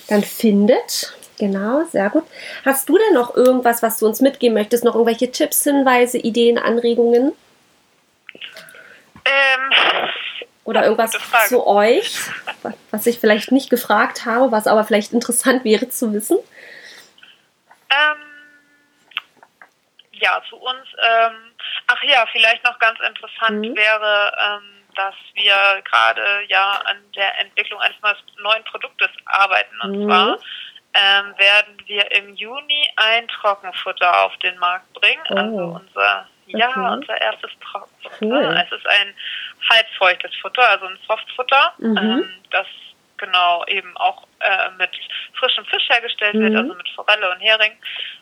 dann 0.07 0.23
findet. 0.23 1.15
Genau, 1.37 1.83
sehr 1.85 2.09
gut. 2.09 2.23
Hast 2.65 2.89
du 2.89 2.97
denn 2.97 3.13
noch 3.13 3.35
irgendwas, 3.35 3.83
was 3.83 3.99
du 3.99 4.05
uns 4.05 4.21
mitgeben 4.21 4.53
möchtest? 4.53 4.83
Noch 4.83 4.95
irgendwelche 4.95 5.31
Tipps, 5.31 5.63
Hinweise, 5.63 6.17
Ideen, 6.17 6.57
Anregungen? 6.57 7.33
Ähm, 9.25 10.09
Oder 10.63 10.83
irgendwas 10.83 11.17
zu 11.47 11.65
euch, 11.65 12.19
was 12.91 13.07
ich 13.07 13.19
vielleicht 13.19 13.51
nicht 13.51 13.69
gefragt 13.69 14.25
habe, 14.25 14.51
was 14.51 14.67
aber 14.67 14.83
vielleicht 14.83 15.13
interessant 15.13 15.63
wäre 15.63 15.89
zu 15.89 16.13
wissen? 16.13 16.37
Ähm, 17.89 18.21
ja, 20.11 20.41
zu 20.49 20.57
uns. 20.57 20.85
Ähm, 21.01 21.53
ach 21.87 22.03
ja, 22.03 22.25
vielleicht 22.31 22.63
noch 22.63 22.77
ganz 22.79 22.99
interessant 22.99 23.65
mhm. 23.65 23.75
wäre, 23.75 24.31
ähm, 24.39 24.79
dass 24.95 25.15
wir 25.33 25.81
gerade 25.83 26.43
ja 26.47 26.81
an 26.85 26.97
der 27.15 27.39
Entwicklung 27.39 27.79
eines 27.79 27.97
neuen 28.41 28.63
Produktes 28.65 29.09
arbeiten. 29.25 29.75
Und 29.81 29.99
mhm. 29.99 30.07
zwar 30.07 30.39
ähm, 30.93 31.33
werden 31.37 31.77
wir 31.85 32.11
im 32.11 32.35
Juni 32.35 32.87
ein 32.95 33.27
Trockenfutter 33.27 34.25
auf 34.25 34.35
den 34.37 34.57
Markt 34.57 34.91
bringen. 34.93 35.21
Oh. 35.29 35.35
Also 35.35 35.81
unser, 35.81 36.27
ja, 36.47 36.69
okay. 36.69 36.93
unser 36.93 37.21
erstes 37.21 37.51
Trockenfutter. 37.61 38.25
Cool. 38.25 38.65
Es 38.65 38.71
ist 38.71 38.87
ein 38.87 39.15
halbfeuchtes 39.69 40.35
Futter, 40.41 40.67
also 40.69 40.85
ein 40.85 40.97
Softfutter, 41.07 41.73
mhm. 41.77 41.97
ähm, 41.97 42.29
das 42.51 42.67
genau 43.19 43.63
eben 43.67 43.95
auch 43.97 44.25
äh, 44.39 44.71
mit 44.77 44.89
frischem 45.37 45.65
Fisch 45.65 45.87
hergestellt 45.89 46.35
mhm. 46.35 46.41
wird, 46.41 46.55
also 46.55 46.73
mit 46.73 46.89
Forelle 46.89 47.29
und 47.29 47.39
Hering 47.39 47.73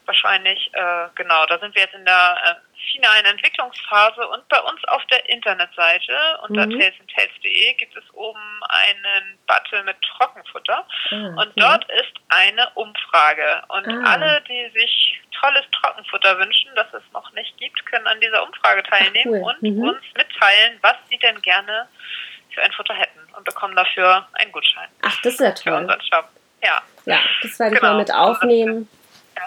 wahrscheinlich. 0.06 0.70
Äh, 0.74 1.08
genau, 1.16 1.46
da 1.46 1.60
sind 1.60 1.76
wir 1.76 1.84
jetzt 1.84 1.96
in 1.96 2.06
der 2.06 2.38
äh, 2.46 2.92
finalen 2.92 3.26
Entwicklungsphase 3.26 4.28
und 4.28 4.48
bei 4.50 4.60
uns 4.60 4.84
auf 4.86 5.06
der 5.06 5.28
Internetseite 5.30 6.14
unter 6.48 6.66
mhm. 6.66 6.72
talesandtales.de 6.72 7.74
gibt 7.74 7.96
es 7.96 8.04
oben 8.14 8.62
einen 8.70 9.38
Button 9.48 9.86
mit 9.86 9.98
Trockenfutter 10.02 10.86
ah, 11.12 11.16
und 11.42 11.52
dort 11.56 11.86
ist 11.92 12.14
eine 12.30 12.70
Umfrage 12.76 13.64
und 13.70 13.88
ah. 13.88 14.14
alle, 14.14 14.42
die 14.48 14.72
sich 14.80 15.22
tolles 15.40 15.66
Trockenfutter 15.72 16.40
wünschen, 16.40 16.72
das 16.76 16.88
es 16.94 17.04
noch 17.14 17.32
nicht 17.34 17.58
gibt, 17.58 17.86
können 17.86 18.08
an 18.08 18.20
dieser 18.22 18.44
Umfrage 18.44 18.84
teilnehmen 18.84 19.36
Ach, 19.36 19.48
cool. 19.48 19.56
und 19.62 19.62
mhm. 19.62 19.84
uns 19.90 20.04
mitteilen, 20.16 20.80
was 20.82 20.96
sie 21.10 21.18
denn 21.20 21.42
gerne 21.42 21.88
für 22.54 22.62
ein 22.62 22.72
Futter 22.72 22.96
hätten 22.96 23.17
und 23.38 23.46
bekommen 23.46 23.76
dafür 23.76 24.28
einen 24.34 24.52
Gutschein. 24.52 24.90
Ach, 25.02 25.22
das 25.22 25.34
ist 25.34 25.40
ja 25.40 25.52
toll. 25.52 25.74
Für 25.74 25.78
unseren 25.78 26.02
Shop. 26.02 26.26
Ja. 26.64 26.82
Ja, 27.06 27.20
das 27.44 27.60
werde 27.60 27.76
ich 27.76 27.80
genau. 27.80 27.94
mal 27.94 28.00
mit 28.00 28.14
aufnehmen, 28.14 28.90
ja. 29.36 29.44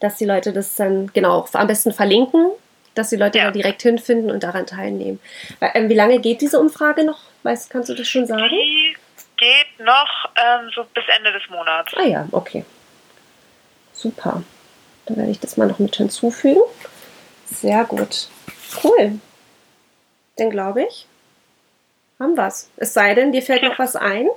dass 0.00 0.16
die 0.16 0.24
Leute 0.24 0.52
das 0.52 0.76
dann 0.76 1.12
genau 1.12 1.46
am 1.52 1.66
besten 1.66 1.92
verlinken, 1.92 2.52
dass 2.94 3.10
die 3.10 3.16
Leute 3.16 3.38
ja. 3.38 3.46
da 3.46 3.50
direkt 3.50 3.82
hinfinden 3.82 4.30
und 4.30 4.42
daran 4.42 4.66
teilnehmen. 4.66 5.20
Ähm, 5.60 5.88
wie 5.88 5.94
lange 5.94 6.20
geht 6.20 6.40
diese 6.40 6.58
Umfrage 6.58 7.04
noch? 7.04 7.20
Weißt, 7.42 7.68
kannst 7.68 7.90
du 7.90 7.94
das 7.94 8.08
schon 8.08 8.26
sagen? 8.26 8.48
Die 8.48 8.96
geht 9.36 9.84
noch 9.84 10.30
ähm, 10.36 10.70
so 10.74 10.84
bis 10.94 11.04
Ende 11.14 11.32
des 11.32 11.42
Monats. 11.50 11.92
Ah 11.96 12.04
ja, 12.04 12.26
okay. 12.30 12.64
Super. 13.92 14.42
Dann 15.06 15.16
werde 15.16 15.30
ich 15.32 15.40
das 15.40 15.56
mal 15.56 15.66
noch 15.68 15.80
mit 15.80 15.96
hinzufügen. 15.96 16.62
Sehr 17.46 17.84
gut. 17.84 18.28
Cool. 18.82 19.18
Dann 20.36 20.50
glaube 20.50 20.84
ich, 20.84 21.06
haben 22.20 22.36
wir's. 22.36 22.70
Es 22.76 22.94
sei 22.94 23.14
denn, 23.14 23.32
dir 23.32 23.42
fällt 23.42 23.62
noch 23.62 23.78
was 23.78 23.96
ein? 23.96 24.28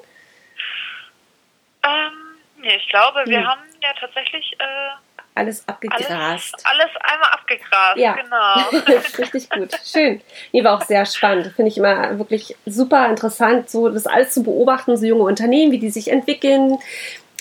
Ähm, 1.83 2.37
nee, 2.57 2.75
ich 2.75 2.89
glaube, 2.89 3.23
wir 3.25 3.39
hm. 3.39 3.47
haben 3.47 3.61
ja 3.81 3.93
tatsächlich 3.99 4.55
äh, 4.59 4.89
alles 5.37 5.67
abgegrast. 5.67 6.09
Alles, 6.09 6.53
alles, 6.65 6.89
einmal 6.99 7.29
abgegrast, 7.31 7.97
ja. 7.97 8.15
genau. 8.15 8.97
Richtig 9.19 9.49
gut. 9.49 9.69
Schön. 9.85 10.21
Die 10.51 10.63
war 10.63 10.77
auch 10.77 10.83
sehr 10.83 11.05
spannend. 11.05 11.53
Finde 11.55 11.69
ich 11.69 11.77
immer 11.77 12.17
wirklich 12.17 12.55
super 12.65 13.07
interessant, 13.07 13.69
so 13.69 13.89
das 13.89 14.07
alles 14.07 14.33
zu 14.33 14.43
beobachten, 14.43 14.97
so 14.97 15.05
junge 15.05 15.23
Unternehmen, 15.23 15.71
wie 15.71 15.79
die 15.79 15.91
sich 15.91 16.09
entwickeln, 16.09 16.79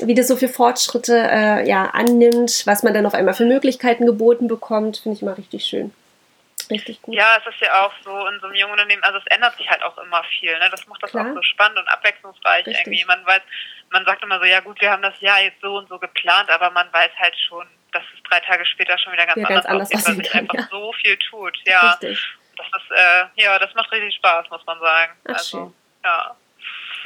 wie 0.03 0.14
das 0.14 0.29
so 0.29 0.37
für 0.37 0.49
Fortschritte 0.49 1.16
äh, 1.16 1.68
ja, 1.68 1.87
annimmt, 1.87 2.66
was 2.66 2.83
man 2.83 2.92
dann 2.92 3.07
auf 3.07 3.14
einmal 3.14 3.35
für 3.35 3.46
Möglichkeiten 3.46 4.05
geboten 4.05 4.46
bekommt, 4.46 4.99
finde 4.99 5.16
ich 5.16 5.22
immer 5.22 5.38
richtig 5.38 5.64
schön. 5.64 5.92
Richtig 6.70 7.02
gut. 7.02 7.14
Ja, 7.14 7.37
es 7.38 7.46
ist 7.55 7.61
ja 7.61 7.85
auch 7.85 7.92
so 8.02 8.26
in 8.26 8.40
so 8.40 8.46
einem 8.46 8.57
jungen 8.57 8.72
Unternehmen, 8.72 9.02
also 9.05 9.18
es 9.18 9.26
ändert 9.26 9.57
sich 9.57 9.68
halt 9.68 9.83
auch 9.83 9.96
immer 9.98 10.22
viel. 10.24 10.59
Ne? 10.59 10.68
Das 10.70 10.87
macht 10.87 11.02
das 11.02 11.11
Klar. 11.11 11.31
auch 11.31 11.35
so 11.35 11.42
spannend 11.42 11.79
und 11.79 11.88
abwechslungsreich 11.88 12.66
Richtig. 12.66 12.87
irgendwie. 12.87 13.05
Man 13.05 13.24
weiß, 13.24 13.42
man 13.90 14.05
sagt 14.05 14.22
immer 14.22 14.38
so, 14.38 14.44
ja 14.44 14.61
gut, 14.61 14.81
wir 14.81 14.90
haben 14.90 15.02
das 15.02 15.20
Jahr 15.20 15.40
jetzt 15.40 15.61
so 15.61 15.76
und 15.76 15.88
so 15.88 15.98
geplant, 15.98 16.50
aber 16.50 16.70
man 16.70 16.92
weiß 16.92 17.11
halt 17.18 17.37
schon, 17.48 17.66
dass 17.92 18.02
es 18.14 18.22
drei 18.24 18.40
Tage 18.40 18.64
später 18.66 18.98
schon 18.98 19.12
wieder 19.12 19.26
ganz, 19.26 19.40
ja, 19.40 19.46
anders, 19.46 19.64
ganz 19.64 19.66
anders 19.66 19.92
aussieht, 19.92 20.09
weil 20.09 20.24
sich 20.24 20.35
einfach 20.35 20.55
ja. 20.55 20.68
so 20.70 20.92
viel 20.94 21.16
tut. 21.18 21.57
Ja. 21.64 21.90
Richtig. 21.92 22.37
Das 22.57 22.66
ist, 22.66 22.90
äh, 22.90 23.42
ja, 23.42 23.59
das 23.59 23.74
macht 23.74 23.92
richtig 23.92 24.14
Spaß, 24.16 24.48
muss 24.50 24.64
man 24.66 24.81
sagen. 24.81 25.12
Ach, 25.24 25.35
also, 25.35 25.59
schön. 25.59 25.74
ja. 26.05 26.37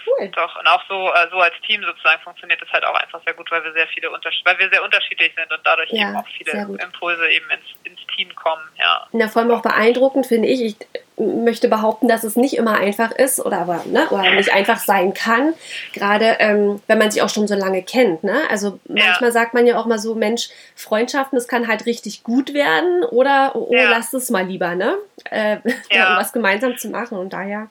Cool. 0.06 0.28
Doch, 0.28 0.58
und 0.58 0.66
auch 0.66 0.82
so, 0.88 1.12
äh, 1.12 1.28
so 1.30 1.38
als 1.38 1.54
Team 1.66 1.82
sozusagen 1.82 2.20
funktioniert 2.22 2.60
das 2.60 2.68
halt 2.70 2.84
auch 2.84 2.94
einfach 2.94 3.20
sehr 3.24 3.34
gut, 3.34 3.50
weil 3.50 3.62
wir 3.64 3.72
sehr 3.72 3.86
viele 3.88 4.10
Unterschied 4.10 4.44
weil 4.44 4.58
wir 4.58 4.68
sehr 4.70 4.82
unterschiedlich 4.82 5.32
sind 5.36 5.50
und 5.50 5.60
dadurch 5.64 5.90
ja, 5.90 6.08
eben 6.08 6.16
auch 6.16 6.26
viele 6.28 6.52
Impulse 6.82 7.28
eben 7.28 7.46
ins, 7.50 7.64
ins 7.84 8.00
Team 8.14 8.34
kommen, 8.34 8.62
ja. 8.78 9.06
Na, 9.12 9.28
vor 9.28 9.42
allem 9.42 9.50
auch 9.50 9.62
beeindruckend 9.62 10.26
finde 10.26 10.48
ich, 10.48 10.62
ich 10.62 10.76
möchte 11.16 11.68
behaupten, 11.68 12.08
dass 12.08 12.24
es 12.24 12.36
nicht 12.36 12.54
immer 12.54 12.78
einfach 12.78 13.12
ist 13.12 13.40
oder 13.40 13.58
aber 13.58 13.84
ne, 13.86 14.08
oder 14.10 14.30
nicht 14.34 14.52
einfach 14.52 14.78
sein 14.78 15.14
kann, 15.14 15.54
gerade 15.92 16.36
ähm, 16.38 16.82
wenn 16.86 16.98
man 16.98 17.10
sich 17.10 17.22
auch 17.22 17.28
schon 17.28 17.46
so 17.46 17.54
lange 17.54 17.82
kennt. 17.82 18.24
Ne? 18.24 18.38
Also 18.48 18.80
manchmal 18.88 19.30
ja. 19.30 19.32
sagt 19.32 19.54
man 19.54 19.66
ja 19.66 19.78
auch 19.78 19.86
mal 19.86 19.98
so, 19.98 20.14
Mensch, 20.14 20.48
Freundschaften, 20.74 21.36
das 21.36 21.48
kann 21.48 21.68
halt 21.68 21.86
richtig 21.86 22.22
gut 22.22 22.54
werden 22.54 23.04
oder 23.04 23.54
oh, 23.54 23.68
ja. 23.70 23.90
lasst 23.90 24.14
es 24.14 24.30
mal 24.30 24.46
lieber, 24.46 24.74
ne? 24.74 24.96
Äh, 25.30 25.58
ja. 25.90 26.04
irgendwas 26.04 26.32
gemeinsam 26.32 26.76
zu 26.78 26.88
machen 26.88 27.18
und 27.18 27.32
daher 27.32 27.68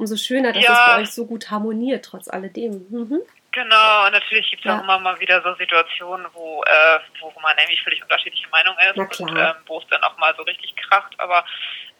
umso 0.00 0.16
schöner, 0.16 0.52
dass 0.52 0.64
ja. 0.64 0.72
es 0.72 0.86
bei 0.86 1.02
euch 1.02 1.10
so 1.10 1.26
gut 1.26 1.50
harmoniert, 1.50 2.04
trotz 2.04 2.28
alledem. 2.28 2.86
Mhm. 2.90 3.20
Genau, 3.52 4.06
und 4.06 4.12
natürlich 4.12 4.48
gibt 4.50 4.64
es 4.64 4.68
ja. 4.68 4.78
auch 4.78 4.84
immer 4.84 4.98
mal 5.00 5.18
wieder 5.18 5.42
so 5.42 5.54
Situationen, 5.54 6.26
wo, 6.32 6.62
äh, 6.62 6.98
wo 7.20 7.32
man 7.40 7.56
nämlich 7.56 7.82
völlig 7.82 8.00
unterschiedliche 8.00 8.48
Meinungen 8.48 8.78
ist 8.78 9.20
und 9.20 9.36
ähm, 9.36 9.54
wo 9.66 9.78
es 9.78 9.86
dann 9.88 10.02
auch 10.04 10.16
mal 10.18 10.32
so 10.36 10.42
richtig 10.44 10.74
kracht. 10.76 11.12
Aber 11.18 11.44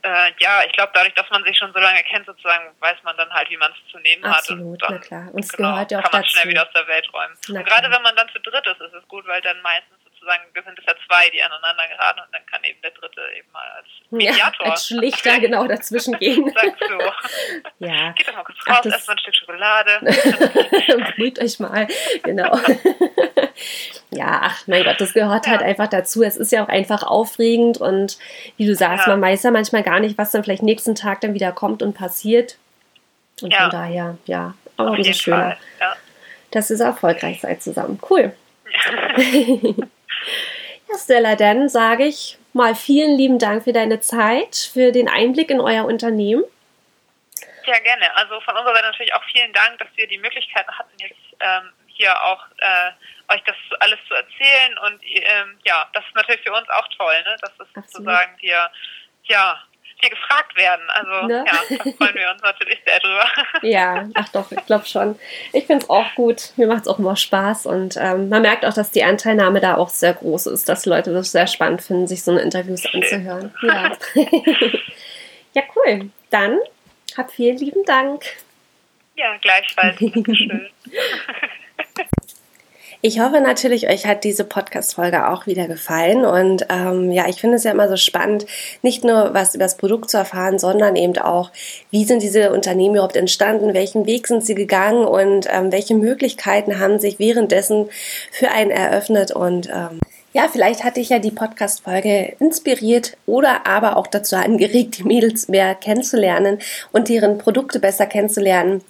äh, 0.02 0.32
ja, 0.38 0.62
ich 0.64 0.72
glaube, 0.72 0.92
dadurch, 0.94 1.14
dass 1.14 1.28
man 1.30 1.42
sich 1.44 1.58
schon 1.58 1.72
so 1.72 1.80
lange 1.80 2.02
kennt, 2.04 2.24
sozusagen, 2.24 2.72
weiß 2.78 2.98
man 3.02 3.16
dann 3.16 3.30
halt, 3.30 3.50
wie 3.50 3.56
man 3.56 3.72
es 3.72 3.92
zu 3.92 3.98
nehmen 3.98 4.24
Absolut, 4.24 4.80
hat. 4.82 4.90
Absolut, 4.90 5.00
na 5.00 5.06
klar. 5.06 5.34
Und 5.34 5.44
es 5.44 5.52
genau, 5.52 5.72
gehört 5.72 5.90
ja 5.90 5.98
auch 5.98 6.02
kann 6.04 6.12
man 6.12 6.22
dazu. 6.22 6.36
schnell 6.36 6.48
wieder 6.50 6.62
aus 6.62 6.72
der 6.72 6.86
Welt 6.86 7.12
räumen. 7.12 7.36
Na 7.48 7.58
und 7.58 7.66
gerade 7.66 7.90
wenn 7.90 8.02
man 8.02 8.16
dann 8.16 8.28
zu 8.28 8.38
dritt 8.40 8.66
ist, 8.66 8.80
ist 8.80 8.94
es 8.94 9.08
gut, 9.08 9.26
weil 9.26 9.40
dann 9.42 9.60
meistens 9.62 9.98
sozusagen 10.30 10.66
sind 10.66 10.78
es 10.78 10.84
ja 10.86 10.94
zwei, 11.06 11.30
die 11.30 11.42
aneinander 11.42 11.86
geraten 11.88 12.20
und 12.20 12.34
dann 12.34 12.46
kann 12.46 12.62
eben 12.64 12.80
der 12.82 12.90
dritte 12.92 13.20
eben 13.36 13.50
mal 13.52 13.66
als 13.76 13.86
Mediator. 14.10 14.66
Ja, 14.66 14.72
als 14.72 14.86
Schlichter 14.86 15.40
genau 15.40 15.66
dazwischen 15.66 16.18
gehen. 16.18 16.50
Sagst 16.54 16.80
du. 16.80 16.98
Ja. 17.78 18.12
Geht 18.12 18.28
doch 18.28 18.34
mal 18.34 18.44
kurz 18.44 18.58
raus, 18.66 18.84
erstmal 18.84 19.16
ein 19.16 19.20
Stück 19.20 19.34
Schokolade. 19.34 20.00
Beruhigt 21.16 21.38
euch 21.38 21.58
mal, 21.60 21.88
genau. 22.22 22.58
ja, 24.10 24.40
ach 24.42 24.66
mein 24.66 24.84
Gott, 24.84 25.00
das 25.00 25.14
gehört 25.14 25.46
halt 25.46 25.46
ja. 25.46 25.50
halt 25.52 25.62
einfach 25.62 25.88
dazu. 25.88 26.22
Es 26.22 26.36
ist 26.36 26.52
ja 26.52 26.62
auch 26.62 26.68
einfach 26.68 27.02
aufregend 27.02 27.78
und 27.78 28.18
wie 28.58 28.66
du 28.66 28.74
sagst, 28.74 29.06
ja. 29.06 29.16
man 29.16 29.22
weiß 29.22 29.44
ja 29.44 29.50
manchmal 29.50 29.82
gar 29.82 29.98
nicht, 29.98 30.18
was 30.18 30.30
dann 30.30 30.44
vielleicht 30.44 30.62
nächsten 30.62 30.94
Tag 30.94 31.22
dann 31.22 31.32
wieder 31.32 31.52
kommt 31.52 31.82
und 31.82 31.94
passiert. 31.94 32.58
Und 33.40 33.52
ja. 33.52 33.62
von 33.62 33.70
daher, 33.70 34.18
ja, 34.26 34.54
aber 34.76 34.90
umso 34.90 35.12
schöner, 35.14 35.56
ja. 35.80 35.96
dass 36.50 36.70
ihr 36.70 36.76
so 36.76 36.84
erfolgreich 36.84 37.40
seid 37.40 37.62
zusammen. 37.62 37.98
Cool. 38.08 38.34
Ja, 40.90 40.98
Stella, 40.98 41.36
dann 41.36 41.68
sage 41.68 42.04
ich 42.04 42.38
mal 42.52 42.74
vielen 42.74 43.16
lieben 43.16 43.38
Dank 43.38 43.64
für 43.64 43.72
deine 43.72 44.00
Zeit, 44.00 44.56
für 44.56 44.90
den 44.90 45.08
Einblick 45.08 45.50
in 45.50 45.60
euer 45.60 45.84
Unternehmen. 45.84 46.44
Ja, 47.64 47.78
gerne. 47.78 48.16
Also 48.16 48.40
von 48.40 48.56
unserer 48.56 48.74
Seite 48.74 48.88
natürlich 48.88 49.14
auch 49.14 49.22
vielen 49.30 49.52
Dank, 49.52 49.78
dass 49.78 49.88
wir 49.94 50.08
die 50.08 50.18
Möglichkeit 50.18 50.66
hatten, 50.66 50.90
jetzt 50.98 51.14
ähm, 51.38 51.72
hier 51.86 52.20
auch 52.24 52.44
äh, 52.58 53.34
euch 53.34 53.42
das 53.44 53.56
alles 53.78 53.98
zu 54.08 54.14
erzählen. 54.14 54.78
Und 54.86 55.00
ähm, 55.04 55.58
ja, 55.64 55.88
das 55.92 56.04
ist 56.04 56.14
natürlich 56.14 56.42
für 56.42 56.52
uns 56.52 56.68
auch 56.70 56.88
toll, 56.96 57.22
ne? 57.22 57.36
dass 57.40 57.52
es 57.60 57.68
sozusagen 57.74 58.36
hier 58.40 58.68
ja, 59.24 59.62
hier 60.00 60.10
gefragt 60.10 60.56
werden. 60.56 60.82
Also 60.88 61.26
ne? 61.26 61.44
ja, 61.46 61.52
da 61.68 61.90
freuen 61.92 62.14
wir 62.14 62.30
uns 62.30 62.42
natürlich 62.42 62.78
sehr 62.86 63.00
drüber. 63.00 63.24
Ja, 63.62 64.08
ach 64.14 64.28
doch, 64.30 64.50
ich 64.52 64.64
glaube 64.66 64.86
schon. 64.86 65.18
Ich 65.52 65.66
finde 65.66 65.84
es 65.84 65.90
auch 65.90 66.14
gut. 66.14 66.52
Mir 66.56 66.66
macht 66.66 66.82
es 66.82 66.88
auch 66.88 66.98
immer 66.98 67.16
Spaß 67.16 67.66
und 67.66 67.96
ähm, 67.96 68.28
man 68.28 68.42
merkt 68.42 68.64
auch, 68.64 68.72
dass 68.72 68.90
die 68.90 69.04
Anteilnahme 69.04 69.60
da 69.60 69.76
auch 69.76 69.90
sehr 69.90 70.14
groß 70.14 70.46
ist, 70.46 70.68
dass 70.68 70.86
Leute 70.86 71.12
das 71.12 71.32
sehr 71.32 71.46
spannend 71.46 71.82
finden, 71.82 72.06
sich 72.06 72.22
so 72.22 72.30
eine 72.30 72.40
Interviews 72.40 72.82
Schön. 72.82 73.02
anzuhören. 73.02 73.54
Ja. 73.62 73.92
ja, 75.54 75.62
cool. 75.76 76.10
Dann 76.30 76.58
hab 77.16 77.30
vielen 77.30 77.58
lieben 77.58 77.84
Dank. 77.84 78.24
Ja, 79.16 79.36
gleichfalls. 79.36 79.98
Schön. 79.98 80.70
Ich 83.02 83.18
hoffe 83.18 83.40
natürlich, 83.40 83.88
euch 83.88 84.04
hat 84.04 84.24
diese 84.24 84.44
Podcast-Folge 84.44 85.28
auch 85.28 85.46
wieder 85.46 85.66
gefallen. 85.66 86.26
Und 86.26 86.66
ähm, 86.68 87.10
ja, 87.10 87.28
ich 87.30 87.40
finde 87.40 87.56
es 87.56 87.64
ja 87.64 87.70
immer 87.70 87.88
so 87.88 87.96
spannend, 87.96 88.44
nicht 88.82 89.04
nur 89.04 89.32
was 89.32 89.54
über 89.54 89.64
das 89.64 89.78
Produkt 89.78 90.10
zu 90.10 90.18
erfahren, 90.18 90.58
sondern 90.58 90.96
eben 90.96 91.16
auch, 91.16 91.50
wie 91.90 92.04
sind 92.04 92.22
diese 92.22 92.52
Unternehmen 92.52 92.96
überhaupt 92.96 93.16
entstanden, 93.16 93.72
welchen 93.72 94.04
Weg 94.04 94.26
sind 94.26 94.44
sie 94.44 94.54
gegangen 94.54 95.06
und 95.06 95.46
ähm, 95.50 95.72
welche 95.72 95.94
Möglichkeiten 95.94 96.78
haben 96.78 96.98
sich 96.98 97.18
währenddessen 97.18 97.88
für 98.30 98.50
einen 98.50 98.70
eröffnet. 98.70 99.30
Und 99.30 99.70
ähm, 99.70 99.98
ja, 100.34 100.48
vielleicht 100.52 100.84
hatte 100.84 101.00
ich 101.00 101.08
ja 101.08 101.20
die 101.20 101.30
Podcast-Folge 101.30 102.34
inspiriert 102.38 103.16
oder 103.24 103.66
aber 103.66 103.96
auch 103.96 104.08
dazu 104.08 104.36
angeregt, 104.36 104.98
die 104.98 105.04
Mädels 105.04 105.48
mehr 105.48 105.74
kennenzulernen 105.74 106.58
und 106.92 107.08
deren 107.08 107.38
Produkte 107.38 107.80
besser 107.80 108.04
kennenzulernen 108.04 108.82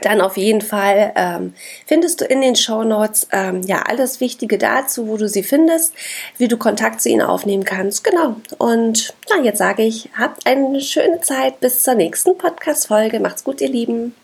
dann 0.00 0.20
auf 0.20 0.36
jeden 0.36 0.62
Fall 0.62 1.12
ähm, 1.16 1.54
findest 1.86 2.20
du 2.20 2.24
in 2.24 2.40
den 2.40 2.56
Show 2.56 2.82
Notes 2.82 3.28
ähm, 3.30 3.62
ja 3.62 3.82
alles 3.82 4.20
Wichtige 4.20 4.56
dazu, 4.56 5.06
wo 5.08 5.16
du 5.16 5.28
sie 5.28 5.42
findest, 5.42 5.94
wie 6.38 6.48
du 6.48 6.56
Kontakt 6.56 7.02
zu 7.02 7.10
ihnen 7.10 7.22
aufnehmen 7.22 7.64
kannst. 7.64 8.04
Genau. 8.04 8.36
Und 8.58 9.14
ja, 9.28 9.42
jetzt 9.42 9.58
sage 9.58 9.82
ich, 9.82 10.08
habt 10.18 10.46
eine 10.46 10.80
schöne 10.80 11.20
Zeit 11.20 11.60
bis 11.60 11.82
zur 11.82 11.94
nächsten 11.94 12.38
Podcast-Folge. 12.38 13.20
Macht's 13.20 13.44
gut, 13.44 13.60
ihr 13.60 13.68
Lieben. 13.68 14.14